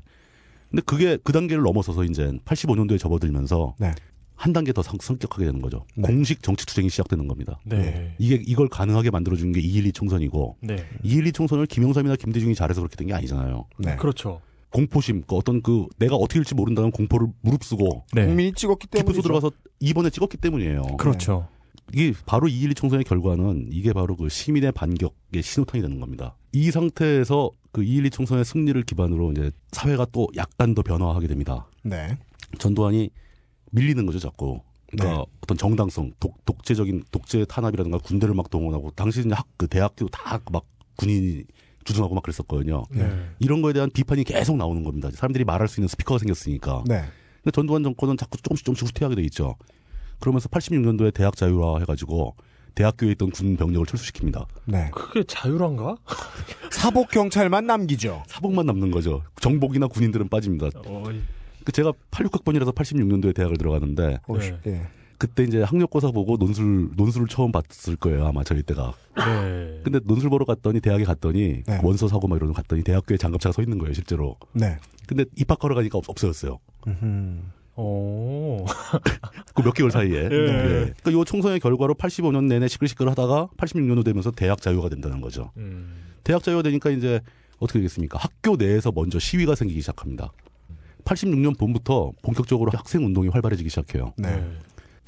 [0.69, 3.91] 근데 그게 그 단계를 넘어서서 이제 85년도에 접어들면서 네.
[4.35, 5.85] 한 단계 더 성, 성격하게 되는 거죠.
[5.95, 6.03] 네.
[6.07, 7.59] 공식 정치 투쟁이 시작되는 겁니다.
[7.65, 8.15] 네.
[8.19, 10.77] 이게 이걸 가능하게 만들어준 게 212 총선이고 네.
[11.03, 13.65] 212 총선을 김영삼이나 김대중이 잘해서 그렇게 된 게 아니잖아요.
[13.79, 13.95] 네.
[13.97, 14.39] 그렇죠.
[14.71, 18.25] 공포심, 그 어떤 그 내가 어떻게 될지 모른다는 공포를 무릅쓰고 네.
[18.25, 20.83] 국민이 찍었기 때문에 기표소 들어가서 이번에 찍었기 때문이에요.
[20.97, 21.47] 그렇죠.
[21.91, 26.35] 이게 바로 212 총선의 결과는 이게 바로 그 시민의 반격의 신호탄이 되는 겁니다.
[26.51, 31.67] 이 상태에서 그 212 총선의 승리를 기반으로 이제 사회가 또 약간 더 변화하게 됩니다.
[31.83, 32.15] 네.
[32.59, 33.09] 전두환이
[33.71, 34.61] 밀리는 거죠, 자꾸.
[34.91, 35.25] 그러니까 네.
[35.43, 40.39] 어떤 정당성, 독, 독재적인 독재 탄압이라든가 군대를 막 동원하고 당시 이제 학, 그 대학교 다
[40.51, 40.65] 막
[40.97, 41.43] 군인이
[41.83, 42.83] 주둔하고 막 그랬었거든요.
[42.91, 43.29] 네.
[43.39, 45.09] 이런 거에 대한 비판이 계속 나오는 겁니다.
[45.13, 46.83] 사람들이 말할 수 있는 스피커가 생겼으니까.
[46.87, 47.03] 네.
[47.43, 49.55] 근데 전두환 정권은 자꾸 조금씩 조금씩 후퇴하게 돼 있죠.
[50.19, 52.35] 그러면서 86년도에 대학 자유화 해가지고
[52.75, 54.45] 대학교에 있던 군 병력을 철수시킵니다.
[54.65, 54.89] 네.
[54.93, 55.97] 그게 자유란가?
[56.71, 58.23] 사복 경찰만 남기죠.
[58.27, 59.23] 사복만 남는 거죠.
[59.41, 60.69] 정복이나 군인들은 빠집니다.
[60.85, 61.03] 어,
[61.63, 64.87] 그 제가 86학번이라서 86년도에 대학을 들어가는데 어, 네.
[65.19, 65.25] 예.
[65.27, 68.93] 그때 이제 학력고사 보고 논술 논술을 처음 봤을 거예요 아마 저희 때가.
[69.17, 69.81] 네.
[69.83, 71.79] 근데 논술 보러 갔더니 대학에 갔더니 네.
[71.83, 74.37] 원서 사고 막 이러는 거 갔더니 대학교에 장갑차가 서 있는 거예요 실제로.
[74.53, 74.77] 네.
[75.07, 76.59] 근데 입학하러 가니까 없, 없어졌어요.
[76.87, 77.41] 음흠.
[77.75, 78.65] 어.
[79.55, 80.23] 그몇 개월 사이에.
[80.23, 80.29] 예.
[80.29, 85.51] 그러니까 요 총선의 결과로 85년 내내 시끌시끌 하다가 86년도 되면서 대학 자유가 된다는 거죠.
[85.57, 85.95] 음.
[86.23, 87.19] 대학 자유가 되니까 이제
[87.59, 88.17] 어떻게 되겠습니까?
[88.17, 90.31] 학교 내에서 먼저 시위가 생기기 시작합니다.
[91.05, 94.13] 86년 봄부터 본격적으로 학생 운동이 활발해지기 시작해요.
[94.17, 94.43] 네.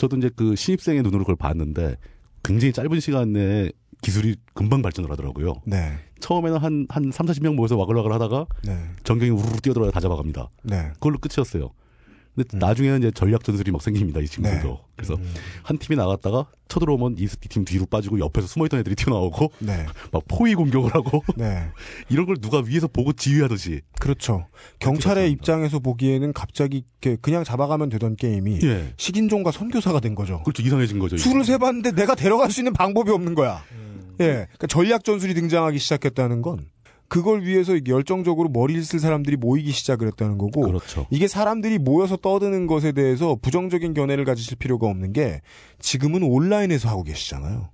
[0.01, 1.95] 저도 이제 그 신입생의 눈으로 그걸 봤는데
[2.41, 3.71] 굉장히 짧은 시간 내에
[4.01, 5.61] 기술이 금방 발전을 하더라고요.
[5.67, 5.93] 네.
[6.19, 8.79] 처음에는 한, 한 3, 40명 모여서 와글와글 하다가 네.
[9.03, 10.49] 전경이 우르르 뛰어들어야 다 잡아갑니다.
[10.63, 10.89] 네.
[10.93, 11.69] 그걸로 끝이었어요.
[12.35, 12.59] 근데 음.
[12.59, 14.69] 나중에는 이제 전략 전술이 막 생깁니다, 이 친구들도.
[14.69, 14.77] 네.
[14.95, 15.33] 그래서 음.
[15.63, 19.85] 한 팀이 나갔다가 쳐들어오면 이팀 뒤로 빠지고 옆에서 숨어있던 애들이 튀어나오고 네.
[20.11, 21.67] 막 포위 공격을 하고 네.
[22.09, 23.81] 이런 걸 누가 위에서 보고 지휘하듯이.
[23.99, 24.47] 그렇죠.
[24.79, 25.31] 경찰의.
[25.31, 28.93] 입장에서 보기에는 갑자기 이렇게 그냥 잡아가면 되던 게임이 예.
[28.97, 30.41] 식인종과 선교사가 된 거죠.
[30.43, 30.61] 그렇죠.
[30.61, 31.17] 이상해진 거죠.
[31.17, 33.63] 술을 세 봤는데 내가 데려갈 수 있는 방법이 없는 거야.
[33.71, 34.15] 음.
[34.19, 34.25] 예.
[34.25, 36.65] 그러니까 전략 전술이 등장하기 시작했다는 건
[37.11, 41.07] 그걸 위해서 이게 열정적으로 머리를 쓸 사람들이 모이기 시작을 했다는 거고 그렇죠.
[41.09, 45.41] 이게 사람들이 모여서 떠드는 것에 대해서 부정적인 견해를 가지실 필요가 없는 게
[45.79, 47.67] 지금은 온라인에서 하고 계시잖아요.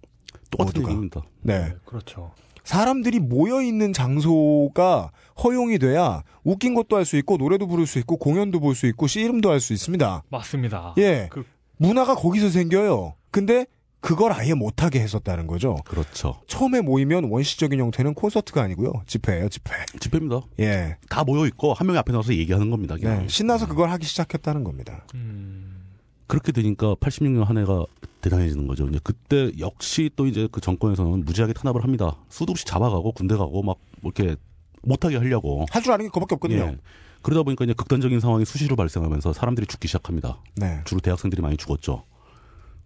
[0.50, 0.82] 똑같은.
[0.82, 1.22] 얘기입니다.
[1.44, 1.60] 네.
[1.60, 1.74] 네.
[1.86, 2.32] 그렇죠.
[2.64, 5.12] 사람들이 모여 있는 장소가
[5.44, 9.06] 허용이 돼야 웃긴 것도 할 수 있고 노래도 부를 수 있고 공연도 볼 수 있고
[9.06, 10.24] 씨름도 할 수 있습니다.
[10.30, 10.96] 맞습니다.
[10.98, 11.28] 예.
[11.32, 11.46] 그-
[11.78, 13.14] 문화가 거기서 생겨요.
[13.30, 13.68] 근데
[14.00, 15.76] 그걸 아예 못하게 했었다는 거죠.
[15.86, 16.40] 그렇죠.
[16.48, 18.94] 처음에 모이면 원시적인 형태는 콘서트가 아니고요.
[19.08, 19.72] 집회예요, 집회.
[20.00, 20.42] 집회입니다.
[20.60, 20.98] 예.
[21.10, 22.96] 다 모여 있고 한 명이 앞에 나와서 얘기하는 겁니다.
[22.96, 23.24] 그냥.
[23.24, 23.28] 네.
[23.28, 25.06] 신나서 그걸 하기 시작했다는 겁니다.
[25.16, 25.84] 음.
[26.28, 27.86] 그렇게 되니까 86년 한 해가
[28.22, 28.88] 대단해지는 거죠.
[28.88, 32.18] 이제 그때 역시 또 이제 그 정권에서는 무지하게 탄압을 합니다.
[32.30, 34.36] 수도 없이 잡아가고 군대 가고 막 이렇게
[34.84, 35.66] 못하게 하려고.
[35.72, 36.60] 할 줄 아는 게 그밖에 없거든요.
[36.62, 36.78] 예.
[37.24, 40.40] 그러다 보니까 이제 극단적인 상황이 수시로 발생하면서 사람들이 죽기 시작합니다.
[40.56, 40.82] 네.
[40.86, 42.04] 주로 대학생들이 많이 죽었죠.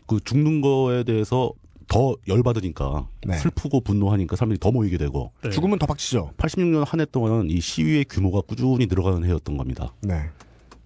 [0.08, 1.52] 그 죽는 거에 대해서
[1.88, 3.38] 더 열받으니까 네.
[3.38, 5.50] 슬프고 분노하니까 사람들이 더 모이게 되고 네.
[5.50, 6.32] 죽으면 더 박치죠.
[6.38, 9.94] 86년 한 해 동안은 이 시위의 규모가 꾸준히 늘어가는 해였던 겁니다.
[10.02, 10.30] 네.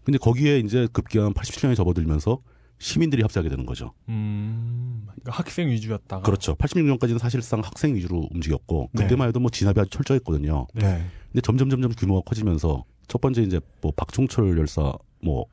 [0.03, 2.39] 근데 거기에 이제 급기야 87년에 접어들면서
[2.79, 3.93] 시민들이 합세하게 되는 거죠.
[4.09, 5.05] 음.
[5.05, 6.23] 그러니까 학생 위주였다가.
[6.23, 6.55] 그렇죠.
[6.55, 9.03] 86년까지는 사실상 학생 위주로 움직였고 네.
[9.03, 10.67] 그때만 해도 뭐 진압이 아주 철저했거든요.
[10.73, 11.05] 네.
[11.31, 14.91] 근데 점점 점점 규모가 커지면서 첫 번째 이제 뭐 박종철 열사
[15.21, 15.45] 뭐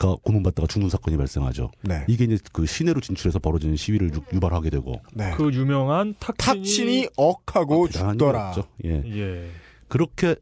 [0.00, 1.70] 가 고문받다가 죽는 사건이 발생하죠.
[1.82, 2.06] 네.
[2.08, 5.30] 이게 이제 그 시내로 진출해서 벌어지는 시위를 유, 유발하게 되고 네.
[5.36, 8.54] 그 유명한 탁친이, 탁친이 억하고 대단한 죽더라.
[8.86, 9.02] 예.
[9.04, 9.50] 예.
[9.88, 10.36] 그렇게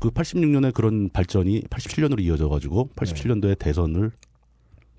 [0.00, 4.10] 그 86년에 그런 발전이 87년으로 이어져 가지고 87년도에 대선을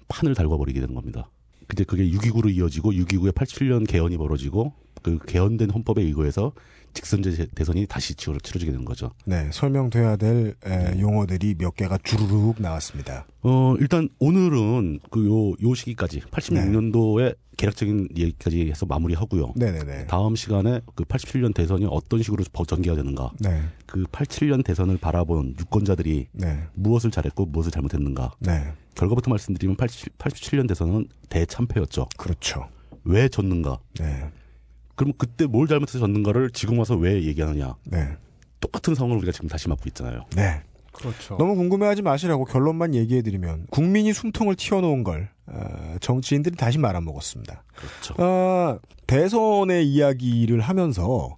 [0.08, 1.28] 판을 달궈 버리게 되는 겁니다.
[1.68, 6.51] 근데 그게 6.29로 이어지고 6.29에 87년 개헌이 벌어지고 그 개헌된 헌법에 의거해서
[6.93, 9.11] 직선제 대선이 다시 치러- 치러지게 되는 거죠.
[9.26, 13.28] 네, 설명돼야 될 에, 용어들이 몇 개가 주르륵 나왔습니다.
[13.41, 19.53] 어, 일단 오늘은 그 요, 요 시기까지 86년도에 개략적인 얘기까지 해서 마무리하고요.
[19.55, 20.07] 네네네.
[20.07, 23.32] 다음 시간에 그 87년 대선이 어떤 식으로 버- 전개가 되는가.
[23.41, 28.34] 네, 그 87년 대선을 바라본 유권자들이 네, 무엇을 잘했고 무엇을 잘못했는가.
[28.39, 32.07] 네, 결과부터 말씀드리면 87, 87년 대선은 대참패였죠.
[32.17, 32.67] 그렇죠.
[33.03, 33.79] 왜 졌는가?
[33.99, 34.29] 네,
[34.95, 37.75] 그럼 그때 뭘 잘못해서 졌는가를 지금 와서 왜 얘기하느냐?
[37.83, 38.15] 네,
[38.59, 40.25] 똑같은 상황을 우리가 지금 다시 맞고 있잖아요.
[40.35, 40.61] 네.
[40.95, 41.35] 그렇죠.
[41.37, 47.63] 너무 궁금해하지 마시라고 결론만 얘기해드리면 국민이 숨통을 튀어놓은 걸 어, 정치인들이 다시 말아먹었습니다.
[47.75, 48.15] 그렇죠.
[48.17, 51.35] 아, 대선의 이야기를 하면서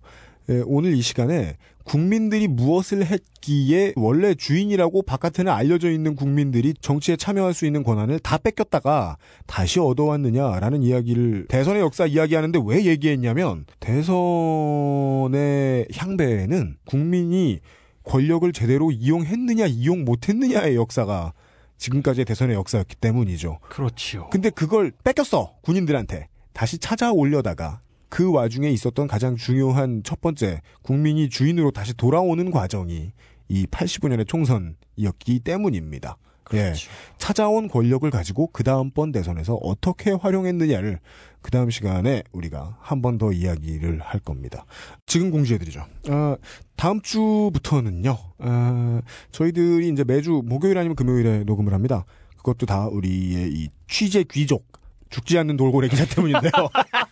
[0.49, 1.57] 예, 오늘 이 시간에
[1.87, 8.37] 국민들이 무엇을 했기에 원래 주인이라고 바깥에는 알려져 있는 국민들이 정치에 참여할 수 있는 권한을 다
[8.37, 17.59] 뺏겼다가 다시 얻어왔느냐라는 이야기를 대선의 역사 이야기하는데 왜 얘기했냐면 대선의 향배에는 국민이
[18.03, 21.33] 권력을 제대로 이용했느냐 이용 못했느냐의 역사가
[21.77, 23.59] 지금까지의 대선의 역사였기 때문이죠.
[23.69, 24.27] 그렇지요.
[24.29, 27.79] 근데 그걸 뺏겼어 군인들한테 다시 찾아올려다가
[28.09, 33.11] 그 와중에 있었던 가장 중요한 첫 번째 국민이 주인으로 다시 돌아오는 과정이
[33.49, 36.17] 이 85년의 총선이었기 때문입니다.
[36.53, 36.89] 예, 그렇죠.
[37.17, 40.99] 찾아온 권력을 가지고 그 다음번 대선에서 어떻게 활용했느냐를
[41.41, 44.65] 그 다음 시간에 우리가 한 번 더 이야기를 할 겁니다.
[45.05, 45.83] 지금 공지해드리죠.
[46.09, 46.37] 아,
[46.77, 49.01] 다음 주부터는요, 아,
[49.31, 52.05] 저희들이 이제 매주 목요일 아니면 금요일에 녹음을 합니다.
[52.37, 54.65] 그것도 다 우리의 이 취재 귀족,
[55.09, 56.51] 죽지 않는 돌고래 기자 때문인데요.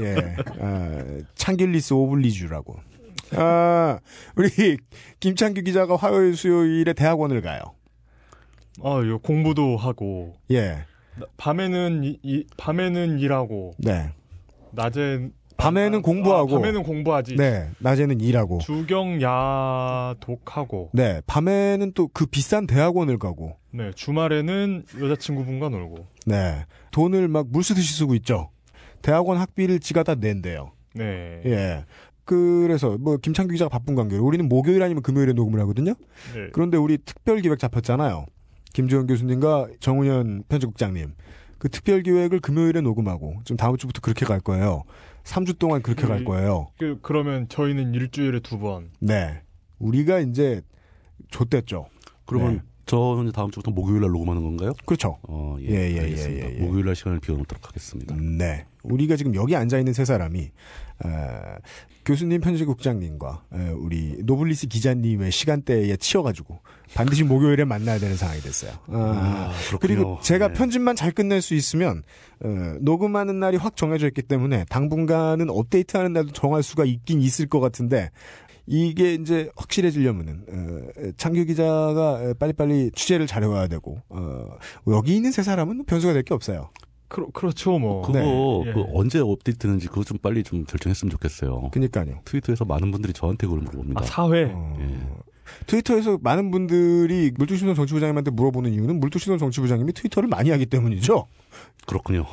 [0.00, 2.76] 예, 아, 창길리스 오블리주라고.
[3.36, 3.98] 아,
[4.36, 4.76] 우리
[5.20, 7.60] 김창규 기자가 화요일 수요일에 대학원을 가요.
[8.82, 10.84] 아, 요 공부도 하고 예,
[11.18, 14.10] 나- 밤에는 이, 이- 밤에는 일하고 네.
[14.72, 15.28] 낮에
[15.62, 16.56] 밤에는 아, 공부하고.
[16.56, 17.36] 아, 밤에는 공부하지.
[17.36, 18.58] 네, 낮에는 일하고.
[18.58, 23.56] 주경 야 독하고 네, 밤에는 또 그 비싼 대학원을 가고.
[23.70, 28.50] 네 주말에는 여자친구분과 놀고 네, 돈을 막 물쓰듯이 쓰고 있죠.
[29.00, 30.72] 대학원 학비를 지가 다 낸대요.
[30.94, 31.40] 네.
[31.46, 31.84] 예.
[32.24, 35.94] 그래서 뭐 김창규 기자가 바쁜 관계로 우리는 목요일 아니면 금요일에 녹음을 하거든요.
[36.34, 36.48] 네.
[36.52, 38.26] 그런데 우리 특별 기획 잡혔잖아요.
[38.74, 41.14] 김주현 교수님과 정훈현 편집국장님.
[41.58, 44.82] 그 특별 기획을 금요일에 녹음하고 좀 다음 주부터 그렇게 갈 거예요.
[45.24, 46.24] 3주 동안 그렇게 갈 음.
[46.24, 46.68] 거예요.
[46.78, 48.90] 그, 그러면 저희는 일주일에 두 번.
[49.00, 49.42] 네.
[49.78, 50.62] 우리가 이제
[51.30, 51.86] 좆됐죠.
[52.26, 52.62] 그러면 네.
[52.86, 54.72] 저는 이제 다음 주부터 목요일 날 녹음하는 건가요?
[54.84, 55.18] 그렇죠.
[55.22, 56.46] 어, 예, 예, 예, 알겠습니다.
[56.46, 56.60] 예, 예, 예.
[56.60, 58.14] 목요일 날 시간을 비워놓도록 하겠습니다.
[58.16, 58.66] 네.
[58.82, 60.50] 우리가 지금 여기 앉아 있는 세 사람이 에,
[62.04, 66.60] 교수님 편집국장님과 에, 우리 노블리스 기자님의 시간대에 치여가지고
[66.94, 68.72] 반드시 목요일에 만나야 되는 상황이 됐어요.
[68.88, 69.52] 아, 아.
[69.80, 70.54] 그리고 제가 네.
[70.54, 72.02] 편집만 잘 끝낼 수 있으면
[72.44, 72.48] 어,
[72.80, 78.10] 녹음하는 날이 확 정해져 있기 때문에 당분간은 업데이트하는 날도 정할 수가 있긴 있을 것 같은데
[78.66, 84.46] 이게 이제 확실해지려면은 어, 창규 기자가 에, 빨리빨리 취재를 잘해와야 되고 어,
[84.88, 86.70] 여기 있는 세 사람은 변수가 될 게 없어요.
[87.12, 88.00] 그, 그렇죠 뭐.
[88.00, 88.72] 그거 네.
[88.72, 88.84] 그 예.
[88.94, 91.68] 언제 업데이트는지 그거 좀 빨리 좀 결정했으면 좋겠어요.
[91.70, 92.20] 그니까요.
[92.24, 94.00] 트위터에서 많은 분들이 저한테 그걸 물어봅니다.
[94.00, 94.44] 아 사회.
[94.44, 94.98] 어, 예.
[95.66, 101.26] 트위터에서 많은 분들이 물두신선 정치부장님한테 물어보는 이유는 물두신선 정치부장님이 트위터를 많이 하기 때문이죠.
[101.86, 102.24] 그렇군요.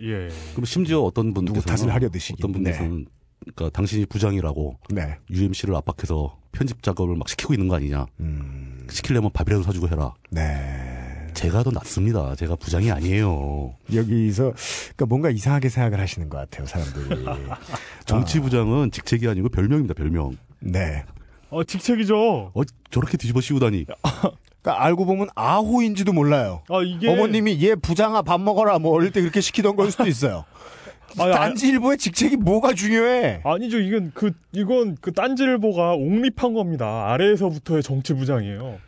[0.00, 0.28] 예.
[0.52, 2.36] 그럼 심지어 어떤 분들께서는 탓을 하려 드시긴.
[2.38, 3.06] 어떤 분들께서는
[3.40, 5.16] 그러니까 당신이 부장이라고 네.
[5.28, 8.06] UMC를 압박해서 편집 작업을 막 시키고 있는 거 아니냐.
[8.20, 10.14] 음, 시키려면 밥이라도 사주고 해라.
[10.30, 10.97] 네.
[11.34, 12.34] 제가 더 낫습니다.
[12.36, 13.74] 제가 부장이 아니에요.
[13.92, 14.52] 여기서
[14.96, 17.24] 그러니까 뭔가 이상하게 생각을 하시는 것 같아요, 사람들이.
[18.06, 19.94] 정치 부장은 직책이 아니고 별명입니다.
[19.94, 20.36] 별명.
[20.60, 21.04] 네.
[21.50, 22.52] 어 직책이죠.
[22.54, 23.86] 어 저렇게 뒤집어 씌우다니.
[24.62, 26.62] 그러니까 알고 보면 아호인지도 몰라요.
[26.68, 30.44] 아 이게 어머님이 얘 부장아 밥 먹어라 뭐 어릴 때 그렇게 시키던 걸 수도 있어요.
[31.18, 33.40] 아니, 단지일보의 직책이 뭐가 중요해?
[33.44, 33.78] 아니죠.
[33.78, 37.10] 이건 그 이건 그 딴지일보가 옹립한 겁니다.
[37.12, 38.78] 아래에서부터의 정치 부장이에요.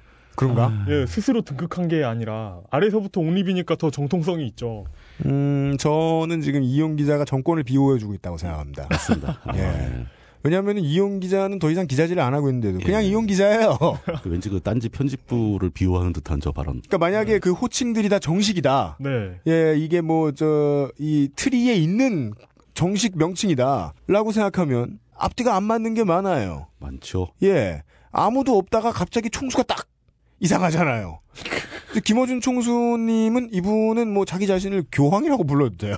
[0.41, 0.73] 그런가?
[0.89, 4.85] 예, 스스로 등극한 게 아니라 아래에서부터 옹립이니까 더 정통성이 있죠.
[5.27, 8.87] 음, 저는 지금 이용 기자가 정권을 비호해주고 있다고 생각합니다.
[8.91, 9.41] 맞습니다.
[9.55, 9.59] 예.
[9.61, 10.07] 예.
[10.43, 13.09] 왜냐하면 이용 기자는 더 이상 기자질을 안 하고 있는데도 그냥 예.
[13.09, 13.77] 이용 기자예요.
[14.23, 16.81] 그 왠지 그 딴지 편집부를 비호하는 듯한 저 발언.
[16.81, 18.97] 그러니까 만약에 그 호칭들이 다 정식이다.
[19.01, 19.33] 네.
[19.47, 22.33] 예, 이게 뭐 저 이 트리에 있는
[22.73, 26.69] 정식 명칭이다라고 생각하면 앞뒤가 안 맞는 게 많아요.
[26.79, 27.29] 많죠.
[27.43, 29.87] 예, 아무도 없다가 갑자기 총수가 딱
[30.41, 31.21] 이상하잖아요.
[32.05, 35.97] 김어준 총수님은 이분은 뭐 자기 자신을 교황이라고 불러도 돼요.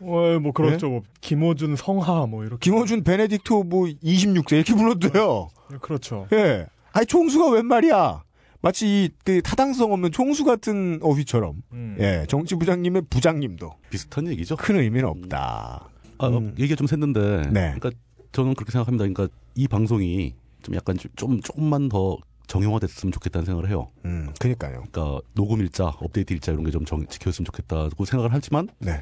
[0.00, 0.88] 어, 뭐 그렇죠.
[0.88, 2.58] 뭐 김호준 성하 뭐 이렇게.
[2.58, 5.48] 김어준 베네딕토 뭐 26세 이렇게 불러도 돼요.
[5.80, 6.26] 그렇죠.
[6.32, 6.66] 예.
[6.92, 8.22] 아니 총수가 웬 말이야?
[8.62, 11.96] 마치 이, 그 타당성 없는 총수 같은 어휘처럼 음.
[12.00, 14.56] 예 정치 부장님의 부장님도 비슷한 얘기죠.
[14.56, 15.88] 큰 의미는 없다.
[16.18, 16.54] 아, 음.
[16.58, 17.52] 얘기가 좀 샜는데.
[17.52, 17.74] 네.
[17.74, 17.90] 그러니까
[18.32, 19.06] 저는 그렇게 생각합니다.
[19.06, 23.90] 그러니까 이 방송이 좀 약간 좀, 좀 조금만 더 정형화됐으면 좋겠다는 생각을 해요.
[24.04, 24.84] 음, 그니까요.
[24.90, 29.00] 그러니까 녹음 일자, 업데이트 일자 이런 게 좀 지켜졌으면 좋겠다고 생각을 하지만 네,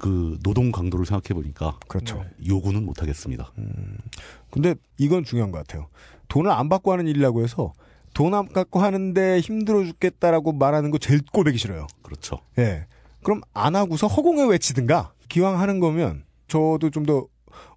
[0.00, 2.16] 그 노동 강도를 생각해 보니까 그렇죠.
[2.22, 2.48] 네.
[2.48, 3.52] 요구는 못 하겠습니다.
[4.50, 5.88] 근데 이건 중요한 것 같아요.
[6.28, 7.72] 돈을 안 받고 하는 일이라고 해서
[8.14, 11.86] 돈안 받고 하는데 힘들어 죽겠다라고 말하는 거 제일 꼴보기 싫어요.
[12.02, 12.38] 그렇죠.
[12.58, 12.86] 예.
[13.22, 17.26] 그럼 안 하고서 허공에 외치든가 기왕 하는 거면 저도 좀 더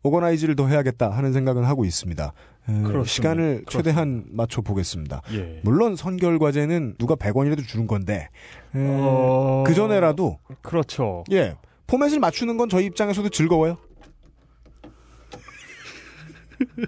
[0.03, 2.33] 오거나이즈를 더 해야겠다 하는 생각은 하고 있습니다.
[2.69, 3.03] 에.
[3.05, 5.21] 시간을 최대한 맞춰 보겠습니다.
[5.33, 5.61] 예.
[5.63, 8.29] 물론 선결 과제는 누가 100원이라도 주는 건데
[8.75, 9.63] 에, 어...
[9.65, 11.23] 그 전에라도 그렇죠.
[11.31, 11.55] 예
[11.87, 13.77] 포맷을 맞추는 건 저희 입장에서도 즐거워요.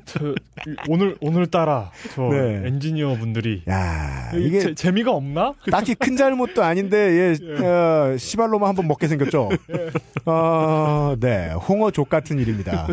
[0.05, 0.29] 저,
[0.67, 2.63] 이- 오늘 오늘따라 저 네.
[2.65, 5.53] 엔지니어 분들이 야 이게 재, 재미가 없나?
[5.71, 9.49] 딱히 큰 잘못도 아닌데 예, 어, 시발로만 한번 먹게 생겼죠.
[10.25, 12.87] 어, 네 홍어 족 같은 일입니다.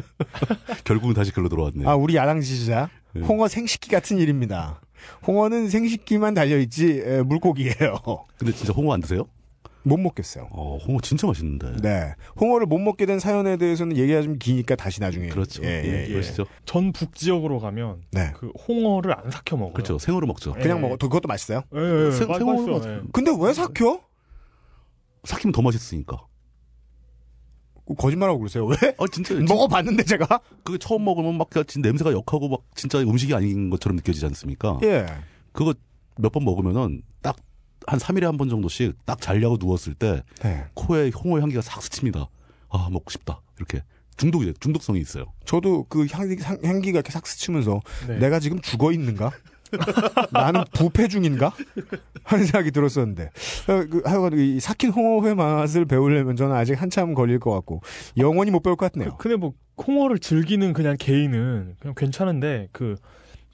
[0.85, 1.89] 결국은 다시 글로 돌아왔네요.
[1.89, 3.23] 아 우리 야당 지지자 네.
[3.23, 4.81] 홍어 생식기 같은 일입니다.
[5.27, 7.99] 홍어는 생식기만 달려 있지 에, 물고기예요.
[8.39, 9.25] 근데 진짜 홍어 안 드세요?
[9.83, 10.49] 못 먹겠어요.
[10.51, 11.77] 어, 홍어 진짜 맛있는데.
[11.83, 15.63] 네 홍어를 못 먹게 된 사연에 대해서는 얘기가 좀 기니까 다시 나중에 그렇죠.
[15.65, 16.09] 예, 예, 예, 예.
[16.13, 16.45] 그러시죠.
[16.67, 19.73] 전 북 지역으로 가면 네 그 홍어를 안 삭혀 먹어요.
[19.73, 19.99] 그렇죠.
[19.99, 20.55] 생으로 먹죠.
[20.59, 20.63] 예.
[20.63, 21.63] 그냥 먹어 그것도 맛있어요.
[21.75, 22.97] 예, 예, 생- 맛- 생으로 맛있어요.
[22.97, 23.01] 예.
[23.13, 24.01] 근데 왜 삭혀?
[25.25, 26.27] 삭히면 더 맛있으니까.
[27.99, 28.77] 거짓말하고 그러세요 왜?
[28.99, 33.69] 아 진짜 먹어봤는데 제가 그게 처음 먹으면 막 진짜 냄새가 역하고 막 진짜 음식이 아닌
[33.69, 34.79] 것처럼 느껴지지 않습니까?
[34.85, 35.07] 예
[35.53, 35.75] 그거
[36.17, 37.35] 몇 번 먹으면은 딱
[37.87, 40.65] 한 3일에 한 번 정도씩 딱 자려고 누웠을 때 네.
[40.75, 42.29] 코에 홍어 향기가 싹 스칩니다.
[42.69, 43.41] 아 먹고 싶다.
[43.59, 43.83] 이렇게
[44.17, 44.53] 중독이 돼.
[44.61, 45.27] 중독성이 있어요.
[45.45, 48.19] 저도 그 향기, 향- 향기가 이렇게 싹 스치면서 네.
[48.19, 49.31] 내가 지금 죽어 있는가?
[50.33, 51.53] 나는 부패 중인가?
[52.25, 53.25] 하는 생각이 들었었는데.
[53.69, 57.81] 어, 그, 하여간 이 삭힌 홍어회 맛을 배우려면 저는 아직 한참 걸릴 것 같고,
[58.17, 59.17] 영원히 못 배울 것 같네요.
[59.17, 59.53] 그, 근데 뭐
[59.87, 62.97] 홍어를 즐기는 그냥 개인은 그냥 괜찮은데 그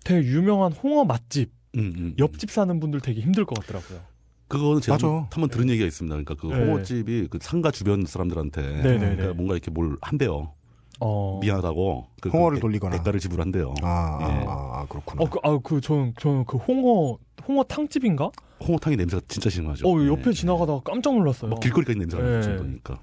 [0.05, 2.15] 되게 유명한 홍어 맛집 음, 음.
[2.19, 4.01] 옆집 사는 분들 되게 힘들 것 같더라고요.
[4.49, 4.95] 그거는 제가.
[4.95, 6.15] 한번, 한번 들은 얘기가 있습니다.
[6.15, 6.65] 그러니까 그 네.
[6.65, 9.33] 홍어집이 그 상가 주변 사람들한테 네, 네, 그러니까 네.
[9.33, 10.53] 뭔가 이렇게 뭘 한대요.
[10.99, 11.39] 어.
[11.43, 12.97] 미안하다고 그, 홍어를 그 돌리거나.
[12.97, 13.75] 대가를 지불한대요.
[13.83, 14.45] 아, 아, 예.
[14.49, 15.23] 아, 그렇구나.
[15.23, 18.31] 어, 그, 아, 그, 저는, 저는 그 홍어, 홍어 탕집인가?
[18.67, 19.87] 홍어탕의 냄새가 진짜 심하죠.
[19.87, 20.33] 어, 옆에 예.
[20.33, 21.51] 지나가다가 깜짝 놀랐어요.
[21.51, 22.31] 막 길거리까지 냄새가 예.
[22.31, 22.99] 날 정도니까.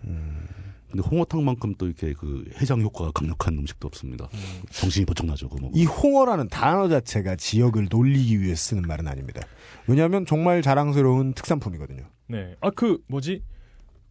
[0.93, 4.29] 근데 홍어탕만큼 또 이렇게 그 해장 효과가 강력한 음식도 없습니다.
[4.69, 5.49] 정신이 번쩍 나죠.
[5.49, 5.75] 그거 먹으면.
[5.75, 9.41] 이 홍어라는 단어 자체가 지역을 놀리기 위해 쓰는 말은 아닙니다.
[9.87, 12.03] 왜냐하면 정말 자랑스러운 특산품이거든요.
[12.27, 12.55] 네.
[12.61, 13.41] 아, 그, 뭐지?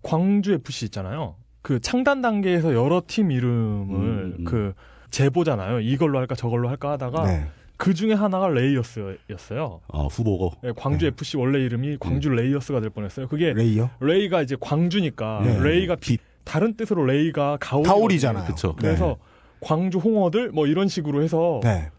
[0.02, 1.36] 광주 FC 있잖아요.
[1.62, 4.44] 그 창단 단계에서 여러 팀 이름을 음, 음.
[4.44, 4.72] 그
[5.12, 5.78] 제보잖아요.
[5.78, 7.46] 이걸로 할까 저걸로 할까 하다가 네.
[7.76, 9.82] 그 중에 하나가 레이어스였어요.
[9.86, 10.54] 아, 후보고.
[10.64, 11.10] 네, 광주 네.
[11.10, 13.28] FC 원래 이름이 광주 레이어스가 될 뻔했어요.
[13.28, 13.88] 그게 레이어?
[14.00, 15.62] ray가 이제 광주니까 네.
[15.62, 18.44] ray가 빛 다른 뜻으로 ray가 가오리 가오리 잖아요.
[18.46, 18.74] 그쵸.
[18.76, 19.16] 그래서
[19.60, 21.90] 광주 홍어들 뭐 이런 식으로 해서 네.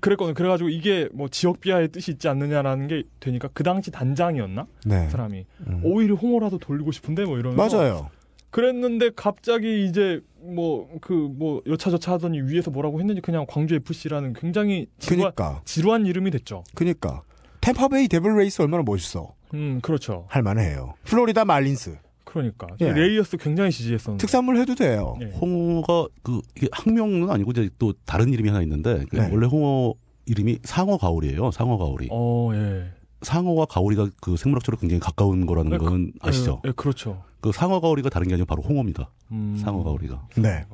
[0.00, 0.34] 그랬거든요.
[0.34, 5.04] 그래가지고 이게 뭐 지역 비하의 뜻이 있지 않느냐라는 게 되니까 그 당시 단장이었나 네.
[5.06, 5.80] 그 사람이 음.
[5.84, 8.10] 오히려 홍어라도 돌리고 싶은데 뭐 이러면서 맞아요.
[8.50, 15.32] 그랬는데 갑자기 이제 뭐그 뭐 여차저차 하더니 위에서 뭐라고 했는지 그냥 광주 FC라는 굉장히 지루한,
[15.34, 15.60] 그니까.
[15.64, 16.64] 지루한 이름이 됐죠.
[16.74, 17.22] 그니까.
[17.60, 19.34] 템파베이 데블 레이스 얼마나 멋있어.
[19.54, 20.26] 음 그렇죠.
[20.28, 20.94] 할 만해요.
[21.04, 21.98] 플로리다 말린스.
[22.36, 22.92] 그러니까 예.
[22.92, 24.20] 레이어스 굉장히 지지했었는데.
[24.20, 25.16] 특산물 해도 돼요.
[25.20, 25.26] 예.
[25.26, 29.28] 홍어가 그 이게 학명은 아니고 이제 또 다른 이름이 하나 있는데 그 네.
[29.32, 29.94] 원래 홍어
[30.26, 31.50] 이름이 상어 가오리예요.
[31.50, 32.08] 상어 가오리.
[32.10, 32.90] 어 예.
[33.22, 36.60] 상어와 가오리가 그 생물학적으로 굉장히 가까운 거라는 네, 건 아시죠?
[36.64, 37.22] 예, 예, 그렇죠.
[37.40, 39.10] 그 상어 가오리가 다른 게 아니고 바로 홍어입니다.
[39.32, 39.58] 음.
[39.60, 40.28] 상어 가오리가.
[40.36, 40.64] 네.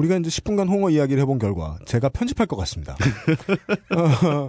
[0.00, 2.96] 우리가 이제 10분간 홍어 이야기를 해본 결과 제가 편집할 것 같습니다.
[3.94, 4.48] 어,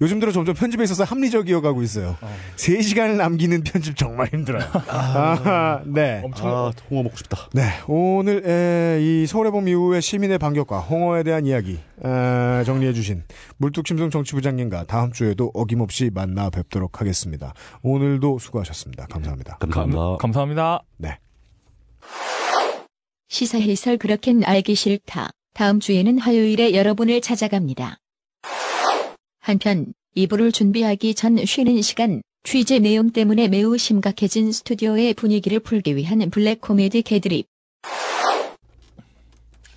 [0.00, 2.16] 요즘 들어 점점 편집에 있어서 합리적이어 가고 있어요.
[2.20, 2.36] 어.
[2.54, 4.64] 3시간을 남기는 편집 정말 힘들어요.
[4.88, 6.22] 아, 네.
[6.24, 7.48] 엄청 아, 홍어 먹고 싶다.
[7.52, 7.62] 네.
[7.88, 13.24] 오늘 에, 이 서울의 봄 이후의 시민의 반격과 홍어에 대한 이야기 에, 정리해주신
[13.56, 17.54] 물뚝심송 정치부장님과 다음 주에도 어김없이 만나 뵙도록 하겠습니다.
[17.82, 19.06] 오늘도 수고하셨습니다.
[19.06, 19.56] 감사합니다.
[19.56, 20.00] 감사합니다.
[20.00, 20.82] 감, 감사합니다.
[20.98, 21.18] 네.
[23.32, 25.30] 시사 해설 그렇겐 알기 싫다.
[25.54, 27.96] 다음 주에는 화요일에 여러분을 찾아갑니다.
[29.40, 36.18] 한편 2부를 준비하기 전 쉬는 시간 취재 내용 때문에 매우 심각해진 스튜디오의 분위기를 풀기 위한
[36.28, 37.46] 블랙 코미디 개드립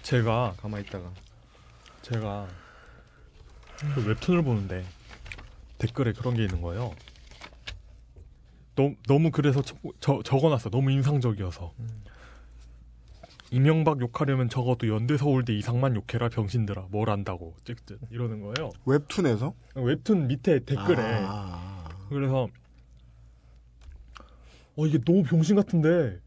[0.02, 1.10] 제가 가만히 있다가
[2.02, 2.50] 제가
[3.96, 4.86] 그 웹툰을 보는데
[5.78, 6.94] 댓글에 그런 게 있는 거예요.
[8.76, 10.70] 너무, 너무 그래서 저, 저, 적어놨어.
[10.70, 11.72] 너무 인상적이어서.
[13.52, 18.72] 이명박 욕하려면 적어도 연대 서울대 이상만 욕해라 병신들아 뭘 안다고 찍찍 이러는 거예요.
[18.86, 20.98] 웹툰에서 웹툰 밑에 댓글에
[21.28, 21.88] 아.
[22.10, 22.48] 그래서
[24.78, 26.20] 어 이게 너무 병신 같은데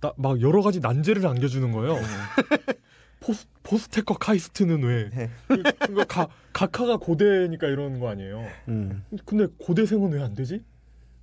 [0.00, 1.96] 나, 막 여러 가지 난제를 안겨주는 거예요.
[3.20, 5.10] 포스, 포스텍 카이스트는 왜?
[5.46, 8.46] 그, 그거 가, 각하가 고대니까 이러는 거 아니에요.
[8.68, 9.04] 음.
[9.26, 10.64] 근데 고대생은 왜 안 되지?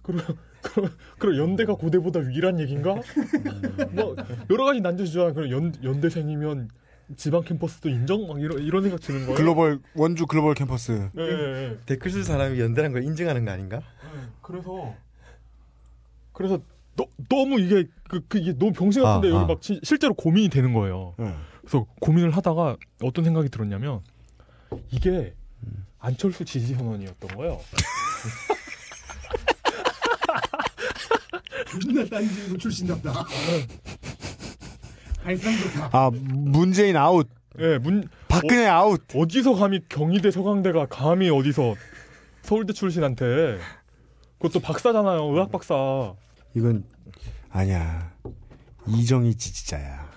[0.03, 0.21] 그럼
[1.19, 2.95] 그럼 연대가 고대보다 위란 얘긴가?
[3.91, 4.15] 뭐
[4.49, 5.33] 여러 가지 난제 주잖아.
[5.33, 6.69] 그럼 연 연대생이면
[7.15, 8.27] 지방 캠퍼스도 인정?
[8.27, 9.35] 막 이런 이런 생각 드는 거예요.
[9.35, 11.09] 글로벌 원주 글로벌 캠퍼스.
[11.17, 11.27] 예, 예,
[11.71, 11.77] 예.
[11.85, 13.81] 댓글 쓸 사람이 연대란 걸 인증하는 거 아닌가?
[14.41, 14.93] 그래서
[16.33, 16.59] 그래서
[16.95, 19.47] 너, 너무 이게 그, 그 이게 너무 병신 같은데 아, 여기 아.
[19.47, 21.15] 막 시- 실제로 고민이 되는 거예요.
[21.19, 21.33] 예.
[21.61, 24.01] 그래서 고민을 하다가 어떤 생각이 들었냐면
[24.91, 25.33] 이게
[25.99, 27.59] 안철수 지지 선언이었던 거예요.
[31.79, 33.25] 존나 딴지일보 출신답다.
[35.23, 35.89] 발상 좋다.
[35.91, 37.27] 아 문재인 아웃,
[37.59, 39.01] 예, 문 박근혜 아웃.
[39.13, 41.75] 어디서 감히 경희대 서강대가 감히 어디서
[42.43, 43.57] 서울대 출신한테
[44.39, 45.23] 그것도 박사잖아요.
[45.33, 46.13] 의학 박사.
[46.55, 46.85] 이건
[47.49, 48.11] 아니야.
[48.89, 50.07] 이정희 지지자야.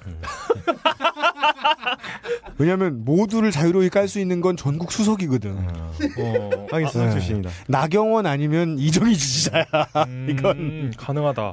[2.58, 5.56] 왜냐면 모두를 자유로이 깔 수 있는 건 전국 수석이거든.
[5.56, 7.10] 어, 하긴 수석 네.
[7.12, 7.50] 출신이다.
[7.68, 9.64] 나경원 아니면 이정희 지지자야.
[10.08, 11.52] 음, 이건 가능하다.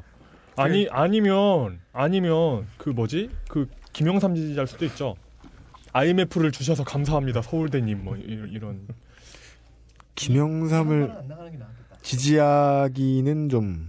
[0.55, 5.15] 아니 아니면 아니면 그 뭐지 그 김영삼 지지자일 수도 있죠.
[5.93, 8.21] IMF를 주셔서 감사합니다 서울대님 뭐 이-
[8.51, 8.87] 이런
[10.15, 11.13] 김영삼을.
[12.01, 13.87] 지지하기는 좀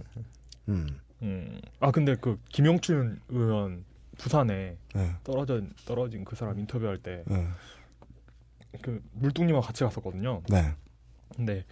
[0.67, 0.98] 음.
[1.21, 1.59] 음.
[1.79, 3.85] 아 근데 그 김영춘 의원
[4.17, 5.11] 부산에 네.
[5.23, 8.99] 떨어져 떨어진 그 사람 인터뷰할 때그 네.
[9.13, 10.41] 물뚱님하고 같이 갔었거든요.
[10.49, 10.73] 네.
[11.35, 11.65] 근데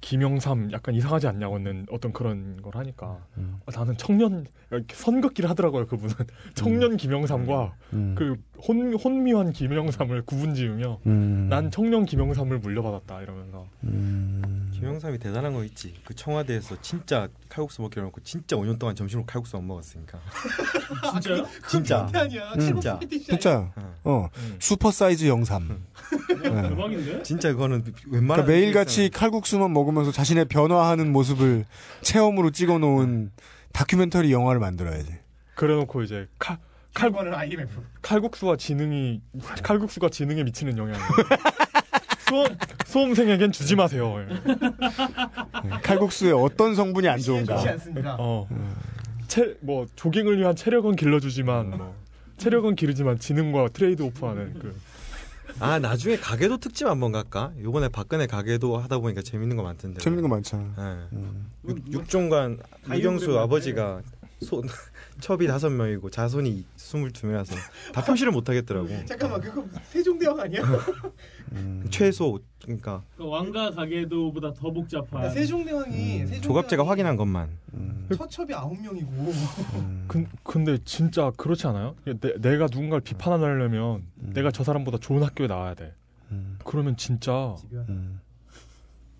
[0.00, 3.60] 김영삼 약간 이상하지 않냐고는 어떤 그런 걸 하니까 음.
[3.66, 4.46] 아, 나는 청년
[4.92, 6.14] 선긋기를 하더라고요 그분은
[6.54, 8.14] 청년 김영삼과 음.
[8.16, 11.48] 그 혼, 혼미한 김영삼을 구분지으며 음.
[11.48, 14.57] 난 청년 김영삼을 물려받았다 이러면서 음.
[14.78, 15.94] 김영삼이 대단한 거 있지.
[16.04, 20.18] 그 청와대에서 진짜 칼국수 먹기로 놓고 진짜 5년 동안 점심으로 칼국수 안 먹었으니까.
[21.12, 21.46] 진짜요?
[21.68, 22.08] 진짜.
[22.14, 22.52] 아니야.
[22.54, 22.60] 음.
[22.60, 23.00] 진짜.
[23.26, 23.72] 진짜
[24.04, 24.56] 어 음.
[24.60, 25.82] 슈퍼 사이즈 영삼.
[26.42, 26.68] 네.
[26.68, 27.22] 대박인데?
[27.24, 31.64] 진짜 그거는 웬만한 그러니까 매일같이 칼국수만 먹으면서 자신의 변화하는 모습을
[32.02, 33.32] 체험으로 찍어 놓은
[33.72, 35.12] 다큐멘터리 영화를 만들어야지.
[35.54, 36.58] 그래 놓고 이제 칼,
[36.94, 37.12] 칼.
[38.00, 39.20] 칼국수와 지능이
[39.62, 40.98] 칼국수가 지능에 미치는 영향
[42.28, 42.56] 수험,
[42.86, 44.34] 수험생에겐 주지 마세요 예.
[45.68, 45.70] 네.
[45.82, 47.56] 칼국수에 어떤 성분이 안 좋은가.
[47.56, 48.16] 좋지 않습니다.
[48.18, 48.48] 어.
[49.26, 51.94] 체, 뭐 조깅을 위한 체력은 길러주지만 뭐
[52.38, 54.74] 체력은 기르지만 지능과 트레이드 오프하는 그
[55.60, 57.52] 아 나중에 가게도 특집 한번 갈까?
[57.60, 59.98] 요번에 박근혜 가게도 하다 보니까 재밌는 거 많던데.
[60.00, 60.74] 재밌는 거 많잖아.
[60.78, 61.16] 예.
[61.16, 61.50] 음.
[61.66, 62.28] 육, 유경수
[62.86, 64.00] 다이어트를 아버지가
[64.40, 64.62] 손
[65.20, 67.54] 첩이 다섯 명이고 자손이 스물두 명이라서
[67.92, 68.88] 다 표시를 못 하겠더라고.
[69.06, 70.62] 잠깐만 그거 세종대왕 아니야?
[71.52, 71.86] 음.
[71.90, 76.18] 최소 그러니까 그 왕가 가게도보다 더 복잡한 아, 세종대왕이 음.
[76.26, 77.48] 세종대왕이 조갑제가 확인한 것만.
[77.74, 78.08] 음.
[78.16, 79.10] 처첩이 아홉 명이고
[79.74, 80.04] 음.
[80.08, 81.94] 근, 근데 진짜 그렇지 않아요?
[82.04, 84.32] 내, 내가 누군가를 비판하려면 음.
[84.34, 85.94] 내가 저 사람보다 좋은 학교에 나와야 돼.
[86.30, 86.58] 음.
[86.64, 88.20] 그러면 진짜 음.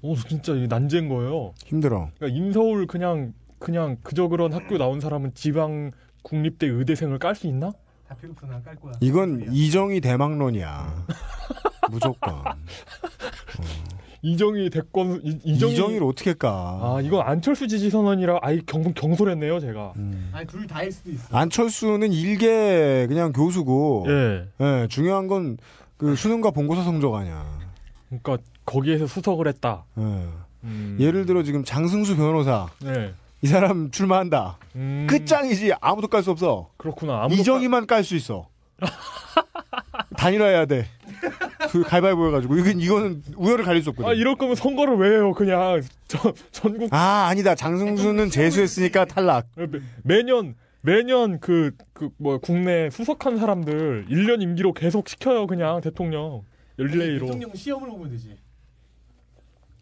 [0.02, 1.54] 어 진짜 난제인 거예요.
[1.64, 2.10] 힘들어.
[2.18, 5.90] 그러니까 인서울 그냥 그냥 그저 그런 학교 나온 사람은 지방
[6.22, 7.72] 국립대 의대생을 깔 수 있나?
[8.08, 8.92] 다 배고프나 깔 거야.
[9.00, 9.50] 이건 소리야.
[9.52, 11.04] 이정희 대망론이야.
[11.90, 12.42] 무조건.
[14.20, 16.78] 이정희 대권 이, 이정희 이정희 를 어떻게 까?
[16.82, 19.92] 아 이건 안철수 지지 선언이라 아이 경 경솔했네요 제가.
[19.96, 20.30] 음.
[20.32, 21.36] 아니 둘 다일 수도 있어.
[21.36, 24.48] 안철수는 일개 그냥 교수고, 예.
[24.60, 25.56] 예, 중요한 건
[25.98, 27.44] 그 수능과 본고사 성적 아니야.
[28.08, 29.84] 그러니까 거기에서 수석을 했다.
[29.98, 30.02] 예.
[30.64, 30.96] 음.
[31.00, 33.12] 예를 들어 지금 장승수 변호사 네.
[33.42, 34.58] 이 사람 출마한다.
[34.74, 36.70] 음, 끝장이지 아무도 깔 수 없어.
[36.76, 37.28] 그렇구나.
[37.30, 38.48] 이정희만 깔 수 있어.
[40.16, 40.86] 단일화해야 돼.
[41.70, 44.10] 그 가위바위보 해가지고 이건 이거는 우열을 가릴 수 없거든.
[44.10, 45.32] 아 이럴 거면 선거를 왜 해요?
[45.32, 49.46] 그냥 전 전국 아 아니다 장승수는 재수했으니까 탈락.
[49.56, 49.66] 매,
[50.02, 56.42] 매년 매년 그 그 뭐 국내 수석한 사람들 1년 임기로 계속 시켜요 그냥 대통령
[56.76, 57.26] 릴레이로.
[57.26, 58.36] 대통령 시험을 보면 되지.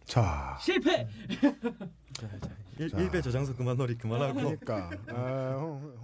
[0.07, 1.07] 자, 실패.
[2.79, 2.99] 일, 자.
[2.99, 4.35] 일배 저장소 그만 놀이 그만하고.
[4.35, 4.91] 그러니까.
[5.09, 5.97] 아, 어.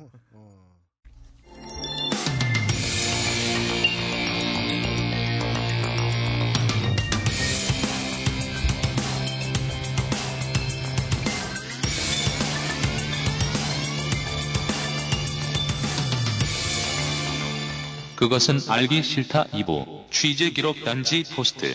[18.17, 21.75] 그것은 알기 싫다 2부 취재 기록 단지 포스트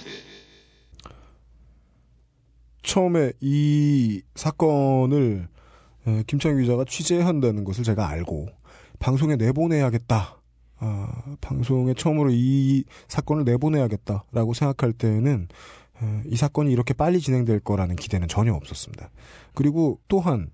[2.88, 5.50] 처음에 이 사건을
[6.08, 8.48] 에, 김창희 기자가 취재한다는 것을 제가 알고
[8.98, 10.38] 방송에 내보내야겠다
[10.80, 11.08] 어,
[11.42, 15.50] 방송에 처음으로 이 사건을 내보내야겠다라고 생각할 때는
[16.00, 19.10] 어, 이 사건이 이렇게 빨리 진행될 거라는 기대는 전혀 없었습니다.
[19.54, 20.50] 그리고 또한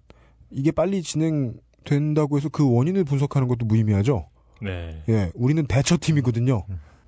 [0.50, 4.28] 이게 빨리 진행된다고 해서 그 원인을 분석하는 것도 무의미하죠.
[4.62, 5.04] 네.
[5.10, 6.66] 예, 우리는 대처팀이거든요.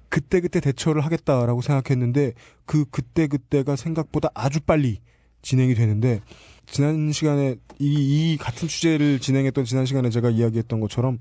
[0.10, 2.34] 그때그때 대처를 하겠다라고 생각했는데
[2.66, 5.00] 그 그때그때가 생각보다 아주 빨리
[5.46, 6.22] 진행이 되는데
[6.66, 11.20] 지난 시간에 이, 이 같은 취재를 진행했던 지난 시간에 제가 이야기했던 것처럼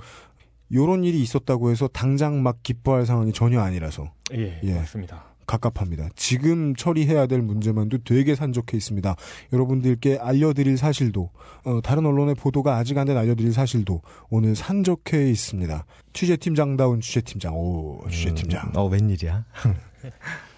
[0.72, 4.74] 요런 일이 있었다고 해서 당장 막 기뻐할 상황이 전혀 아니라서 예, 예.
[4.74, 5.26] 맞습니다.
[5.46, 6.08] 갑갑합니다.
[6.16, 9.14] 지금 처리해야 될 문제만도 되게 산적해 있습니다.
[9.52, 11.28] 여러분들께 알려드릴 사실도
[11.64, 15.84] 어, 다른 언론의 보도가 아직 안 된 알려드릴 사실도 오늘 산적해 있습니다.
[16.14, 17.54] 취재팀장다운 취재팀장.
[17.54, 18.72] 오 취재팀장.
[18.74, 19.44] 어 웬일이야?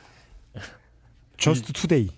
[1.36, 2.10] Just today.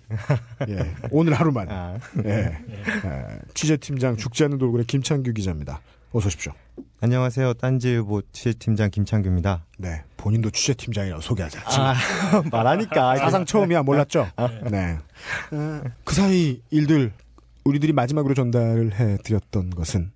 [0.69, 1.67] 예, 오늘 하루만.
[1.69, 1.97] 아.
[2.25, 2.57] 예.
[2.69, 5.81] 예, 취재팀장 죽지 않는 돌고래 김창규 기자입니다.
[6.11, 6.53] 어서 오십시오.
[7.01, 7.53] 안녕하세요.
[7.55, 9.65] 딴지일보 취재팀장 김창규입니다.
[9.77, 11.61] 네, 본인도 취재팀장이라고 소개하자.
[11.65, 11.95] 아,
[12.51, 14.27] 말하니까 사상 처음이야 몰랐죠?
[14.71, 14.97] 네.
[15.51, 17.11] 어, 그 사이 일들
[17.65, 20.11] 우리들이 마지막으로 전달을 해드렸던 것은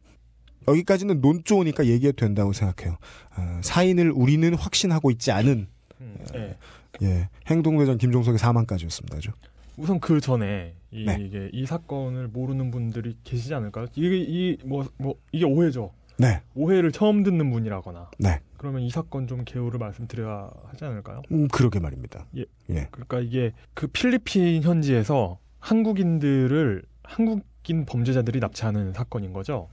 [0.68, 2.98] 여기까지는 논 좋으니까 얘기해도 된다고 생각해요.
[3.38, 5.68] 어, 사인을 우리는 확신하고 있지 않은
[6.02, 6.56] 음, 예.
[7.02, 9.16] 예, 행동대장 김종석의 사망까지였습니다.
[9.16, 9.32] 그죠?
[9.78, 11.30] 우선 그 전에 이, 네.
[11.30, 13.88] 게이 사건을 모르는 분들이 계시지 않을까요?
[13.96, 15.92] 이게 이뭐뭐 이게 오해죠.
[16.18, 18.40] 네, 오해를 처음 듣는 분이라거나 네.
[18.58, 21.24] 그러면 이 사건 좀 개요를 말씀드려야 하지 않을까요?
[21.32, 22.28] 음, 그러게 말입니다.
[22.38, 22.46] 예.
[22.70, 22.88] 예.
[22.92, 29.70] 그러니까 이게 그 필리핀 현지에서 한국인들을 한국인 범죄자들이 납치하는 사건인 거죠.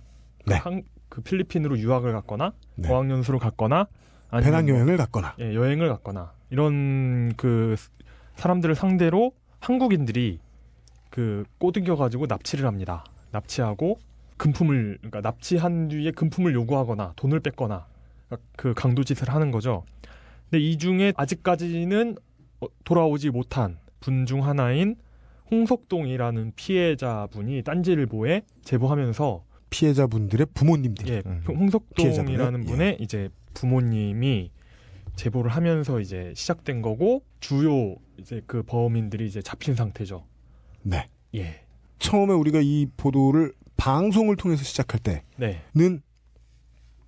[0.46, 0.54] 네.
[0.56, 2.88] 한, 그 필리핀으로 유학을 갔거나 네.
[2.90, 3.86] 어학연수로 갔거나
[4.30, 7.76] 아니면 배낭 여행을 갔거나 예, 여행을 갔거나 이런 그
[8.36, 10.38] 사람들을 상대로 한국인들이
[11.10, 13.04] 그 꼬드겨 가지고 납치를 합니다.
[13.32, 13.98] 납치하고
[14.36, 17.86] 금품을 그러니까 납치한 뒤에 금품을 요구하거나 돈을 뺏거나
[18.56, 19.84] 그 강도짓을 하는 거죠.
[20.48, 22.16] 근데 이 중에 아직까지는
[22.60, 24.96] 어, 돌아오지 못한 분 중 하나인
[25.50, 31.42] 홍석동이라는 피해자분이 딴지일보에 제보하면서 피해자분들의 부모님들이 예, 음.
[31.46, 34.50] 홍석동이라는 분의 이제 부모님이
[35.20, 40.24] 제보를 하면서 이제 시작된 거고 주요 이제 그 범인들이 이제 잡힌 상태죠.
[40.82, 41.08] 네.
[41.34, 41.60] 예.
[41.98, 45.98] 처음에 우리가 이 보도를 방송을 통해서 시작할 때는 네.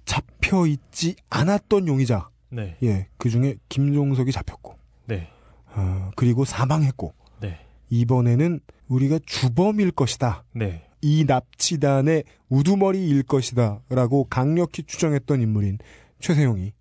[0.05, 2.29] 잡혀 있지 않았던 용의자.
[2.51, 2.77] 네.
[2.83, 4.77] 예, 그 중에 김종석이 잡혔고,
[5.07, 5.29] 네.
[5.75, 7.61] 어, 그리고 사망했고, 네.
[7.89, 10.45] 이번에는 우리가 주범일 것이다.
[10.55, 10.85] 네.
[11.01, 13.81] 이 납치단의 우두머리일 것이다.
[13.89, 15.79] 라고 강력히 추정했던 인물인
[16.21, 16.73] 최세용이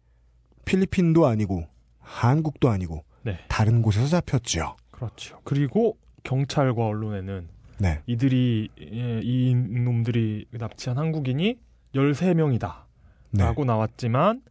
[0.65, 1.65] 필리핀도 아니고,
[1.99, 3.39] 한국도 아니고, 네.
[3.47, 4.75] 다른 곳에서 잡혔죠.
[4.91, 5.39] 그렇죠.
[5.43, 7.47] 그리고 경찰과 언론에는
[7.79, 8.01] 네.
[8.05, 11.57] 이들이 예, 이 놈들이 납치한 한국인이
[11.95, 12.83] 13명이다.
[13.31, 13.43] 네.
[13.43, 14.41] 라고 나왔지만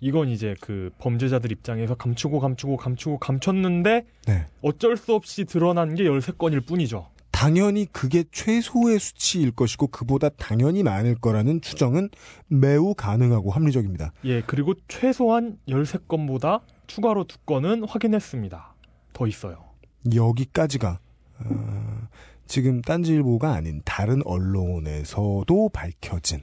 [0.00, 4.46] 이건 이제 그 범죄자들 입장에서 감추고 감추고 감추고 감췄는데 네.
[4.60, 7.08] 어쩔 수 없이 드러난 게 13건일 뿐이죠.
[7.34, 12.08] 당연히 그게 최소의 수치일 것이고 그보다 당연히 많을 거라는 추정은
[12.46, 14.12] 매우 가능하고 합리적입니다.
[14.24, 18.74] 예, 그리고 최소한 13건보다 추가로 두 건은 확인했습니다.
[19.12, 19.64] 더 있어요.
[20.14, 21.00] 여기까지가
[21.40, 22.08] 어,
[22.46, 26.40] 지금 딴지일보가 아닌 다른 언론에서도 밝혀진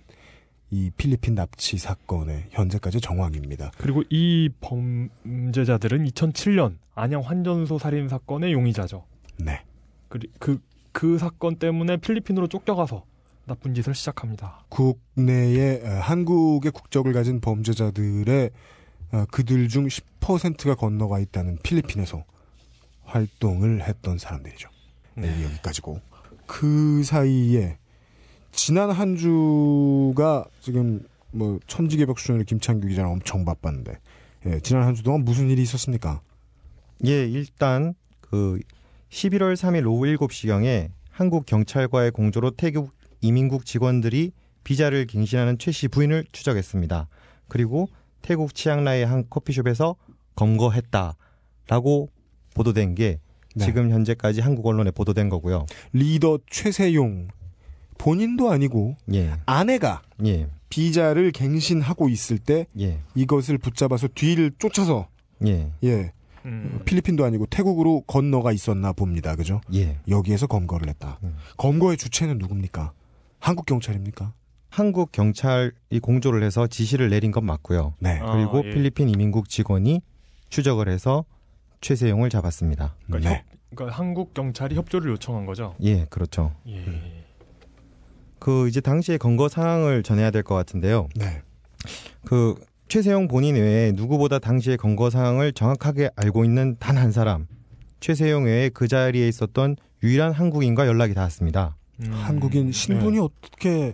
[0.72, 3.72] 이 필리핀 납치 사건의 현재까지 정황입니다.
[3.78, 9.06] 그리고 이 범죄자들은 2007년 안양 환전소 살인 사건의 용의자죠.
[9.38, 9.64] 네.
[10.10, 10.60] 그, 그,
[10.92, 13.04] 그 사건 때문에 필리핀으로 쫓겨가서
[13.46, 14.66] 나쁜 짓을 시작합니다.
[14.70, 18.50] 국내에 어, 한국의 국적을 가진 범죄자들의
[19.14, 22.24] 어, 그들 중 10%가 건너가 있다는 필리핀에서
[23.04, 24.70] 활동을 했던 사람들이죠.
[25.16, 26.00] 네, 여기까지고.
[26.46, 27.78] 그 사이에
[28.52, 33.98] 지난 한 주가 지금 뭐 천지개벽 수준으로 김창규 기자랑 엄청 바빴는데
[34.48, 36.22] 예, 지난 한 주 동안 무슨 일이 있었습니까?
[37.06, 38.60] 예, 일단 그
[39.12, 44.32] 11월 3일 오후 7시경에 한국 경찰과의 공조로 태국 이민국 직원들이
[44.64, 47.08] 비자를 갱신하는 최 씨 부인을 추적했습니다.
[47.48, 47.90] 그리고
[48.22, 49.96] 태국 치앙라이의 한 커피숍에서
[50.36, 52.10] 검거했다라고
[52.56, 53.20] 보도된 게
[53.56, 53.66] 네.
[53.66, 55.66] 지금 현재까지 한국 언론에 보도된 거고요.
[55.92, 57.28] 리더 최세용
[57.98, 65.10] 본인도 아니고 예, 아내가 예, 비자를 갱신하고 있을 때 예, 이것을 붙잡아서 뒤를 쫓아서
[65.46, 66.14] 예, 예
[66.46, 69.36] 음, 필리핀도 아니고 태국으로 건너가 있었나 봅니다.
[69.36, 69.62] 그죠?
[69.74, 69.98] 예.
[70.08, 71.20] 여기에서 검거를 했다.
[71.24, 71.36] 음.
[71.58, 72.94] 검거의 주체는 누굽니까?
[73.40, 74.34] 한국 경찰입니까?
[74.70, 77.94] 한국 경찰이 공조를 해서 지시를 내린 건 맞고요.
[78.00, 78.20] 네.
[78.20, 78.70] 아, 그리고 예.
[78.72, 80.02] 필리핀 이민국 직원이
[80.50, 81.26] 추적을 해서
[81.82, 82.96] 최세용을 잡았습니다.
[83.08, 83.36] 그러니까, 네.
[83.38, 83.46] 협-
[83.76, 85.76] 그러니까 한국 경찰이 협조를 요청한 거죠.
[85.82, 86.54] 예, 그렇죠.
[86.68, 86.84] 예.
[88.40, 91.08] 그 이제 당시의 검거 상황을 전해야 될 것 같은데요.
[91.16, 91.42] 네.
[92.26, 92.56] 그
[92.92, 97.48] 최세용 본인 외에 누구보다 당시의 검거 상황을 정확하게 알고 있는 단 한 사람,
[98.02, 101.78] 최세용 외에 그 자리에 있었던 유일한 한국인과 연락이 닿았습니다.
[102.02, 102.12] 음.
[102.12, 103.94] 한국인 신분이 어떻게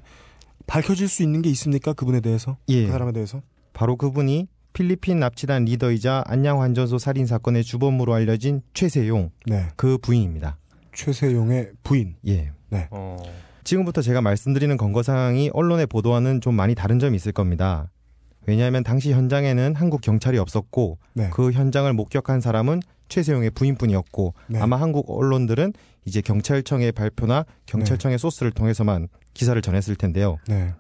[0.65, 1.93] 밝혀질 수 있는 게 있습니까?
[1.93, 2.57] 그분에 대해서?
[2.69, 3.43] 예, 그 사람에 대해서?
[3.71, 9.67] 바로 그분이 필리핀 납치단 리더이자 안양 환전소 살인 사건의 주범으로 알려진 최세용 네.
[9.75, 10.57] 그 부인입니다.
[10.95, 12.15] 최세용의 부인.
[12.25, 12.51] 예.
[12.89, 13.17] 어.
[13.63, 17.91] 지금부터 제가 말씀드리는 검거 상황이 언론의 보도와는 좀 많이 다른 점이 있을 겁니다.
[18.47, 21.29] 왜냐하면 당시 현장에는 한국 경찰이 없었고 네.
[21.31, 24.59] 그 현장을 목격한 사람은 최세용의 부인뿐이었고 네.
[24.59, 25.73] 아마 한국 언론들은
[26.05, 30.37] 이제 경찰청의 발표나 경찰청의 소스를 통해서만 기사를 전했을 텐데요.
[30.47, 30.73] 네.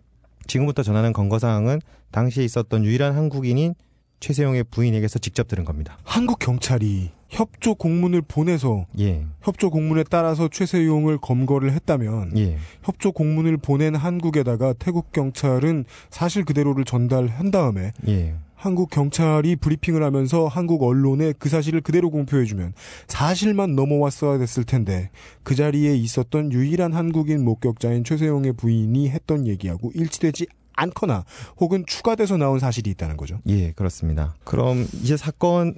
[0.47, 1.81] 지금부터 전하는 검거 사항은
[2.11, 3.75] 당시에 있었던 유일한 한국인인
[4.21, 5.97] 최세용의 부인에게서 직접 들은 겁니다.
[6.03, 13.57] 한국 경찰이 협조 공문을 보내서 예, 협조 공문에 따라서 최세용을 검거를 했다면 예, 협조 공문을
[13.57, 21.33] 보낸 한국에다가 태국 경찰은 사실 그대로를 전달한 다음에 예, 한국 경찰이 브리핑을 하면서 한국 언론에
[21.37, 22.73] 그 사실을 그대로 공표해주면
[23.07, 25.11] 사실만 넘어왔어야 됐을 텐데
[25.43, 31.23] 그 자리에 있었던 유일한 한국인 목격자인 최세용의 부인이 했던 얘기하고 일치되지 않거나
[31.57, 33.39] 혹은 추가돼서 나온 사실이 있다는 거죠.
[33.47, 34.35] 예, 그렇습니다.
[34.43, 35.75] 그럼 이제 사건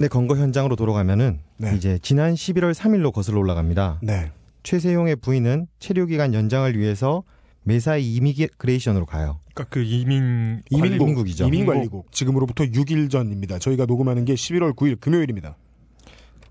[0.00, 1.74] 의 검거 현장으로 돌아가면은 네.
[1.76, 4.00] 이제 지난 11월 3일로 거슬러 올라갑니다.
[4.02, 4.32] 네.
[4.64, 7.22] 최세용의 부인은 체류 기간 연장을 위해서
[7.64, 9.38] 매사이 이미그레이션으로 가요.
[9.54, 11.46] 그러니까 그 이민 이민국, 관리국이죠.
[11.46, 12.10] 이민관리국.
[12.10, 13.58] 지금으로부터 6일 전입니다.
[13.60, 15.56] 저희가 녹음하는 게 11월 9일 금요일입니다.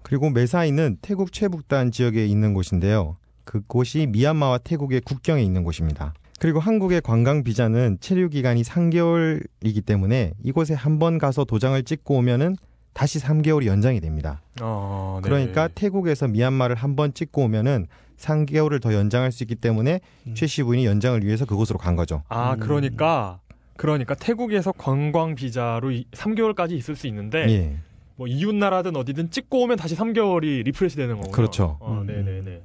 [0.03, 3.17] 그리고 매사이는 태국 최북단 지역에 있는 곳인데요.
[3.43, 6.13] 그곳이 미얀마와 태국의 국경에 있는 곳입니다.
[6.39, 12.55] 그리고 한국의 관광 비자는 체류 기간이 3개월이기 때문에 이곳에 한 번 가서 도장을 찍고 오면은
[12.93, 14.41] 다시 3개월이 연장이 됩니다.
[14.61, 15.29] 어, 네.
[15.29, 17.87] 그러니까 태국에서 미얀마를 한 번 찍고 오면은
[18.17, 20.35] 3개월을 더 연장할 수 있기 때문에 음.
[20.35, 22.23] 최씨 부인이 연장을 위해서 그곳으로 간 거죠.
[22.27, 22.59] 아 음.
[22.59, 23.39] 그러니까
[23.77, 27.77] 그러니까 태국에서 관광 비자로 3개월까지 있을 수 있는데 예.
[28.17, 31.31] 뭐 이웃 나라든 어디든 찍고 오면 다시 3개월이 refresh 되는 거군요.
[31.31, 31.77] 그렇죠.
[31.79, 32.05] 어, 음.
[32.05, 32.61] 네네네.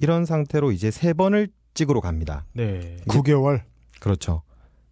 [0.00, 2.44] 이런 상태로 이제 세 번을 찍으러 갑니다.
[2.54, 2.96] 네.
[3.06, 3.62] 9개월.
[4.00, 4.42] 그렇죠.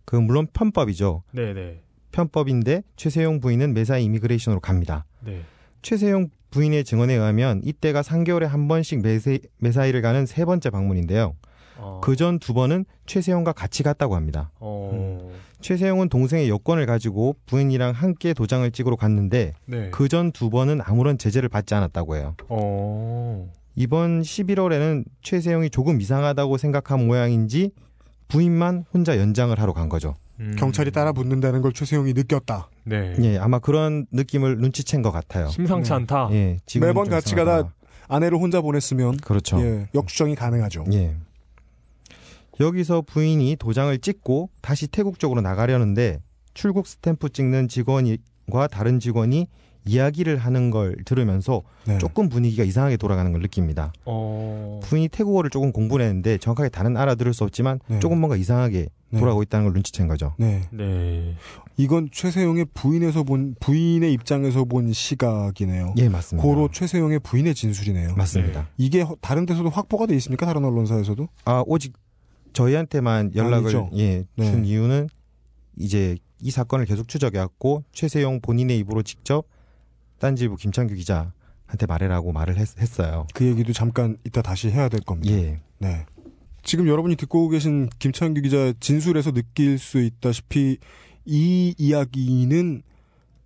[0.05, 1.23] 그 물론 편법이죠.
[1.33, 1.81] 네네.
[2.13, 5.05] 편법인데 최세용 부인은 매사이 이미그레이션으로 갑니다.
[5.25, 5.43] 네.
[5.83, 11.35] 최세용 부인의 증언에 의하면 이때가 3개월에 한 번씩 매세, 매사이를 가는 세 번째 방문인데요.
[11.77, 12.01] 어.
[12.03, 14.51] 그전 두 번은 최세용과 같이 갔다고 합니다.
[14.59, 15.31] 어.
[15.61, 19.91] 최세용은 동생의 여권을 가지고 부인이랑 함께 도장을 찍으러 갔는데 네.
[19.91, 22.35] 그전 두 번은 아무런 제재를 받지 않았다고 해요.
[22.49, 23.51] 어.
[23.75, 27.71] 이번 11월에는 최세용이 조금 이상하다고 생각한 모양인지
[28.27, 30.15] 부인만 혼자 연장을 하러 간 거죠.
[30.41, 30.57] 음.
[30.59, 32.69] 경찰이 따라 붙는다는 걸 최세용이 느꼈다.
[32.85, 33.15] 네.
[33.23, 35.49] 예, 아마 그런 느낌을 눈치챈 것 같아요.
[35.49, 35.95] 심상치 네.
[35.97, 36.29] 않다.
[36.33, 37.73] 예, 지금 매번 같이 가다
[38.09, 39.61] 아내를 혼자 보냈으면 그렇죠.
[39.61, 40.85] 예, 역주정이 가능하죠.
[40.93, 41.17] 예.
[42.61, 46.21] 여기서 부인이 도장을 찍고 다시 태국 쪽으로 나가려는데
[46.55, 49.47] 출국 스탬프 찍는 직원과 다른 직원이
[49.85, 51.99] 이야기를 하는 걸 들으면서 네.
[51.99, 53.93] 조금 분위기가 이상하게 돌아가는 걸 느낍니다.
[54.05, 54.81] 어.
[54.83, 58.01] 부인이 태국어를 조금 공부를 했는데 정확하게 다는 알아들을 수 없지만 네.
[58.01, 59.21] 조금 뭔가 이상하게 네.
[59.21, 60.35] 돌아가고 있다는 걸 눈치챈 거죠.
[60.39, 60.63] 네.
[60.71, 61.35] 네.
[61.77, 65.95] 이건 최세용의 부인에서 본 부인의 입장에서 본 시각이네요.
[65.97, 66.47] 예, 맞습니다.
[66.47, 68.15] 고로 최세용의 부인의 진술이네요.
[68.17, 68.69] 맞습니다.
[68.77, 70.45] 이게 허- 다른 데서도 확보가 돼 있습니까?
[70.47, 71.27] 다른 언론사에서도?
[71.45, 71.95] 아, 오직
[72.53, 73.91] 저희한테만 연락을 아니죠.
[73.97, 74.51] 예, 네.
[74.51, 75.09] 준 이유는
[75.77, 79.47] 이제 이 사건을 계속 추적해 왔고 최세용 본인의 입으로 직접
[80.19, 82.69] 딴지일보 김창규 기자한테 말해라고 말을 했,
[83.01, 85.33] 어요 그 얘기도 잠깐 이따 다시 해야 될 겁니다.
[85.35, 85.61] 예.
[85.79, 86.05] 네.
[86.63, 90.79] 지금 여러분이 듣고 계신 김창규 기자의 진술에서 느낄 수 있다시피
[91.25, 92.83] 이 이야기는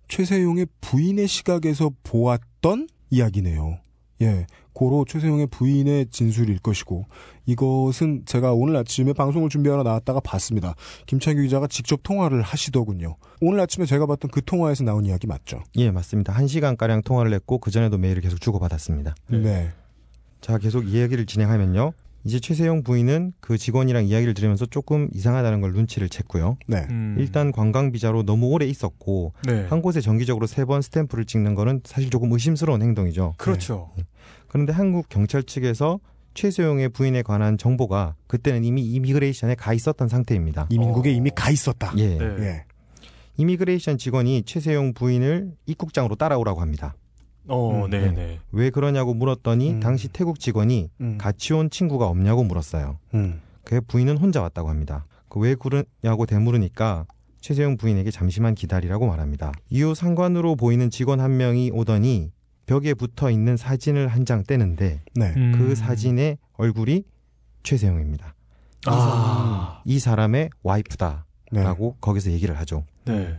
[0.07, 3.79] 최세용의 부인의 시각에서 보았던 이야기네요.
[4.21, 4.45] 예.
[4.73, 7.05] 고로 최세용의 부인의 진술일 것이고
[7.45, 10.75] 이것은 제가 오늘 아침에 방송을 준비하러 나왔다가 봤습니다.
[11.05, 13.15] 김창규 기자가 직접 통화를 하시더군요.
[13.41, 15.61] 오늘 아침에 제가 봤던 그 통화에서 나온 이야기 맞죠?
[15.75, 16.33] 예, 맞습니다.
[16.33, 19.13] 한 시간 가량 통화를 했고 그 전에도 메일을 계속 주고받았습니다.
[19.27, 19.37] 네.
[19.37, 19.71] 네.
[20.41, 21.93] 자, 계속 이야기를 진행하면요.
[22.25, 26.55] 이제 최세용 부인은 그 직원이랑 이야기를 들으면서 조금 이상하다는 걸 눈치를 챘고요.
[26.67, 26.87] 네.
[26.89, 27.15] 음.
[27.19, 29.65] 일단 관광 비자로 너무 오래 있었고 네.
[29.67, 33.33] 한 곳에 정기적으로 세 번 스탬프를 찍는 거는 사실 조금 의심스러운 행동이죠.
[33.37, 33.91] 그렇죠.
[34.47, 35.99] 그런데 한국 경찰 측에서
[36.35, 40.67] 최세용의 부인에 관한 정보가 그때는 이미 immigration에 가 있었던 상태입니다.
[40.69, 41.13] 이민국에 어.
[41.13, 41.93] 이미 가 있었다.
[41.97, 42.17] 예.
[42.17, 42.25] 네.
[42.39, 42.63] 예.
[43.37, 46.95] immigration 직원이 최세용 부인을 입국장으로 따라오라고 합니다.
[47.47, 48.39] 어, 음, 네, 네.
[48.51, 49.79] 왜 그러냐고 물었더니 음.
[49.79, 51.17] 당시 태국 직원이 음.
[51.17, 52.97] 같이 온 친구가 없냐고 물었어요.
[53.13, 53.41] 음.
[53.63, 55.05] 그 부인은 혼자 왔다고 합니다.
[55.29, 57.05] 그 왜 그러냐고 되물으니까
[57.41, 59.51] 최세용 부인에게 잠시만 기다리라고 말합니다.
[59.69, 62.31] 이후 상관으로 보이는 직원 한 명이 오더니
[62.65, 65.33] 벽에 붙어 있는 사진을 한 장 떼는데 네.
[65.35, 65.53] 음.
[65.57, 67.03] 그 사진의 얼굴이
[67.63, 68.35] 최세용입니다.
[68.85, 69.81] 아.
[69.85, 71.25] 이 사람의 와이프다.
[71.51, 72.83] 라고 거기서 얘기를 하죠.
[73.05, 73.37] 네.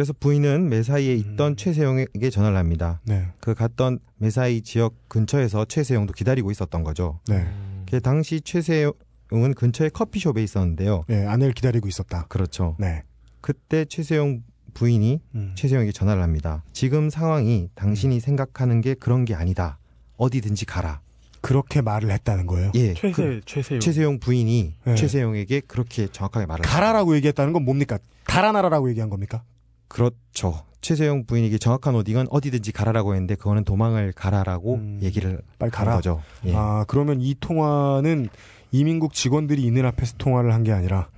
[0.00, 1.56] 그래서 부인은 매사이에 있던 음.
[1.56, 3.02] 최세용에게 전화를 합니다.
[3.04, 3.28] 네.
[3.38, 7.20] 그 갔던 매사이 지역 근처에서 최세용도 기다리고 있었던 거죠.
[7.28, 7.40] 네.
[7.40, 7.84] 음.
[7.86, 11.04] 그 당시 최세용은 근처에 커피숍에 있었는데요.
[11.06, 12.24] 네, 아내를 기다리고 있었다.
[12.30, 12.76] 그렇죠.
[12.78, 13.02] 네.
[13.42, 15.52] 그때 최세용 부인이 음.
[15.54, 16.64] 최세용에게 전화를 합니다.
[16.72, 19.78] 지금 상황이 당신이 생각하는 게 그런 게 아니다.
[20.16, 21.02] 어디든지 가라.
[21.42, 22.72] 그렇게 말을 했다는 거예요.
[22.74, 22.94] 예.
[22.94, 23.80] 최세 그 최세용.
[23.80, 24.94] 최세용 부인이 네.
[24.94, 27.98] 최세용에게 그렇게 정확하게 말을 가라라고 얘기했다는 건 뭡니까?
[28.24, 29.42] 달아나라라고 얘기한 겁니까?
[29.90, 30.62] 그렇죠.
[30.80, 35.00] 최세용 부인에게 정확한 워딩은 어디든지 가라라고 했는데 그거는 도망을 가라라고 음.
[35.02, 35.96] 얘기를 빨리 한 가라.
[35.96, 36.22] 거죠.
[36.46, 36.54] 예.
[36.56, 38.28] 아, 그러면 이 통화는
[38.72, 41.08] 이민국 직원들이 있는 앞에서 통화를 한 게 아니라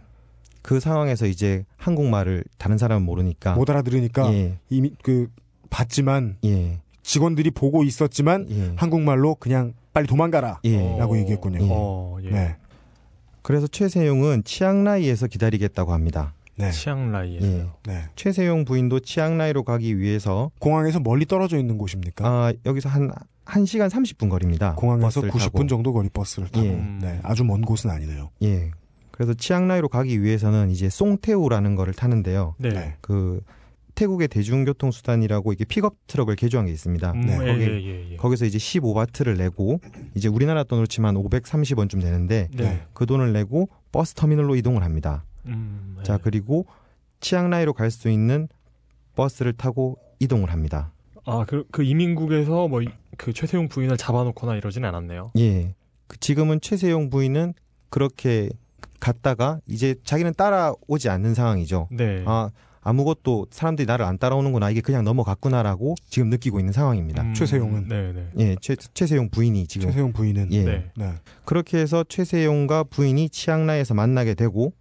[0.62, 4.58] 그 상황에서 이제 한국말을 다른 사람은 모르니까 못 알아들으니까 예.
[4.70, 5.28] 이미 그
[5.70, 6.80] 봤지만 예.
[7.02, 8.72] 직원들이 보고 있었지만 예.
[8.76, 10.96] 한국말로 그냥 빨리 도망가라 예.
[10.98, 11.62] 라고 얘기했군요.
[11.62, 11.68] 예.
[11.70, 12.30] 어, 예.
[12.30, 12.56] 네.
[13.42, 16.32] 그래서 최세용은 치앙라이에서 기다리겠다고 합니다.
[16.56, 16.70] 네.
[16.70, 17.46] 치앙라이에서.
[17.46, 17.66] 예.
[17.86, 18.04] 네.
[18.16, 22.26] 최세용 부인도 치앙라이로 가기 위해서 공항에서 멀리 떨어져 있는 곳입니까?
[22.26, 23.10] 아, 여기서 한
[23.44, 24.74] 1시간 30분 거리입니다.
[24.76, 25.66] 공항에서 버스를 90분 타고.
[25.66, 26.70] 정도 거리 버스를 타고 예.
[27.00, 28.30] 네, 아주 먼 곳은 아니네요.
[28.42, 28.70] 예.
[29.10, 32.54] 그래서 치앙라이로 가기 위해서는 이제 송태우라는 거를 타는데요.
[32.58, 32.68] 네.
[32.70, 32.94] 네.
[33.00, 33.40] 그
[33.94, 37.12] 태국의 대중교통 수단이라고 이게 픽업 트럭을 개조한 게 있습니다.
[37.12, 38.16] 음, 네, 예, 거기- 예, 예, 예.
[38.16, 39.80] 거기서 이제 15바트를 내고
[40.14, 42.82] 이제 우리나라 돈으로 치면 530원쯤 되는데 네.
[42.94, 45.24] 그 돈을 내고 버스 터미널로 이동을 합니다.
[45.46, 46.02] 음, 예.
[46.02, 46.66] 자, 그리고
[47.20, 48.48] 치앙라이로 갈 수 있는
[49.14, 50.92] 버스를 타고 이동을 합니다.
[51.24, 52.80] 아, 그, 그 이민국에서 뭐
[53.16, 55.32] 그 최세용 부인을 잡아놓거나 이러진 않았네요.
[55.38, 55.74] 예.
[56.06, 57.54] 그 지금은 최세용 부인은
[57.90, 58.48] 그렇게
[59.00, 61.88] 갔다가 이제 자기는 따라오지 않는 상황이죠.
[61.90, 62.24] 네.
[62.26, 62.50] 아,
[62.80, 64.70] 아무것도 사람들이 나를 안 따라오는구나.
[64.70, 67.22] 이게 그냥 넘어갔구나라고 지금 느끼고 있는 상황입니다.
[67.22, 67.88] 음, 최세용은?
[67.88, 68.30] 네, 네.
[68.38, 70.64] 예, 최, 최세용 부인이 지금 최세용 부인은 예.
[70.64, 70.90] 네.
[70.96, 71.12] 네.
[71.44, 74.72] 그렇게 해서 최세용과 부인이 치앙라이에서 만나게 되고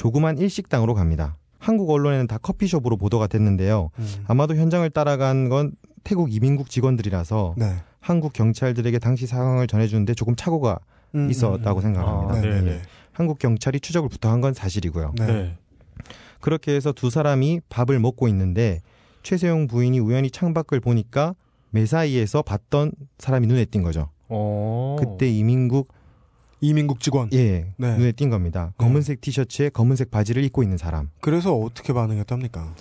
[0.00, 1.36] 조그만 일식당으로 갑니다.
[1.58, 3.90] 한국 언론에는 다 커피숍으로 보도가 됐는데요.
[3.98, 4.24] 음.
[4.28, 5.72] 아마도 현장을 따라간 건
[6.04, 7.74] 태국 이민국 직원들이라서 네.
[8.00, 10.78] 한국 경찰들에게 당시 상황을 전해주는데 조금 착오가
[11.14, 12.34] 음, 있었다고 음, 생각합니다.
[12.34, 12.82] 아, 네, 네, 네, 네.
[13.12, 15.12] 한국 경찰이 추적을 부탁한 건 사실이고요.
[15.18, 15.26] 네.
[15.26, 15.58] 네.
[16.40, 18.80] 그렇게 해서 두 사람이 밥을 먹고 있는데
[19.22, 21.34] 최세용 부인이 우연히 창밖을 보니까
[21.72, 24.08] 매사이에서 봤던 사람이 눈에 띈 거죠.
[24.30, 24.96] 어.
[24.98, 25.92] 그때 이민국
[26.60, 27.30] 이민국 직원.
[27.32, 27.96] 예 네.
[27.96, 28.72] 눈에 띈 겁니다.
[28.78, 31.10] 검은색 티셔츠에 검은색 바지를 입고 있는 사람.
[31.20, 32.74] 그래서 어떻게 반응했답니까?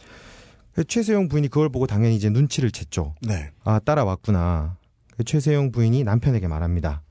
[0.73, 3.13] 그래서 최세용 부인이 그걸 보고 당연히 이제 눈치를 챘죠.
[3.21, 3.51] 네.
[3.63, 4.77] 아 따라왔구나.
[5.11, 7.01] 그래서 최세용 부인이 남편에게 말합니다.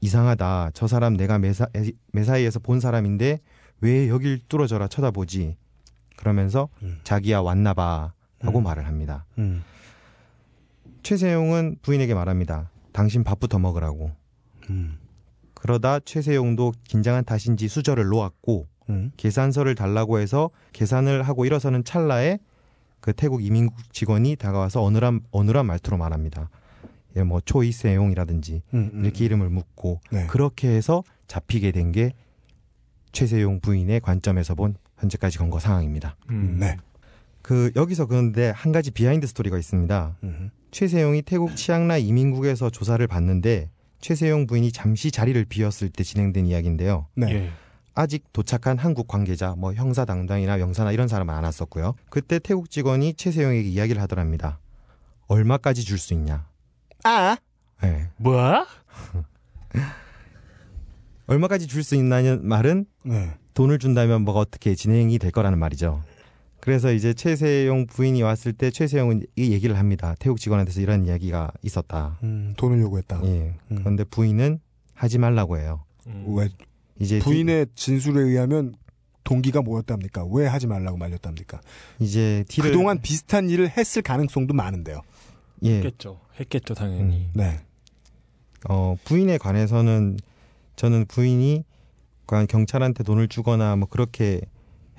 [0.00, 0.70] 이상하다.
[0.74, 1.66] 저 사람 내가 매사,
[2.12, 3.40] 매사이에서 본 사람인데
[3.80, 5.56] 왜 여길 뚫어져라 쳐다보지?
[6.16, 7.00] 그러면서 음.
[7.04, 8.64] 자기야 왔나 봐 하고 음.
[8.64, 9.26] 말을 합니다.
[9.38, 9.62] 음.
[11.02, 12.70] 최세용은 부인에게 말합니다.
[12.92, 14.12] 당신 밥부터 먹으라고.
[14.70, 14.98] 음.
[15.60, 19.12] 그러다 최세용도 긴장한 탓인지 수저를 놓았고 음.
[19.16, 22.38] 계산서를 달라고 해서 계산을 하고 일어서는 찰나에
[23.00, 26.50] 그 태국 이민국 직원이 다가와서 어눌한 어눌한 말투로 말합니다.
[27.16, 29.04] 예, 뭐 초이세용이라든지 음, 음.
[29.04, 30.26] 이렇게 이름을 묻고 네.
[30.26, 32.12] 그렇게 해서 잡히게 된 게
[33.12, 36.16] 최세용 부인의 관점에서 본 현재까지 검거 상황입니다.
[36.30, 36.58] 음.
[36.60, 36.76] 네.
[37.42, 40.16] 그 여기서 그런데 한 가지 behind story가 있습니다.
[40.22, 40.50] 음.
[40.70, 43.70] 최세용이 태국 치앙라이 이민국에서 조사를 받는데
[44.00, 47.06] 최세용 부인이 잠시 자리를 비웠을 때 진행된 이야기인데요.
[47.14, 47.32] 네.
[47.34, 47.50] 예.
[47.94, 51.94] 아직 도착한 한국 관계자, 뭐 형사 담당이나 영사나 이런 사람은 안 왔었고요.
[52.08, 54.58] 그때 태국 직원이 최세용에게 이야기를 하더랍니다.
[55.26, 56.46] 얼마까지 줄 수 있냐?
[57.04, 57.36] 아.
[57.84, 58.08] 예.
[58.16, 58.66] 뭐야?
[61.26, 63.34] 얼마까지 줄 수 있냐는 말은 네.
[63.54, 66.02] 돈을 준다면 뭐가 어떻게 진행이 될 거라는 말이죠.
[66.60, 70.14] 그래서 이제 최세용 부인이 왔을 때 최세용은 이 얘기를 합니다.
[70.18, 72.18] 태국 직원한테서 이런 이야기가 있었다.
[72.22, 73.22] 음, 돈을 요구했다.
[73.24, 73.54] 예.
[73.70, 73.76] 음.
[73.78, 74.60] 그런데 부인은
[74.94, 75.84] 하지 말라고 해요.
[76.06, 76.24] 음.
[76.28, 76.48] 왜
[76.98, 78.74] 이제 부인의 진술에 의하면
[79.24, 80.26] 동기가 뭐였답니까?
[80.30, 81.60] 왜 하지 말라고 말렸답니까?
[81.98, 85.00] 디, 이제 딜을 그동안 비슷한 일을 했을 가능성도 많은데요.
[85.62, 85.76] 예.
[85.76, 86.20] 했겠죠.
[86.38, 87.30] 했겠죠, 당연히.
[87.34, 87.60] 네.
[88.68, 90.18] 어, 부인에 관해서는
[90.76, 91.64] 저는 부인이
[92.26, 94.40] 과연 경찰한테 돈을 주거나 뭐 그렇게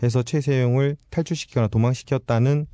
[0.04, 2.66] 해서 최세용을 탈출시키거나 도망시켰다는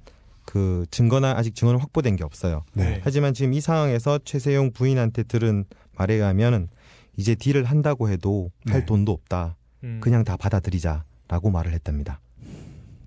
[0.45, 2.63] 그 증거나 아직 증거는 확보된 게 없어요.
[2.73, 3.01] 네.
[3.03, 5.65] 하지만 지금 이 상황에서 최세용 부인한테 들은
[5.97, 6.69] 말에 의하면
[7.17, 8.85] 이제 딜을 한다고 해도 할 네.
[8.85, 9.57] 돈도 없다.
[9.83, 9.99] 음.
[10.01, 12.21] 그냥 다 받아들이자라고 말을 했답니다.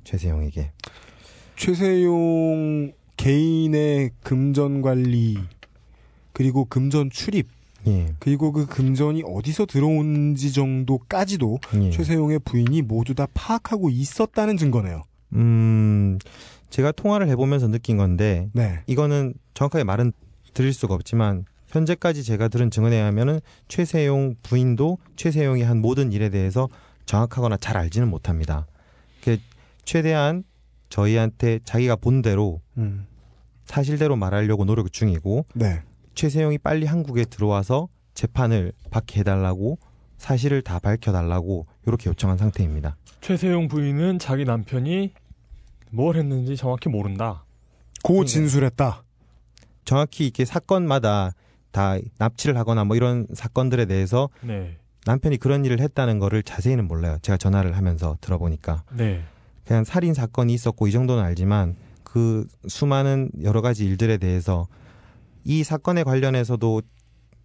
[0.04, 0.72] 최세용에게.
[1.56, 5.38] 최세용 개인의 금전 관리
[6.32, 7.48] 그리고 금전 출입
[7.86, 8.14] 예.
[8.18, 11.90] 그리고 그 금전이 어디서 들어온지 정도까지도 예.
[11.90, 15.02] 최세용의 부인이 모두 다 파악하고 있었다는 증거네요.
[15.34, 16.18] 음,
[16.70, 18.80] 제가 통화를 해보면서 느낀 건데 네.
[18.86, 20.12] 이거는 정확하게 말은
[20.54, 26.68] 드릴 수가 없지만 현재까지 제가 들은 증언에 의하면은 최세용 부인도 최세용이 한 모든 일에 대해서
[27.06, 28.66] 정확하거나 잘 알지는 못합니다.
[29.84, 30.44] 최대한
[30.88, 33.06] 저희한테 자기가 본 대로 음.
[33.64, 35.82] 사실대로 말하려고 노력 중이고 네.
[36.20, 39.78] 최세용이 빨리 한국에 들어와서 재판을 받게 해달라고
[40.18, 42.98] 사실을 다 밝혀달라고 이렇게 요청한 상태입니다.
[43.22, 45.14] 최세용 부인은 자기 남편이
[45.88, 47.46] 뭘 했는지 정확히 모른다.
[48.04, 49.02] 고 진술했다.
[49.86, 51.32] 정확히 이렇게 사건마다
[51.70, 54.76] 다 납치를 하거나 뭐 이런 사건들에 대해서 네.
[55.06, 57.16] 남편이 그런 일을 했다는 거를 자세히는 몰라요.
[57.22, 59.22] 제가 전화를 하면서 들어보니까 네.
[59.64, 64.68] 그냥 살인 사건이 있었고 이 정도는 알지만 그 수많은 여러 가지 일들에 대해서
[65.44, 66.82] 이 사건에 관련해서도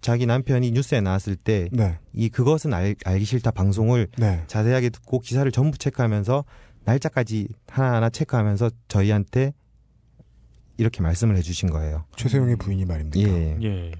[0.02, 1.98] 자기 남편이 뉴스에 나왔을 때이 네.
[2.32, 4.44] 그것은 알, 알기 싫다 방송을 네.
[4.48, 6.46] 자세하게 듣고 기사를 전부 체크하면서
[6.84, 9.54] 날짜까지 하나하나 체크하면서 저희한테
[10.78, 12.06] 이렇게 말씀을 해주신 거예요.
[12.18, 13.28] 최세용의 부인이 말입니까?
[13.30, 13.58] 예.
[13.64, 13.92] 예.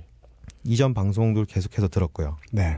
[0.64, 2.38] 이전 방송도 계속해서 들었고요.
[2.52, 2.78] 네.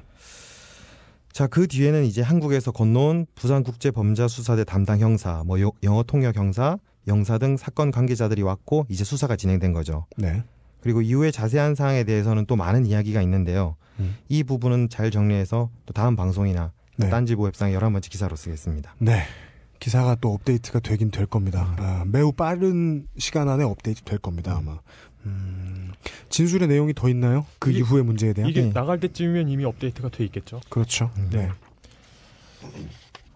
[1.34, 6.78] 자, 그 뒤에는 이제 한국에서 건너온 부산국제범죄수사대 담당 형사, 뭐 요- 영어 통역 형사,
[7.08, 10.06] 영사 등 사건 관계자들이 왔고 이제 수사가 진행된 거죠.
[10.18, 10.44] 네.
[10.88, 13.76] 그리고 이후에 자세한 사항에 대해서는 또 많은 이야기가 있는데요.
[14.00, 14.16] 음.
[14.30, 17.10] 이 부분은 잘 정리해서 또 다음 방송이나 네.
[17.10, 18.96] 딴지보 웹상에 열한 번째 기사로 쓰겠습니다.
[19.00, 19.24] 네.
[19.80, 21.76] 기사가 또 업데이트가 되긴 될 겁니다.
[21.78, 24.80] 아, 매우 빠른 시간 안에 업데이트 될 겁니다, 아마.
[25.26, 25.92] 음,
[26.30, 27.46] 진술의 내용이 더 있나요?
[27.60, 28.50] 그 이게- 이후의 문제에 대한?
[28.50, 28.72] 이게 네.
[28.72, 30.62] 나갈 때쯤이면 이미 업데이트가 돼 있겠죠.
[30.70, 31.12] 그렇죠.
[31.32, 31.50] 네.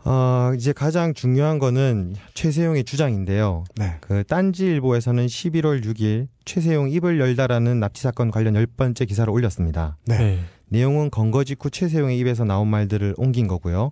[0.04, 3.64] 어, 이제 가장 중요한 거는 최세용의 주장인데요.
[3.76, 3.98] 네.
[4.02, 9.98] 그 딴지일보에서는 11월 6일 최세용 입을 열다라는 납치 사건 관련 열 번째 기사를 올렸습니다.
[10.06, 10.40] 네.
[10.70, 13.92] 내용은 건거 직후 최세용의 입에서 나온 말들을 옮긴 거고요.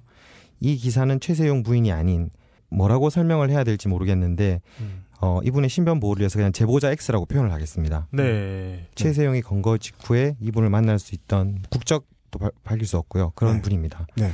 [0.59, 2.29] 이 기사는 최세용 부인이 아닌
[2.69, 5.03] 뭐라고 설명을 해야 될지 모르겠는데 음.
[5.21, 8.07] 어, 이분의 신변 보호를 위해서 그냥 제보자 X라고 표현을 하겠습니다.
[8.11, 8.87] 네.
[8.95, 13.33] 최세용이 건거 직후에 이분을 만날 수 있던 국적도 발- 밝힐 수 없고요.
[13.35, 13.61] 그런 네.
[13.61, 14.07] 분입니다.
[14.15, 14.31] 네.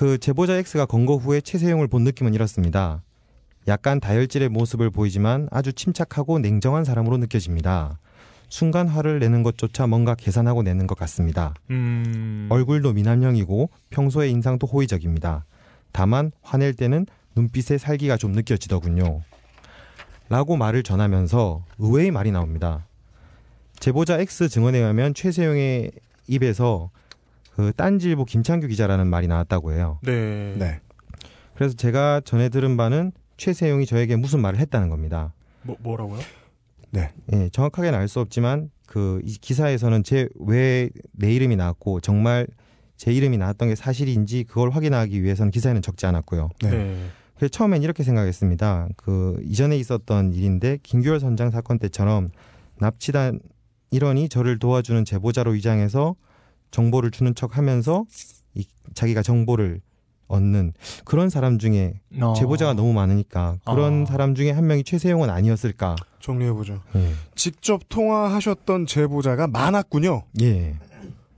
[0.00, 3.02] 그 제보자 X가 건거 후에 최세용을 본 느낌은 이렇습니다.
[3.68, 7.98] 약간 다혈질의 모습을 보이지만 아주 침착하고 냉정한 사람으로 느껴집니다.
[8.48, 11.52] 순간 화를 내는 것조차 뭔가 계산하고 내는 것 같습니다.
[11.68, 12.48] 음.
[12.48, 15.44] 얼굴도 미남형이고 평소의 인상도 호의적입니다.
[15.92, 17.04] 다만 화낼 때는
[17.36, 19.20] 눈빛에 살기가 좀 느껴지더군요.
[20.30, 22.86] 라고 말을 전하면서 의외의 말이 나옵니다.
[23.78, 25.90] 제보자 X 증언에 의하면 최세용의
[26.26, 26.88] 입에서
[27.54, 29.98] 그 딴지일보 김창규 기자라는 말이 나왔다고 해요.
[30.02, 30.54] 네.
[30.58, 30.80] 네.
[31.54, 35.32] 그래서 제가 전해 들은 바는 최세용이 저에게 무슨 말을 했다는 겁니다.
[35.62, 36.20] 뭐 뭐라고요?
[37.32, 42.46] 예, 정확하게는 알 수 없지만 그 이 기사에서는 제 왜 내 이름이 나왔고 정말
[42.96, 46.48] 제 이름이 나왔던 게 사실인지 그걸 확인하기 위해서는 기사에는 적지 않았고요.
[46.62, 46.70] 네.
[46.70, 47.06] 네.
[47.36, 48.88] 그래서 처음엔 이렇게 생각했습니다.
[48.96, 52.30] 그 이전에 있었던 일인데 김규열 선장 사건 때처럼
[52.78, 53.40] 납치단
[53.90, 56.16] 일원이 저를 도와주는 제보자로 위장해서
[56.70, 58.04] 정보를 주는 척 하면서
[58.54, 58.64] 이
[58.94, 59.80] 자기가 정보를
[60.28, 60.72] 얻는
[61.04, 62.34] 그런 사람 중에 어.
[62.34, 64.06] 제보자가 너무 많으니까 그런 아.
[64.06, 65.96] 사람 중에 한 명이 최세용은 아니었을까.
[66.20, 66.80] 정리해보죠.
[66.96, 67.12] 예.
[67.34, 70.22] 직접 통화하셨던 제보자가 많았군요.
[70.42, 70.76] 예,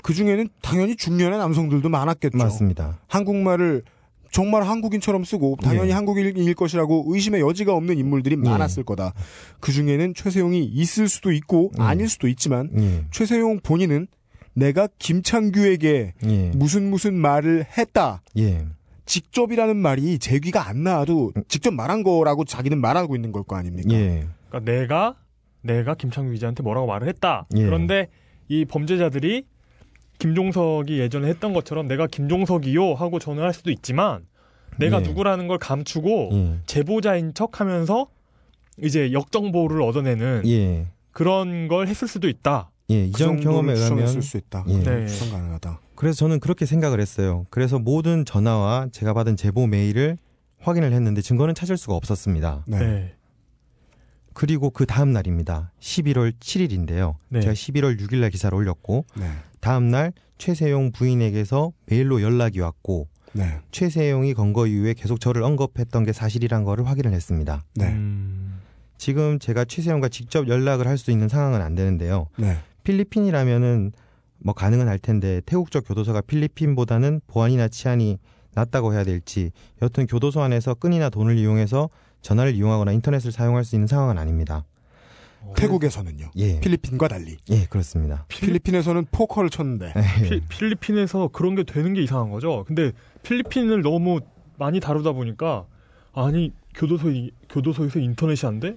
[0.03, 2.37] 그 중에는 당연히 중년의 남성들도 많았겠죠.
[2.37, 2.99] 맞습니다.
[3.07, 3.83] 한국말을
[4.31, 5.93] 정말 한국인처럼 쓰고 당연히 예.
[5.93, 8.49] 한국인일 것이라고 의심의 여지가 없는 인물들이 예.
[8.49, 9.13] 많았을 거다.
[9.61, 11.83] 그 중에는 최세용이 있을 수도 있고 예.
[11.83, 14.09] 아닐 수도 있지만 예, 최세용 본인은
[14.55, 18.23] 내가 김창규에게 예, 무슨 무슨 말을 했다.
[18.39, 18.66] 예,
[19.07, 23.91] 직접이라는 말이 제 귀가 안 나와도 직접 말한 거라고 자기는 말하고 있는 걸 거 아닙니까?
[23.93, 25.15] 예, 그러니까 내가
[25.62, 27.47] 내가 김창규 기자한테 뭐라고 말을 했다.
[27.57, 27.65] 예.
[27.65, 28.09] 그런데
[28.49, 29.47] 이 범죄자들이
[30.19, 34.27] 김종석이 예전에 했던 것처럼 내가 김종석이요 하고 전화할 수도 있지만
[34.79, 35.03] 내가 예.
[35.03, 38.07] 누구라는 걸 감추고 예, 제보자인 척하면서
[38.83, 42.70] 이제 역정보를 얻어내는 예, 그런 걸 했을 수도 있다.
[42.93, 43.02] 예.
[43.05, 44.64] 그 이전 경험에 의하면 추정했을 수 있다.
[44.69, 44.78] 예.
[44.82, 45.06] 네.
[45.06, 45.81] 추정 가능하다.
[45.94, 47.47] 그래서 저는 그렇게 생각을 했어요.
[47.51, 50.19] 그래서 모든 전화와 제가 받은 제보 메일을
[50.59, 52.64] 확인을 했는데 증거는 찾을 수가 없었습니다.
[52.66, 52.78] 네.
[52.78, 53.14] 네.
[54.35, 55.73] 그리고 그 다음 날입니다.
[55.81, 57.16] 11월 7일인데요.
[57.28, 57.40] 네.
[57.40, 59.27] 제가 11월 6일 날 기사를 올렸고 네.
[59.60, 63.60] 다음 날 최세용 부인에게서 메일로 연락이 왔고 네.
[63.70, 67.64] 최세용이 건거 이후에 계속 저를 언급했던 게 사실이란 거를 확인을 했습니다.
[67.74, 67.86] 네.
[67.89, 68.60] 음,
[68.98, 72.28] 지금 제가 최세용과 직접 연락을 할 수 있는 상황은 안 되는데요.
[72.83, 72.93] 네.
[72.93, 73.93] 필리핀이라면은
[74.39, 78.19] 뭐 가능은 할 텐데 태국적 교도소가 필리핀보다는 보안이나 치안이
[78.55, 79.51] 낫다고 해야 될지
[79.81, 81.91] 여튼 교도소 안에서 끈이나 돈을 이용해서
[82.23, 84.65] 전화를 이용하거나 인터넷을 사용할 수 있는 상황은 아닙니다.
[85.57, 86.31] 태국에서는요.
[86.37, 87.37] 예, 필리핀과 달리.
[87.51, 88.27] 예 그렇습니다.
[88.29, 89.93] 필리핀에서는 포커를 쳤는데.
[89.97, 90.29] 예.
[90.29, 92.65] 필- 필리핀에서 그런 게 되는 게 이상한 거죠.
[92.67, 92.93] 근데
[93.25, 94.21] 필리핀을 너무
[94.59, 95.67] 많이 다루다 보니까
[96.13, 97.09] 아니 교도소
[97.49, 98.75] 교도소에서 인터넷이 안 돼?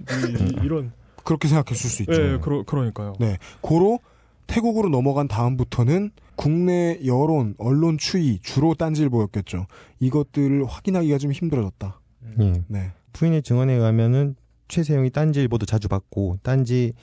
[0.64, 0.92] 이, 런
[1.26, 2.14] 그렇게 생각했을 수 있죠.
[2.14, 3.14] 예, 그러, 그러니까요.
[3.20, 3.38] 네.
[3.60, 4.00] 고로
[4.48, 9.66] 태국으로 넘어간 다음부터는 국내 여론, 언론 추이, 주로 딴질 보였겠죠.
[10.00, 12.00] 이것들을 확인하기가 좀 힘들어졌다.
[12.40, 12.54] 예.
[12.68, 12.92] 네.
[13.12, 14.36] 부인의 증언에 의하면은
[14.68, 16.94] 최세용이 딴지 일보도 자주 받고 딴지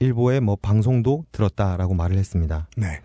[0.00, 2.68] 일보의 뭐 방송도 들었다라고 말을 했습니다.
[2.76, 3.00] 네.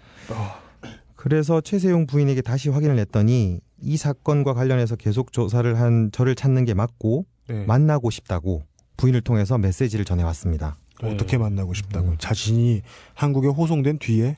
[1.16, 6.74] 그래서 최세용 부인에게 다시 확인을 했더니 이 사건과 관련해서 계속 조사를 한 저를 찾는 게
[6.74, 7.66] 맞고 네.
[7.66, 8.64] 만나고 싶다고
[8.98, 10.78] 부인을 통해서 메시지를 전해왔습니다.
[11.04, 12.16] 어떻게 만나고 싶다고 음.
[12.18, 12.82] 자신이
[13.14, 14.38] 한국에 호송된 뒤에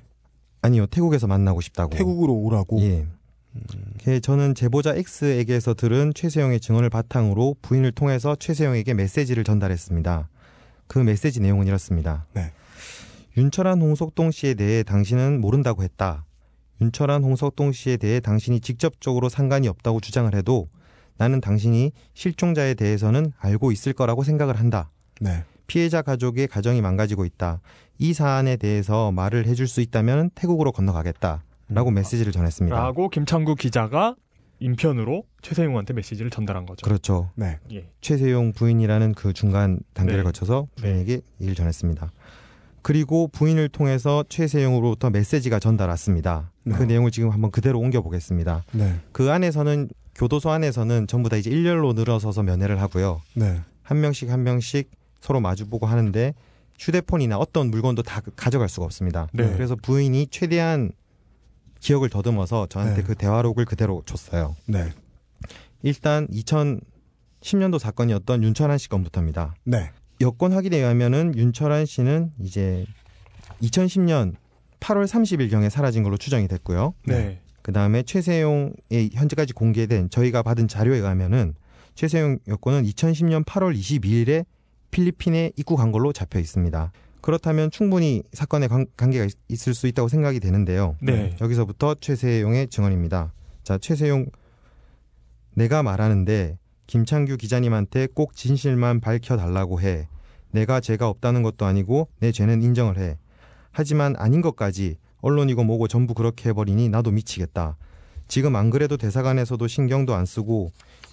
[0.62, 1.96] 아니요, 태국에서 만나고 싶다고.
[1.96, 2.82] 태국으로 오라고.
[2.82, 3.06] 예.
[4.08, 10.30] 예, 저는 제보자 X에게서 들은 최세용의 증언을 바탕으로 부인을 통해서 최세용에게 메시지를 전달했습니다.
[10.88, 12.26] 그 메시지 내용은 이렇습니다.
[12.34, 12.52] 네.
[13.36, 16.26] 윤철한 홍석동 씨에 대해 당신은 모른다고 했다.
[16.82, 20.70] 윤철한 홍석동 씨에 대해 당신이 직접적으로 상관이 없다고 주장을 해도
[21.18, 24.90] 나는 당신이 실종자에 대해서는 알고 있을 거라고 생각을 한다.
[25.20, 25.44] 네.
[25.68, 27.60] 피해자 가족의 가정이 망가지고 있다.
[27.98, 31.44] 이 사안에 대해서 말을 해줄 수 있다면 태국으로 건너가겠다.
[31.70, 32.78] 라고 메시지를 전했습니다.
[32.78, 34.16] 라고 김창구 기자가
[34.60, 36.84] 인편으로 최세용한테 메시지를 전달한 거죠.
[36.84, 37.30] 그렇죠.
[37.36, 37.60] 네.
[37.72, 37.90] 예.
[38.02, 40.24] 최세용 부인이라는 그 중간 단계를 네.
[40.24, 42.12] 거쳐서 부인에게 얘기를 전했습니다.
[42.82, 46.52] 그리고 부인을 통해서 최세용으로부터 메시지가 전달 왔습니다.
[46.64, 46.76] 네.
[46.76, 48.64] 그 내용을 지금 한번 그대로 옮겨 보겠습니다.
[48.72, 48.96] 네.
[49.12, 53.22] 그 안에서는 교도소 안에서는 전부 다 이제 일렬로 늘어서서 면회를 하고요.
[53.36, 53.62] 네.
[53.84, 54.90] 한 명씩 한 명씩
[55.22, 56.34] 서로 마주보고 하는데
[56.80, 59.28] 휴대폰이나 어떤 물건도 다 가져갈 수가 없습니다.
[59.32, 59.52] 네.
[59.54, 60.92] 그래서 부인이 최대한
[61.80, 63.04] 기억을 더듬어서 저한테 네.
[63.04, 64.56] 그 대화록을 그대로 줬어요.
[64.66, 64.90] 네.
[65.84, 69.56] 일단 2010년도 사건이었던 윤철한 씨 건부터입니다.
[69.64, 69.92] 네.
[70.20, 72.86] 여권 확인에 의하면은 윤철한 씨는 이제
[73.62, 74.34] 2010년
[74.80, 76.96] 8월 30일 경에 사라진 걸로 추정이 됐고요.
[77.06, 77.40] 네.
[77.68, 81.54] 그 다음에 최세용의 현재까지 공개된 저희가 받은 자료에 의하면은
[81.96, 84.46] 최세용 여권은 2010년 8월 22일에
[84.90, 86.94] 필리핀에 입국한 걸로 잡혀 있습니다.
[87.20, 90.96] 그렇다면 충분히 사건에 관, 관계가 있, 있을 수 있다고 생각이 되는데요.
[91.02, 91.36] 네.
[91.42, 93.34] 여기서부터 최세용의 증언입니다.
[93.64, 94.28] 자, 최세용
[95.54, 100.08] 내가 말하는데 김창규 기자님한테 꼭 진실만 밝혀달라고 해.
[100.52, 103.18] 내가 죄가 없다는 것도 아니고 내 죄는 인정을 해.
[103.72, 104.96] 하지만 아닌 것까지
[105.28, 107.76] 언론이고 뭐고 전부 그렇게 해버리니 나도 미치겠다.
[108.30, 110.72] 지금 안 그래도 대사관에서도 신경도 안 쓰고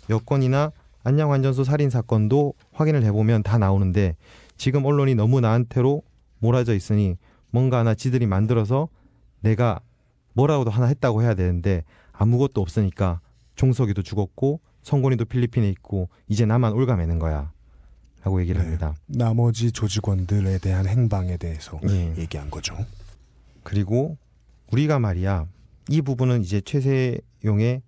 [0.08, 0.70] 여권이나
[1.02, 4.16] 안양환전소 살인 사건도 확인을 해보면 다 나오는데
[4.56, 6.02] 지금 언론이 너무 나한테로
[6.38, 7.16] 몰아져 있으니
[7.50, 8.88] 뭔가 하나 지들이 만들어서
[9.40, 9.80] 내가
[10.34, 11.82] 뭐라고도 하나 했다고 해야 되는데
[12.12, 13.20] 아무것도 없으니까
[13.56, 17.52] 종석이도 죽었고 성곤이도 필리핀에 있고 이제 나만 올가매는 거야.
[18.22, 18.64] 라고 얘기를 네.
[18.64, 18.94] 합니다.
[19.06, 22.14] 나머지 조직원들에 대한 행방에 대해서 예.
[22.16, 22.76] 얘기한 거죠.
[23.64, 24.16] 그리고
[24.70, 25.46] 우리가 말이야
[25.88, 27.82] 이 부분은 이제 최세용의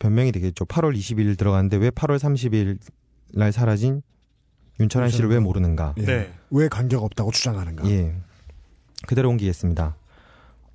[0.00, 0.64] 변명이 되겠죠.
[0.64, 2.78] 8월 20일 들어갔는데 왜 8월 30일
[3.34, 4.02] 날 사라진
[4.80, 5.94] 윤철한 씨를 왜 모르는가?
[5.98, 6.02] 예.
[6.02, 6.32] 네.
[6.50, 7.88] 왜 관계가 없다고 주장하는가?
[7.88, 8.16] 예.
[9.06, 9.96] 그대로 옮기겠습니다.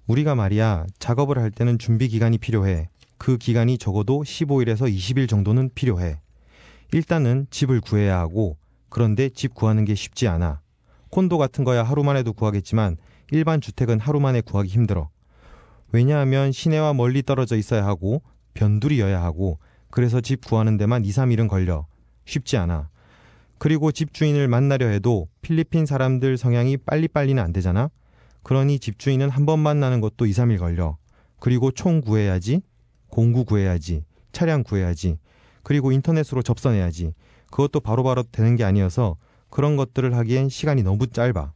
[0.08, 2.90] 우리가 말이야 작업을 할 때는 준비 기간이 필요해.
[3.18, 6.20] 그 기간이 적어도 15일에서 20일 정도는 필요해.
[6.94, 8.58] 일단은 집을 구해야 하고
[8.90, 10.62] 그런데 집 구하는 게 쉽지 않아.
[11.10, 12.98] 콘도 같은 거야 하루 만에도 구하겠지만
[13.32, 15.10] 일반 주택은 하루 만에 구하기 힘들어.
[15.91, 18.22] 왜냐하면 시내와 멀리 떨어져 있어야 하고
[18.54, 19.60] 변두리여야 하고
[19.90, 21.88] 그래서 집 구하는 데만 2, 3일은 걸려.
[22.26, 22.90] 쉽지 않아.
[23.58, 27.90] 그리고 집주인을 만나려 해도 필리핀 사람들 성향이 빨리빨리는 안 되잖아.
[28.44, 30.98] 그러니 집주인은 한 번 만나는 것도 2, 3일 걸려.
[31.40, 32.62] 그리고 총 구해야지.
[33.10, 34.04] 공구 구해야지.
[34.32, 35.18] 차량 구해야지.
[35.64, 37.14] 그리고 인터넷으로 접선해야지.
[37.49, 39.16] 그것도 바로바로 되는 게 아니어서
[39.49, 41.54] 그런 것들을 하기엔 시간이 너무 짧아.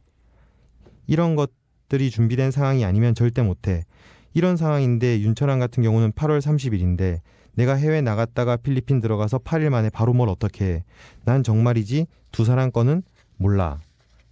[1.06, 1.50] 이런 것
[1.92, 3.84] 들이 준비된 상황이 아니면 절대 못해.
[4.32, 7.20] 이런 상황인데 윤철환 같은 경우는 8월 30일인데
[7.52, 10.84] 내가 해외 나갔다가 필리핀 들어가서 8일 만에 바로 뭘 어떻게 해.
[11.26, 13.02] 난 정말이지 두 사람 거는
[13.36, 13.78] 몰라.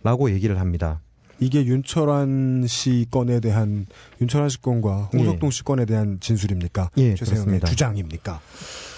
[0.03, 1.03] 라고 얘기를 합니다.
[1.39, 3.85] 이게 윤철환 씨 건에 대한
[4.23, 6.93] 윤철환 씨 건과 홍석동 씨 건에 대한 진술입니까?
[6.97, 7.61] 예, 최세영의.
[7.61, 8.41] 주장입니까?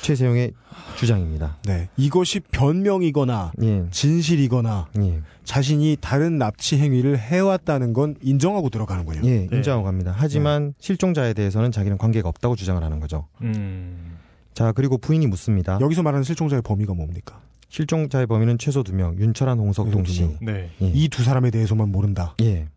[0.02, 0.52] 최세용의
[0.96, 1.56] 주장입니다.
[1.64, 1.88] 네.
[1.96, 3.84] 이것이 변명이거나 예.
[3.90, 5.20] 진실이거나 예.
[5.44, 9.22] 자신이 다른 납치 행위를 해왔다는 건 인정하고 들어가는군요.
[9.24, 9.56] 예, 네.
[9.56, 10.14] 인정하고 갑니다.
[10.16, 13.26] 하지만 실종자에 대해서는 자기는 관계가 없다고 주장을 하는 거죠.
[13.40, 14.18] 음.
[14.54, 15.78] 자, 그리고 부인이 묻습니다.
[15.80, 17.40] 여기서 말하는 실종자의 범위가 뭡니까?
[17.68, 20.36] 실종자의 범위는 최소 두 명, 윤철한, 홍석동 씨.
[20.42, 20.70] 네.
[20.82, 20.86] 예.
[20.86, 22.34] 이두 사람에 대해서만 모른다.
[22.42, 22.68] 예.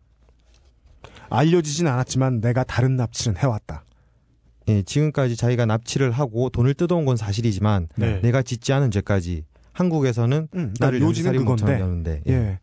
[1.29, 3.83] 알려지진 않았지만 내가 다른 납치는 해왔다.
[4.67, 8.19] 예, 지금까지 자기가 납치를 하고 돈을 뜯어온 건 사실이지만 네.
[8.21, 9.43] 내가 짓지 않은 죄까지
[9.73, 12.03] 한국에서는 음, 나를 요지는 그건데.
[12.03, 12.59] 데 예.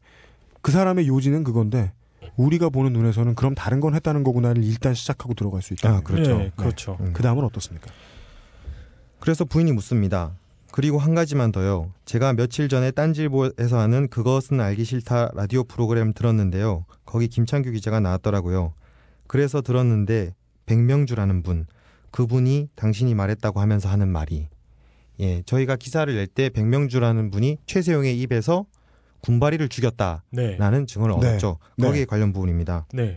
[0.62, 1.92] 그 사람의 요지는 그건데
[2.36, 5.96] 우리가 보는 눈에서는 그럼 다른 건 했다는 거구나를 일단 시작하고 들어갈 수 있다.
[5.96, 6.40] 아, 그렇죠.
[6.40, 6.96] 예, 그렇죠.
[7.00, 7.12] 음.
[7.12, 7.90] 그 다음은 어떻습니까?
[9.20, 10.32] 그래서 부인이 묻습니다.
[10.72, 11.92] 그리고 한 가지만 더요.
[12.06, 16.86] 제가 며칠 전에 딴질보에서 하는 그것은 알기 싫다 라디오 프로그램 들었는데요.
[17.04, 18.72] 거기 김창규 기자가 나왔더라고요.
[19.26, 20.34] 그래서 들었는데
[20.64, 21.66] 백명주라는 분,
[22.12, 24.48] 그분이 당신이 말했다고 하면서 하는 말이
[25.20, 28.66] 예, 저희가 기사를 낼 때 백명주라는 분이 최세용의 입에서
[29.20, 30.86] 군바리를 죽였다라는 네.
[30.86, 31.28] 증언을 네.
[31.28, 31.58] 얻었죠.
[31.76, 31.86] 네.
[31.86, 32.86] 거기에 관련 부분입니다.
[32.92, 33.16] 네.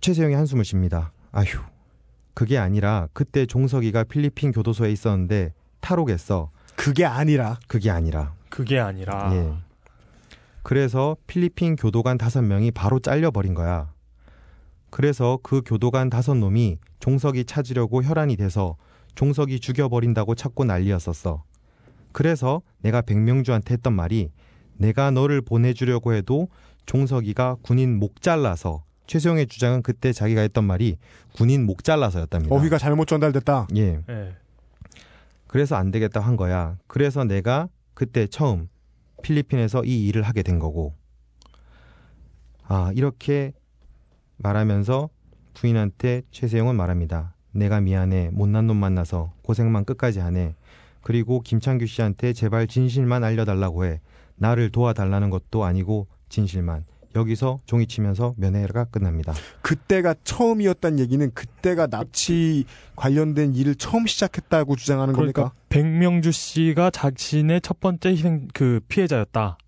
[0.00, 1.12] 최세용이 한숨을 쉽니다.
[1.32, 1.46] 아휴,
[2.34, 6.50] 그게 아니라 그때 종석이가 필리핀 교도소에 있었는데 탈옥했어.
[6.76, 8.34] 그게 아니라 그게 아니라.
[8.48, 9.52] 그게 아니라 예.
[10.62, 13.92] 그래서 필리핀 교도관 다섯 명이 바로 잘려버린 거야.
[14.90, 16.78] 그래서 그 교도관 다섯 놈이
[17.08, 18.76] 종석이 찾으려고 혈안이 돼서
[19.14, 21.42] 종석이 죽여버린다고 찾고 난리였었어.
[22.12, 24.30] 그래서 내가 백명주한테 했던 말이
[24.76, 26.48] 내가 너를 보내주려고 해도
[26.84, 30.98] 종석이가 군인 목 잘라서 최수영의 주장은 그때 자기가 했던 말이
[31.32, 32.54] 군인 목 잘라서였답니다.
[32.54, 33.68] 어휘가 잘못 전달됐다.
[33.76, 34.02] 예.
[34.06, 34.36] 예.
[35.46, 36.76] 그래서 안 되겠다 한 거야.
[36.86, 38.68] 그래서 내가 그때 처음
[39.22, 40.92] 필리핀에서 이 일을 하게 된 거고.
[42.64, 43.54] 아, 이렇게
[44.36, 45.08] 말하면서
[45.58, 47.34] 부인한테 최세영은 말합니다.
[47.50, 48.30] 내가 미안해.
[48.32, 50.54] 못난 놈 만나서 고생만 끝까지 하네.
[51.02, 54.00] 그리고 김창규 씨한테 제발 진실만 알려달라고 해.
[54.36, 56.84] 나를 도와달라는 것도 아니고 진실만.
[57.16, 59.32] 여기서 종이 치면서 면회가 끝납니다.
[59.62, 62.64] 그때가 처음이었단 얘기는 그때가 납치
[62.94, 65.60] 관련된 일을 처음 시작했다고 주장하는 그러니까 겁니까?
[65.70, 69.58] 백명주 씨가 자신의 첫 번째 희생 그 피해자였다.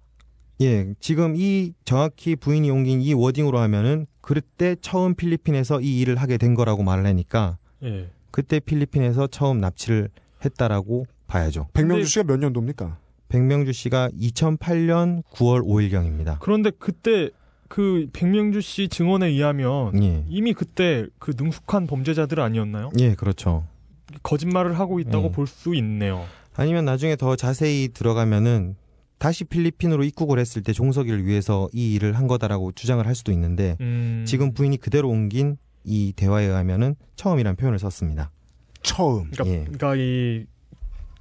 [0.61, 6.37] 예, 지금 이 정확히 부인이 옮긴 이 워딩으로 하면은 그때 처음 필리핀에서 이 일을 하게
[6.37, 8.09] 된 거라고 말을 하니까 예.
[8.31, 10.11] 그때 필리핀에서 처음 납치를
[10.45, 11.69] 했다라고 봐야죠.
[11.73, 12.99] 백명주 씨가 몇 년도입니까?
[13.29, 16.39] 백명주 씨가 2008년 9월 5일경입니다.
[16.41, 17.31] 그런데 그때
[17.69, 20.25] 그 백명주 씨 증언에 의하면 예.
[20.29, 22.91] 이미 그때 그 능숙한 범죄자들 아니었나요?
[22.99, 23.65] 예, 그렇죠.
[24.23, 25.33] 거짓말을 하고 있다고 음.
[25.33, 26.25] 볼수 있네요.
[26.57, 28.75] 아니면 나중에 더 자세히 들어가면은
[29.21, 33.77] 다시 필리핀으로 입국을 했을 때 종석이를 위해서 이 일을 한 거다라고 주장을 할 수도 있는데
[33.83, 34.25] 음.
[34.27, 38.31] 지금 부인이 그대로 옮긴 이 대화에 의하면은 처음이란 표현을 썼습니다.
[38.83, 39.31] 처음.
[39.31, 39.65] 그러니까, 예.
[39.65, 40.47] 그러니까 이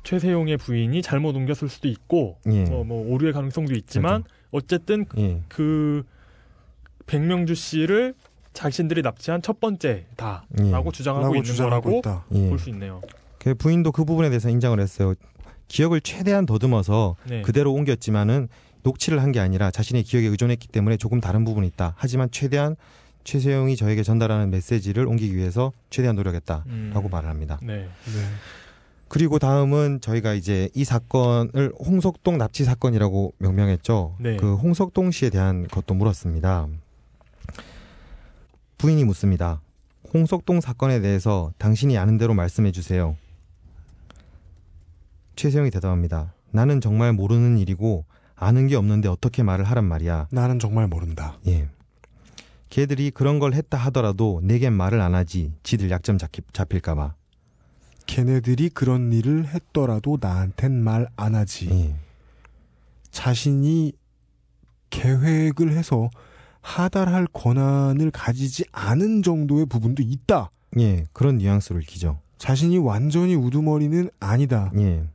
[0.04, 2.64] 최세용의 부인이 잘못 옮겼을 수도 있고 예.
[2.72, 5.42] 어, 뭐 오류의 가능성도 있지만 어쨌든 예.
[5.50, 6.04] 그
[7.06, 8.14] 백명주 씨를
[8.54, 10.92] 자신들이 납치한 첫 번째다라고 예.
[10.94, 12.26] 주장하고 있는 주장하고 거라고 있다.
[12.32, 12.48] 예.
[12.48, 13.02] 볼수 있네요.
[13.40, 15.16] 그 부인도 그 부분에 대해서 인정을 했어요.
[15.70, 17.42] 기억을 최대한 더듬어서 네.
[17.42, 18.50] 그대로 옮겼지만은
[18.84, 21.94] 녹취를 한 게 아니라 자신의 기억에 의존했기 때문에 조금 다른 부분이 있다.
[21.98, 22.76] 하지만 최대한
[23.24, 27.10] 최세용이 저에게 전달하는 메시지를 옮기기 위해서 최대한 노력했다라고 음.
[27.12, 27.60] 말을 합니다.
[27.62, 27.78] 네.
[27.78, 27.90] 네.
[29.08, 34.16] 그리고 다음은 저희가 이제 이 사건을 홍석동 납치 사건이라고 명명했죠.
[34.20, 34.38] 네.
[34.38, 36.68] 그 홍석동 씨에 대한 것도 물었습니다.
[38.78, 39.62] 부인이 묻습니다.
[40.14, 43.16] 홍석동 사건에 대해서 당신이 아는 대로 말씀해 주세요.
[45.40, 46.34] 최세영이 대답합니다.
[46.52, 48.04] 나는 정말 모르는 일이고
[48.36, 50.28] 아는 게 없는데 어떻게 말을 하란 말이야.
[50.32, 51.38] 나는 정말 모른다.
[51.48, 51.70] 예.
[52.68, 55.54] 걔들이 그런 걸 했다 하더라도 내겐 말을 안 하지.
[55.64, 56.18] 지들 약점
[56.52, 57.16] 잡힐까 봐.
[58.06, 61.70] 걔네들이 그런 일을 했더라도 나한텐 말 안 하지.
[61.72, 61.96] 예.
[63.10, 63.94] 자신이
[64.90, 66.10] 계획을 해서
[66.60, 70.52] 하달할 권한을 가지지 않은 정도의 부분도 있다.
[70.80, 71.06] 예.
[71.14, 72.20] 그런 뉘앙스를 기죠.
[72.38, 74.70] 자신이 완전히 우두머리는 아니다.
[74.78, 75.08] 예.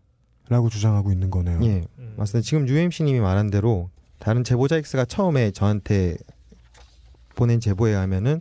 [0.49, 1.61] 라고 주장하고 있는 거네요.
[1.63, 1.87] 예.
[1.99, 2.15] 음.
[2.17, 2.45] 맞습니다.
[2.45, 6.17] 지금 UMC님이 말한 대로 다른 제보자 X가 처음에 저한테
[7.35, 8.41] 보낸 제보에 의하면은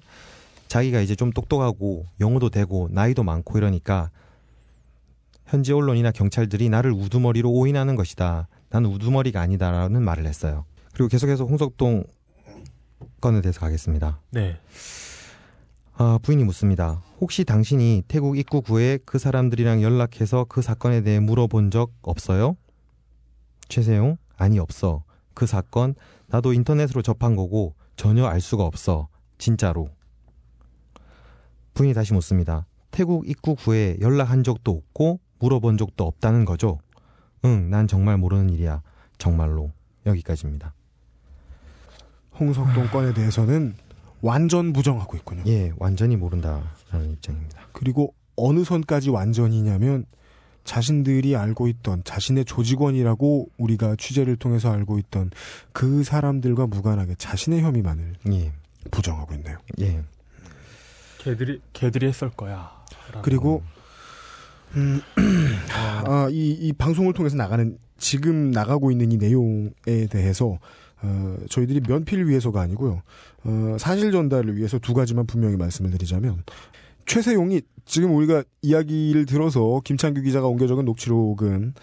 [0.67, 4.09] 자기가 이제 좀 똑똑하고 영어도 되고 나이도 많고 이러니까
[5.45, 8.47] 현지 언론이나 경찰들이 나를 우두머리로 오인하는 것이다.
[8.69, 10.65] 나는 우두머리가 아니다라는 말을 했어요.
[10.93, 12.05] 그리고 계속해서 홍석동
[13.21, 14.19] 건에 대해서 가겠습니다.
[14.31, 14.57] 네.
[15.95, 17.01] 아, 부인이 묻습니다.
[17.21, 22.57] 혹시 당신이 태국 입국 후에 그 사람들이랑 연락해서 그 사건에 대해 물어본 적 없어요?
[23.69, 24.17] 최세용?
[24.35, 25.03] 아니, 없어.
[25.35, 25.93] 그 사건,
[26.27, 29.07] 나도 인터넷으로 접한 거고 전혀 알 수가 없어.
[29.37, 29.89] 진짜로.
[31.75, 32.65] 부인이 다시 묻습니다.
[32.89, 36.79] 태국 입국 후에 연락한 적도 없고 물어본 적도 없다는 거죠?
[37.45, 38.81] 응, 난 정말 모르는 일이야.
[39.19, 39.71] 정말로.
[40.05, 40.73] 여기까지입니다.
[42.39, 43.75] 홍석동 건에 대해서는
[44.23, 45.43] 완전 부정하고 있군요.
[45.47, 47.67] 예, 완전히 모른다라는 입장입니다.
[47.73, 50.05] 그리고 어느 선까지 완전이냐면
[50.63, 55.29] 자신들이 알고 있던 자신의 조직원이라고 우리가 취재를 통해서 알고 있던
[55.73, 58.53] 그 사람들과 무관하게 자신의 혐의만을 예,
[58.91, 59.57] 부정하고 있네요.
[59.81, 60.01] 예.
[61.19, 62.71] 걔들이 걔들이 했을 거야.
[63.23, 63.61] 그리고
[64.75, 65.01] 음,
[66.05, 70.59] 아, 이, 이 방송을 통해서 나가는 지금 나가고 있는 이 내용에 대해서
[71.03, 73.01] 어, 저희들이 면피를 위해서가 아니고요.
[73.43, 76.43] 어, 사실 전달을 위해서 두 가지만 분명히 말씀을 드리자면
[77.05, 81.73] 최세용이 지금 우리가 이야기를 들어서 김창규 기자가 옮겨 적은 녹취록은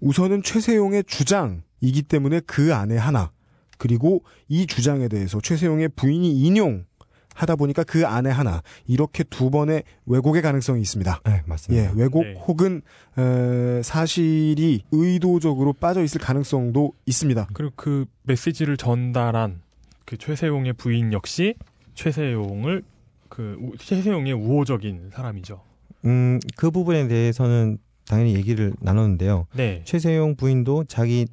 [0.00, 3.30] 우선은 최세용의 주장이기 때문에 그 안에 하나
[3.76, 6.86] 그리고 이 주장에 대해서 최세용의 부인이 인용한
[7.34, 11.20] 하다 보니까 그 안에 하나 이렇게 두 번의 왜곡의 가능성이 있습니다.
[11.24, 11.84] 네, 맞습니다.
[11.84, 12.34] 예, 왜곡 네.
[12.46, 12.82] 혹은
[13.18, 17.48] 에, 사실이 의도적으로 빠져 있을 가능성도 있습니다.
[17.52, 19.60] 그리고 그 메시지를 전달한
[20.04, 21.54] 그 최세용의 부인 역시
[21.94, 22.82] 최세용을
[23.28, 25.60] 그 우- 최세용의 우호적인 사람이죠.
[26.04, 29.46] 음, 그 부분에 대해서는 당연히 얘기를 나눴는데요.
[29.54, 29.82] 네.
[29.84, 31.26] 최세용 부인도 자기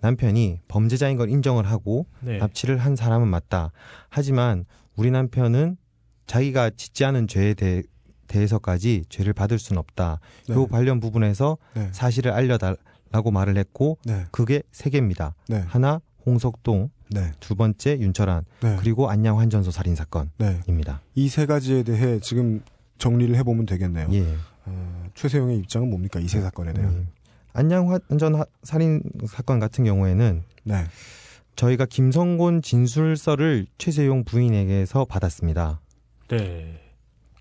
[0.00, 2.38] 남편이 범죄자인 걸 인정을 하고 네.
[2.38, 3.72] 납치를 한 사람은 맞다.
[4.08, 4.64] 하지만
[5.00, 5.78] 우리 남편은
[6.26, 7.82] 자기가 짓지 않은 죄에 대,
[8.26, 10.20] 대해서까지 죄를 받을 수는 없다.
[10.46, 10.54] 네.
[10.54, 11.88] 요 관련 부분에서 네.
[11.92, 14.26] 사실을 알려달라고 말을 했고 네.
[14.30, 15.34] 그게 세 개입니다.
[15.48, 15.64] 네.
[15.66, 17.32] 하나 홍석동, 네.
[17.40, 18.76] 두 번째 윤철한, 네.
[18.78, 21.00] 그리고 안양 환전소 살인 사건입니다.
[21.02, 21.10] 네.
[21.14, 22.62] 이세 가지에 대해 지금
[22.98, 24.06] 정리를 해보면 되겠네요.
[24.12, 24.36] 예.
[24.66, 26.20] 어, 최세용의 입장은 뭡니까?
[26.20, 26.92] 이 세 사건에 대한.
[26.94, 27.06] 예.
[27.54, 30.84] 안양 환전 하- 살인 사건 같은 경우에는 네.
[31.60, 35.82] 저희가 김성곤 진술서를 최세용 부인에게서 받았습니다.
[36.28, 36.80] 네.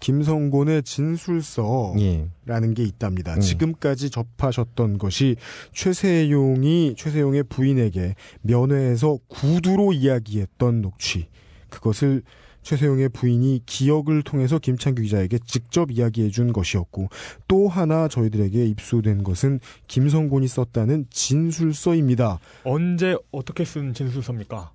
[0.01, 2.73] 김성곤의 진술서라는 예.
[2.73, 3.35] 게 있답니다.
[3.35, 3.39] 음.
[3.39, 5.37] 지금까지 접하셨던 것이
[5.71, 11.27] 최세용이 최세용의 부인에게 면회에서 구두로 이야기했던 녹취.
[11.69, 12.23] 그것을
[12.69, 17.09] 최세용의 부인이 기억을 통해서 김창규 기자에게 직접 이야기해 준 것이었고
[17.47, 22.37] 또 하나 저희들에게 입수된 것은 김성곤이 썼다는 진술서입니다.
[22.65, 24.71] 언제 어떻게 쓴 진술서입니까?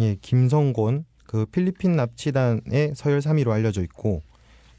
[0.00, 4.22] 예, 김성곤 그 필리핀 납치단의 서열 3위로 알려져 있고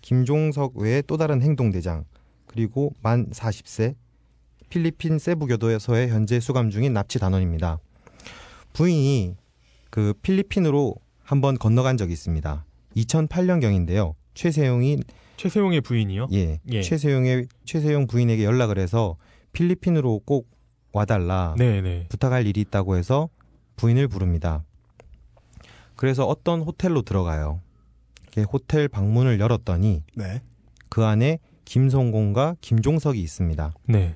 [0.02, 2.06] 김종석 외에 또 다른 행동대장
[2.48, 3.94] 그리고 만 40세
[4.70, 7.78] 필리핀 세부교도소에 현재 수감 중인 납치 단원입니다.
[8.74, 9.36] 부인이
[9.92, 10.96] 그 필리핀으로
[11.26, 12.66] 한번 건너간 적이 있습니다.
[12.96, 14.14] 2008년경인데요.
[14.36, 15.00] 최세용이
[15.38, 16.28] 최세용의 부인이요?
[16.32, 16.82] 예, 예.
[16.82, 19.18] 최세용의 최세용 부인에게 연락을 해서
[19.52, 20.48] 필리핀으로 꼭
[20.94, 22.06] 와달라 네, 네.
[22.08, 23.28] 부탁할 일이 있다고 해서
[23.76, 24.64] 부인을 부릅니다.
[25.96, 27.60] 그래서 어떤 호텔로 들어가요.
[28.52, 30.42] 호텔 방문을 열었더니 네.
[30.90, 33.74] 그 안에 김성곤과 김종석이 있습니다.
[33.88, 34.16] 네.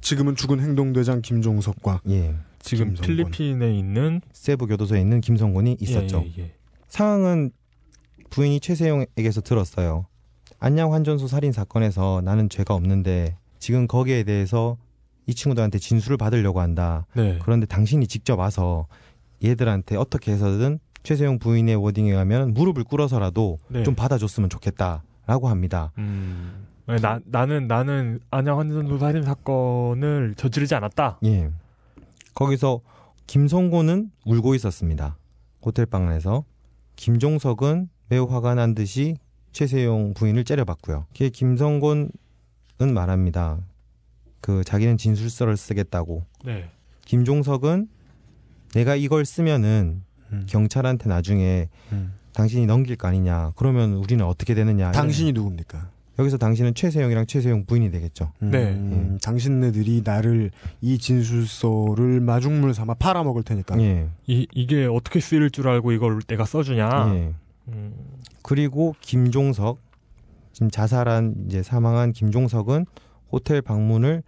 [0.00, 2.34] 지금은 죽은 행동대장 김종석과 예.
[2.62, 3.30] 지금 김성곤.
[3.30, 6.24] 필리핀에 있는 세부 교도소에 있는 김성곤이 있었죠.
[6.26, 6.54] 예, 예, 예.
[6.88, 7.50] 상황은
[8.30, 10.06] 부인이 최세용에게서 들었어요.
[10.58, 14.78] 안양 환전소 살인 사건에서 나는 죄가 없는데 지금 거기에 대해서
[15.26, 17.06] 이 친구들한테 진술을 받으려고 한다.
[17.14, 17.38] 네.
[17.42, 18.86] 그런데 당신이 직접 와서
[19.44, 23.82] 얘들한테 어떻게 해서든 최세용 부인의 워딩에 의하면 무릎을 꿇어서라도 네.
[23.82, 25.92] 좀 받아줬으면 좋겠다라고 합니다.
[25.98, 26.66] 음.
[26.86, 31.18] 네, 나, 나는 나는 안양 환전소 살인 사건을 저지르지 않았다.
[31.24, 31.50] 예.
[32.34, 32.80] 거기서
[33.26, 35.16] 김성곤은 울고 있었습니다.
[35.62, 36.44] 호텔 방 안에서
[36.96, 39.16] 김종석은 매우 화가 난 듯이
[39.52, 41.06] 최세용 부인을 째려봤고요.
[41.16, 42.10] 그 김성곤은
[42.94, 43.60] 말합니다.
[44.40, 46.24] 그 자기는 진술서를 쓰겠다고.
[46.44, 46.68] 네.
[47.04, 47.88] 김종석은
[48.74, 50.02] 내가 이걸 쓰면은
[50.32, 50.46] 음.
[50.48, 52.14] 경찰한테 나중에 음.
[52.32, 53.52] 당신이 넘길 거 아니냐.
[53.56, 54.92] 그러면 우리는 어떻게 되느냐.
[54.92, 55.90] 당신이 누굽니까?
[56.18, 58.32] 여기서 당신은 최세용이랑 최세용 부인이 되겠죠.
[58.38, 58.72] 네.
[58.72, 63.80] 음, 당신네들이 나를 이 진술서를 마중물 삼아 팔아먹을 테니까.
[63.80, 64.08] 예.
[64.26, 67.14] 이 이게 어떻게 쓰일 줄 알고 이걸 내가 써주냐.
[67.14, 67.34] 예.
[67.68, 67.94] 음.
[68.42, 69.78] 그리고 김종석
[70.52, 72.84] 지금 자살한 이제 사망한 김종석은
[73.30, 74.22] 호텔 방문을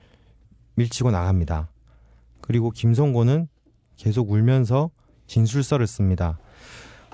[0.77, 1.69] 밀치고 나갑니다.
[2.40, 3.48] 그리고 김성곤은
[3.97, 4.90] 계속 울면서
[5.27, 6.39] 진술서를 씁니다.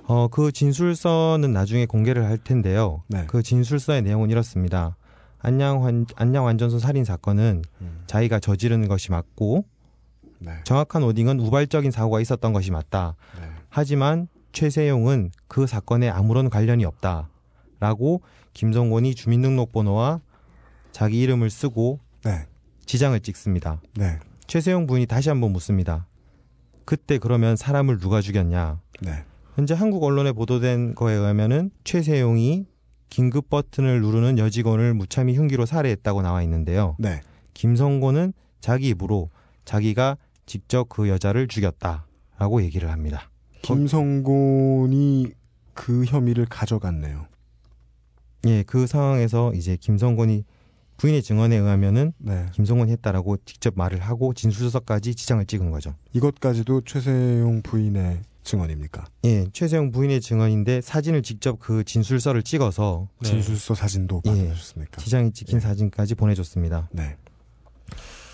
[0.04, 3.02] 어, 그 진술서는 나중에 공개를 할 텐데요.
[3.08, 3.24] 네.
[3.26, 4.96] 그 진술서의 내용은 이렇습니다.
[5.38, 9.64] 안양 환 안양 완전소 살인 사건은 음, 자기가 저지른 것이 맞고
[10.38, 10.52] 네.
[10.64, 13.14] 정확한 오딩은 우발적인 사고가 있었던 것이 맞다.
[13.40, 13.48] 네.
[13.68, 17.28] 하지만 최세용은 그 사건에 아무런 관련이 없다
[17.78, 18.20] 라고
[18.52, 20.20] 김성곤이 주민등록번호와
[20.92, 22.46] 자기 이름을 쓰고 네.
[22.84, 23.80] 지장을 찍습니다.
[23.94, 24.18] 네.
[24.46, 26.06] 최세용 부인이 다시 한번 묻습니다.
[26.84, 28.80] 그때 그러면 사람을 누가 죽였냐?
[29.02, 29.24] 네.
[29.60, 32.64] 현재 한국 언론에 보도된 거에 의하면은 최세용이
[33.10, 36.96] 긴급 버튼을 누르는 여직원을 무참히 흉기로 살해했다고 나와 있는데요.
[36.98, 37.20] 네.
[37.52, 38.32] 김성곤은
[38.62, 39.28] 자기 입으로
[39.66, 40.16] 자기가
[40.46, 43.28] 직접 그 여자를 죽였다라고 얘기를 합니다.
[43.60, 45.26] 김성곤이
[45.74, 47.26] 그 혐의를 가져갔네요.
[48.46, 50.44] 예, 그 상황에서 이제 김성곤이
[50.96, 52.46] 부인의 증언에 의하면은 네.
[52.52, 55.94] 김성곤이 했다라고 직접 말을 하고 진술서까지 지장을 찍은 거죠.
[56.14, 59.04] 이것까지도 최세용 부인의 증언입니까?
[59.24, 63.30] 예, 최세용 부인의 증언인데 사진을 직접 그 진술서를 찍어서 네.
[63.30, 64.30] 진술서 사진도 예.
[64.30, 65.00] 받으셨습니까?
[65.00, 65.60] 지장이 찍힌 예.
[65.60, 66.88] 사진까지 보내줬습니다.
[66.92, 67.16] 네.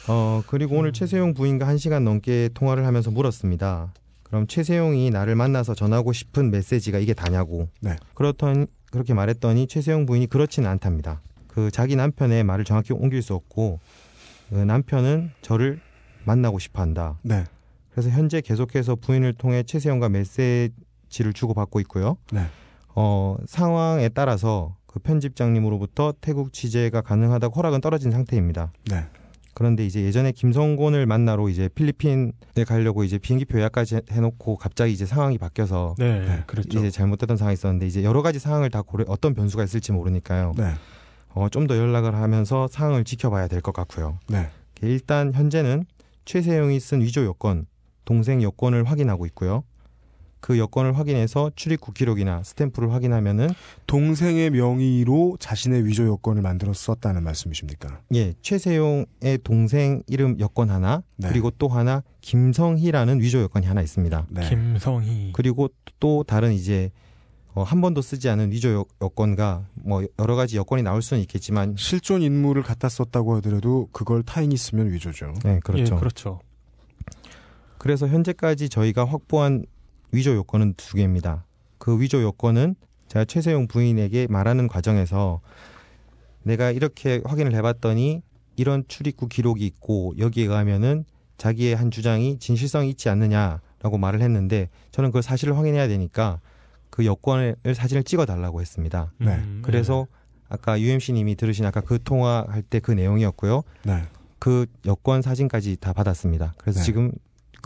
[0.09, 3.93] 어, 그리고 오늘 최세용 부인과 한 시간 넘게 통화를 하면서 물었습니다.
[4.23, 7.69] 그럼 최세용이 나를 만나서 전하고 싶은 메시지가 이게 다냐고.
[7.81, 7.97] 네.
[8.15, 11.21] 그렇던 그렇게 말했더니 최세용 부인이 그렇지는 않답니다.
[11.49, 13.81] 그 자기 남편의 말을 정확히 옮길 수 없고
[14.51, 15.81] 그 남편은 저를
[16.25, 17.19] 만나고 싶어 한다.
[17.23, 17.45] 네.
[17.97, 22.19] 그래서 현재 계속해서 부인을 통해 최세용과 메시지를 주고받고 있고요.
[22.31, 22.43] 네.
[22.95, 28.71] 어, 상황에 따라서 그 편집장님으로부터 태국 취재가 가능하다고 허락은 떨어진 상태입니다.
[28.91, 29.07] 네.
[29.55, 32.33] 그런데 이제 예전에 김성곤을 만나러 이제 필리핀에
[32.67, 36.79] 가려고 이제 비행기표 예약까지 해놓고 갑자기 이제 상황이 바뀌어서 네, 네, 그랬죠.
[36.79, 40.53] 이제 잘못됐던 상황이 있었는데 이제 여러 가지 상황을 다 고려 어떤 변수가 있을지 모르니까요.
[40.59, 40.75] 네.
[41.31, 44.19] 어, 좀 더 연락을 하면서 상황을 지켜봐야 될 것 같고요.
[44.29, 44.51] 네.
[44.83, 45.85] 일단 현재는
[46.27, 47.65] 최세용이 쓴 위조 여권,
[48.07, 49.65] 동생 여권을 확인하고 있고요.
[50.41, 53.49] 그 여권을 확인해서 출입국 기록이나 스탬프를 확인하면은
[53.89, 58.01] 동생의 명의로 자신의 위조 여권을 만들어 썼다는 말씀이십니까?
[58.15, 61.29] 예 최세용의 동생 이름 여권 하나 네.
[61.29, 64.27] 그리고 또 하나 김성희라는 위조 여권이 하나 있습니다.
[64.31, 64.49] 네.
[64.49, 65.33] 김성희.
[65.35, 65.69] 그리고
[65.99, 66.93] 또 다른 이제
[67.55, 71.75] 어, 한 번도 쓰지 않은 위조 여, 여권과 뭐 여러 가지 여권이 나올 수는 있겠지만
[71.77, 75.33] 실존 인물을 갖다 썼다고 하더라도 그걸 타인이 쓰면 위조죠.
[75.43, 75.95] 네 그렇죠.
[75.95, 76.41] 예, 그렇죠.
[77.87, 79.65] 그래서 현재까지 저희가 확보한
[80.11, 81.45] 위조 요건은 두 개입니다.
[81.79, 82.75] 그 위조 요건은
[83.07, 85.41] 제가 최세용 부인에게 말하는 과정에서
[86.43, 88.23] 내가 이렇게 확인을 해봤더니
[88.57, 91.05] 이런 출입국 기록이 있고 여기에 가면은
[91.39, 96.41] 자기의 한 주장이 진실성이 있지 않느냐라고 말을 했는데 저는 그 사실을 확인해야 되니까
[96.91, 99.13] 그 여권을 사진을 찍어달라고 했습니다.
[99.19, 99.37] 네.
[99.37, 100.09] 음, 그래서
[100.49, 103.63] 아까 UMC님이 들으신 아까 그 통화할 때 그 내용이었고요.
[103.85, 104.03] 네.
[104.41, 106.55] 그 여권 사진까지 다 받았습니다.
[106.59, 106.85] 그래서 네.
[106.85, 107.13] 지금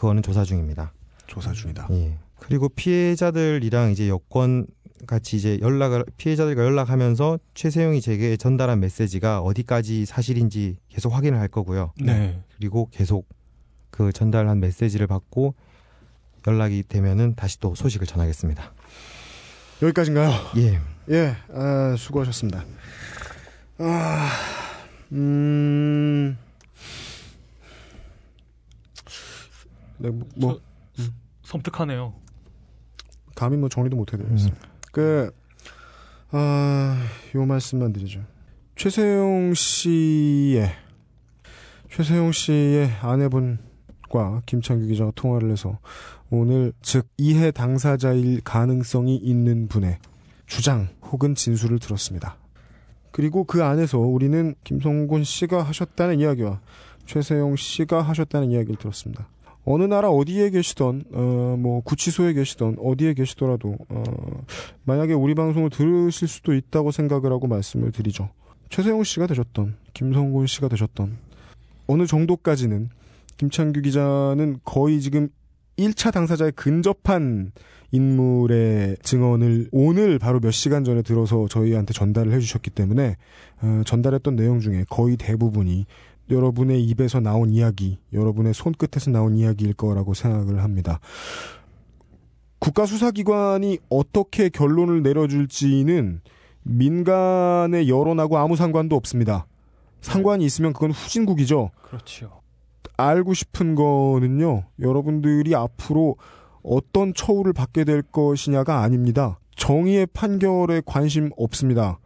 [0.00, 0.94] 그거는 조사 중입니다.
[1.26, 1.88] 조사 중이다.
[1.90, 2.16] 예.
[2.38, 4.66] 그리고 피해자들이랑 이제 여권
[5.06, 11.92] 같이 이제 연락을 피해자들과 연락하면서 최세용이 제게 전달한 메시지가 어디까지 사실인지 계속 확인을 할 거고요.
[12.00, 12.40] 네.
[12.56, 13.28] 그리고 계속
[13.90, 15.54] 그 전달한 메시지를 받고
[16.46, 18.72] 연락이 되면은 다시 또 소식을 전하겠습니다.
[19.82, 20.32] 여기까지인가요?
[20.56, 20.80] 예.
[21.10, 22.64] 예, 아, 수고하셨습니다.
[23.78, 24.30] 아,
[25.12, 26.38] 음,
[30.00, 30.60] 네, 뭐, 뭐
[31.42, 32.14] 섬뜩하네요.
[33.34, 34.52] 감히 뭐 정리도 못 해드렸어요.
[34.92, 35.30] 그,
[36.30, 36.96] 아,
[37.34, 38.24] 요 말씀만 드리죠.
[38.76, 40.70] 최세용 씨의,
[41.90, 45.78] 최세용 씨의 아내분과 김창규 기자가 통화를 해서
[46.30, 49.98] 오늘 즉 이해 당사자일 가능성이 있는 분의
[50.46, 52.36] 주장 혹은 진술을 들었습니다.
[53.10, 56.60] 그리고 그 안에서 우리는 김성곤 씨가 하셨다는 이야기와
[57.06, 59.28] 최세용 씨가 하셨다는 이야기를 들었습니다.
[59.64, 64.02] 어느 나라 어디에 계시던 어, 뭐 구치소에 계시던 어디에 계시더라도 어,
[64.84, 68.30] 만약에 우리 방송을 들으실 수도 있다고 생각을 하고 말씀을 드리죠.
[68.70, 71.18] 최세용 씨가 되셨던 김성곤 씨가 되셨던
[71.88, 72.88] 어느 정도까지는
[73.36, 75.28] 김창규 기자는 거의 지금
[75.76, 77.52] 1차 당사자에 근접한
[77.92, 83.16] 인물의 증언을 오늘 바로 몇 시간 전에 들어서 저희한테 전달을 해주셨기 때문에
[83.62, 85.86] 어, 전달했던 내용 중에 거의 대부분이
[86.30, 91.00] 여러분의 입에서 나온 이야기, 여러분의 손끝에서 나온 이야기일 거라고 생각을 합니다.
[92.60, 96.20] 국가수사기관이 어떻게 결론을 내려줄지는
[96.62, 99.46] 민간의 여론하고 아무 상관도 없습니다.
[100.00, 101.70] 상관이 있으면 그건 후진국이죠.
[101.82, 102.40] 그렇죠.
[102.96, 106.16] 알고 싶은 거는요, 여러분들이 앞으로
[106.62, 109.38] 어떤 처우를 받게 될 것이냐가 아닙니다.
[109.56, 111.98] 정의의 판결에 관심 없습니다.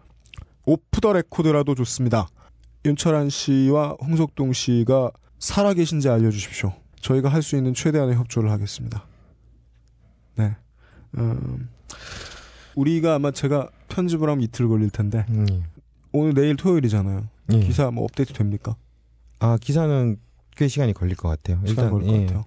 [0.67, 2.29] 오프 더 레코드라도 좋습니다.
[2.85, 6.73] 윤철한 씨와 홍석동 씨가 살아계신지 알려주십시오.
[7.01, 9.05] 저희가 할 수 있는 최대한의 협조를 하겠습니다.
[10.37, 10.57] 네.
[11.19, 11.69] 음,
[12.75, 15.63] 우리가 아마 제가 편집을 하면 이틀 걸릴 텐데, 음, 예.
[16.13, 17.29] 오늘 내일 토요일이잖아요.
[17.53, 17.61] 예.
[17.61, 18.77] 기사 뭐 업데이트 됩니까?
[19.39, 20.17] 아 기사는
[20.57, 21.61] 꽤 시간이 걸릴 것 같아요.
[21.67, 22.21] 시간 걸릴 것 예.
[22.27, 22.45] 같아요.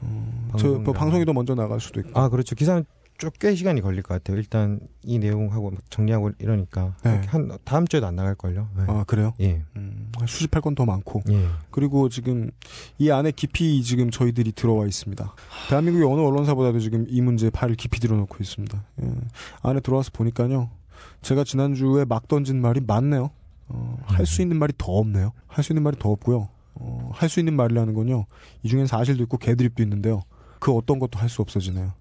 [0.00, 2.18] 어, 방송 저, 뭐 방송이 더 먼저 나갈 수도 있고.
[2.18, 2.54] 아 그렇죠.
[2.54, 2.84] 기사는
[3.22, 4.36] 좀꽤 시간이 걸릴 것 같아요.
[4.36, 7.20] 일단 이 내용하고 막 정리하고 이러니까 네.
[7.28, 8.68] 한 다음 주에도 안 나갈 걸요.
[8.76, 8.82] 네.
[8.88, 9.32] 아, 그래요?
[9.40, 9.62] 예.
[9.76, 11.22] 음, 수집할 건 더 많고.
[11.30, 11.46] 예.
[11.70, 12.50] 그리고 지금
[12.98, 15.34] 이 안에 깊이 지금 저희들이 들어와 있습니다.
[15.68, 18.82] 대한민국의 어느 언론사보다도 지금 이 문제에 팔을 깊이 들어놓고 있습니다.
[19.02, 19.10] 예.
[19.62, 20.70] 안에 들어와서 보니까요.
[21.20, 23.30] 제가 지난주에 막 던진 말이 많네요.
[23.68, 25.32] 어, 할수 있는 말이 더 없네요.
[25.46, 26.48] 할 수 있는 말이 더 없고요.
[26.74, 28.26] 어, 할 수 있는 말이라는 건요.
[28.64, 30.22] 이 중엔 사실도 있고 개드립도 있는데요.
[30.58, 31.92] 그 어떤 것도 할 수 없어지네요.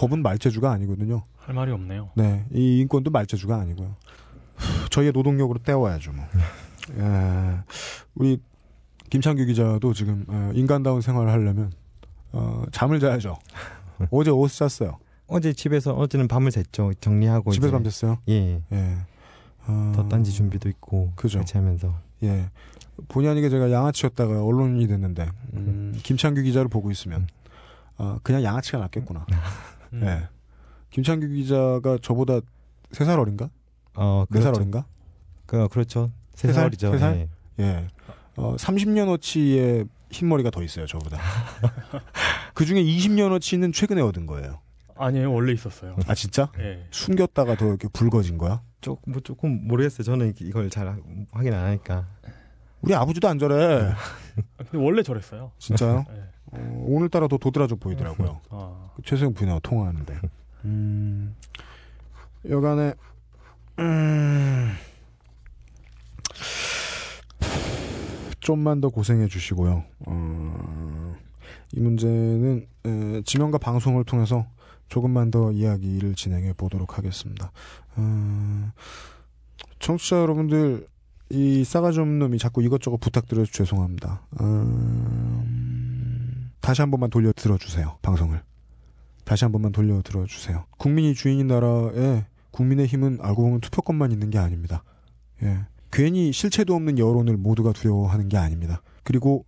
[0.00, 1.24] 법은 말재주가 아니거든요.
[1.36, 2.08] 할 말이 없네요.
[2.14, 3.96] 네, 이 인권도 말재주가 아니고요.
[4.56, 6.24] 후, 저희의 노동력으로 때워야죠, 뭐.
[6.96, 7.58] 예,
[8.14, 8.40] 우리
[9.10, 11.70] 김창규 기자도 지금 어, 인간다운 생활을 하려면
[12.32, 13.36] 어, 잠을 자야죠.
[14.10, 14.98] 어제 어디서 잤어요?
[15.26, 16.98] 어제 집에서 어제는 밤을 샜죠.
[17.02, 17.90] 정리하고 집에서 이제.
[17.90, 18.18] 밤샜어요?
[18.30, 18.62] 예.
[18.72, 18.96] 예.
[19.66, 21.40] 어, 덧단지 준비도 있고 그죠.
[21.40, 22.48] 같이 하면서 예.
[23.08, 27.28] 본의 아니게 제가 양아치였다가 언론인이 됐는데 음, 김창규 기자를 보고 있으면
[27.98, 29.26] 어, 그냥 양아치가 낫겠구나.
[29.92, 30.02] 음.
[30.04, 30.28] 예.
[30.90, 32.40] 김창규 기자가 저보다
[32.92, 33.50] 세 살 어린가?
[33.94, 34.48] 어네살 그렇죠.
[34.60, 34.86] 어린가?
[35.46, 36.10] 그 그렇죠.
[36.34, 36.64] 세 살?
[36.64, 36.92] 살이죠.
[36.92, 37.16] 세 살?
[37.16, 37.28] 예.
[37.64, 37.88] 예.
[38.36, 41.18] 어, 30년어치의 흰머리가 더 있어요, 저보다.
[42.54, 44.60] 그 중에 20년어치는 최근에 얻은 거예요.
[44.96, 45.96] 아니에요 원래 있었어요.
[46.06, 46.50] 아 진짜?
[46.58, 46.86] 예.
[46.90, 48.62] 숨겼다가 더 이렇게 붉어진 거야?
[48.80, 50.02] 조금 뭐 조금 모르겠어요.
[50.04, 50.88] 저는 이걸 잘
[51.32, 52.06] 확인 안 하니까.
[52.82, 53.92] 우리 아버지도 안 저래.
[54.56, 55.52] 근데 원래 저랬어요.
[55.58, 56.04] 진짜요?
[56.10, 56.22] 예.
[56.52, 58.40] 어, 오늘따라 더 도드라져 보이더라고요.
[58.50, 60.20] 아, 그 최수영 부인하고 통화하는데.
[60.64, 61.34] 음,
[62.48, 62.94] 여간에,
[63.78, 64.72] 음,
[68.40, 69.84] 좀만 더 고생해 주시고요.
[70.06, 71.16] 어,
[71.72, 74.46] 이 문제는 에, 지명과 방송을 통해서
[74.88, 77.52] 조금만 더 이야기를 진행해 보도록 하겠습니다.
[77.96, 78.72] 어,
[79.78, 80.88] 청취자 여러분들,
[81.30, 84.22] 이 싸가지 없는 놈이 자꾸 이것저것 부탁드려서 죄송합니다.
[84.40, 85.79] 음,
[86.60, 87.98] 다시 한 번만 돌려 들어주세요.
[88.02, 88.42] 방송을.
[89.24, 90.64] 다시 한 번만 돌려 들어주세요.
[90.78, 94.82] 국민이 주인인 나라에 국민의 힘은 알고 보면 투표권만 있는 게 아닙니다.
[95.42, 95.60] 예.
[95.92, 98.82] 괜히 실체도 없는 여론을 모두가 두려워하는 게 아닙니다.
[99.02, 99.44] 그리고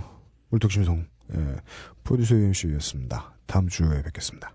[0.50, 1.56] 울톡심송, 예,
[2.04, 3.34] 프로듀서 UMC였습니다.
[3.46, 4.54] 다음 주에 뵙겠습니다.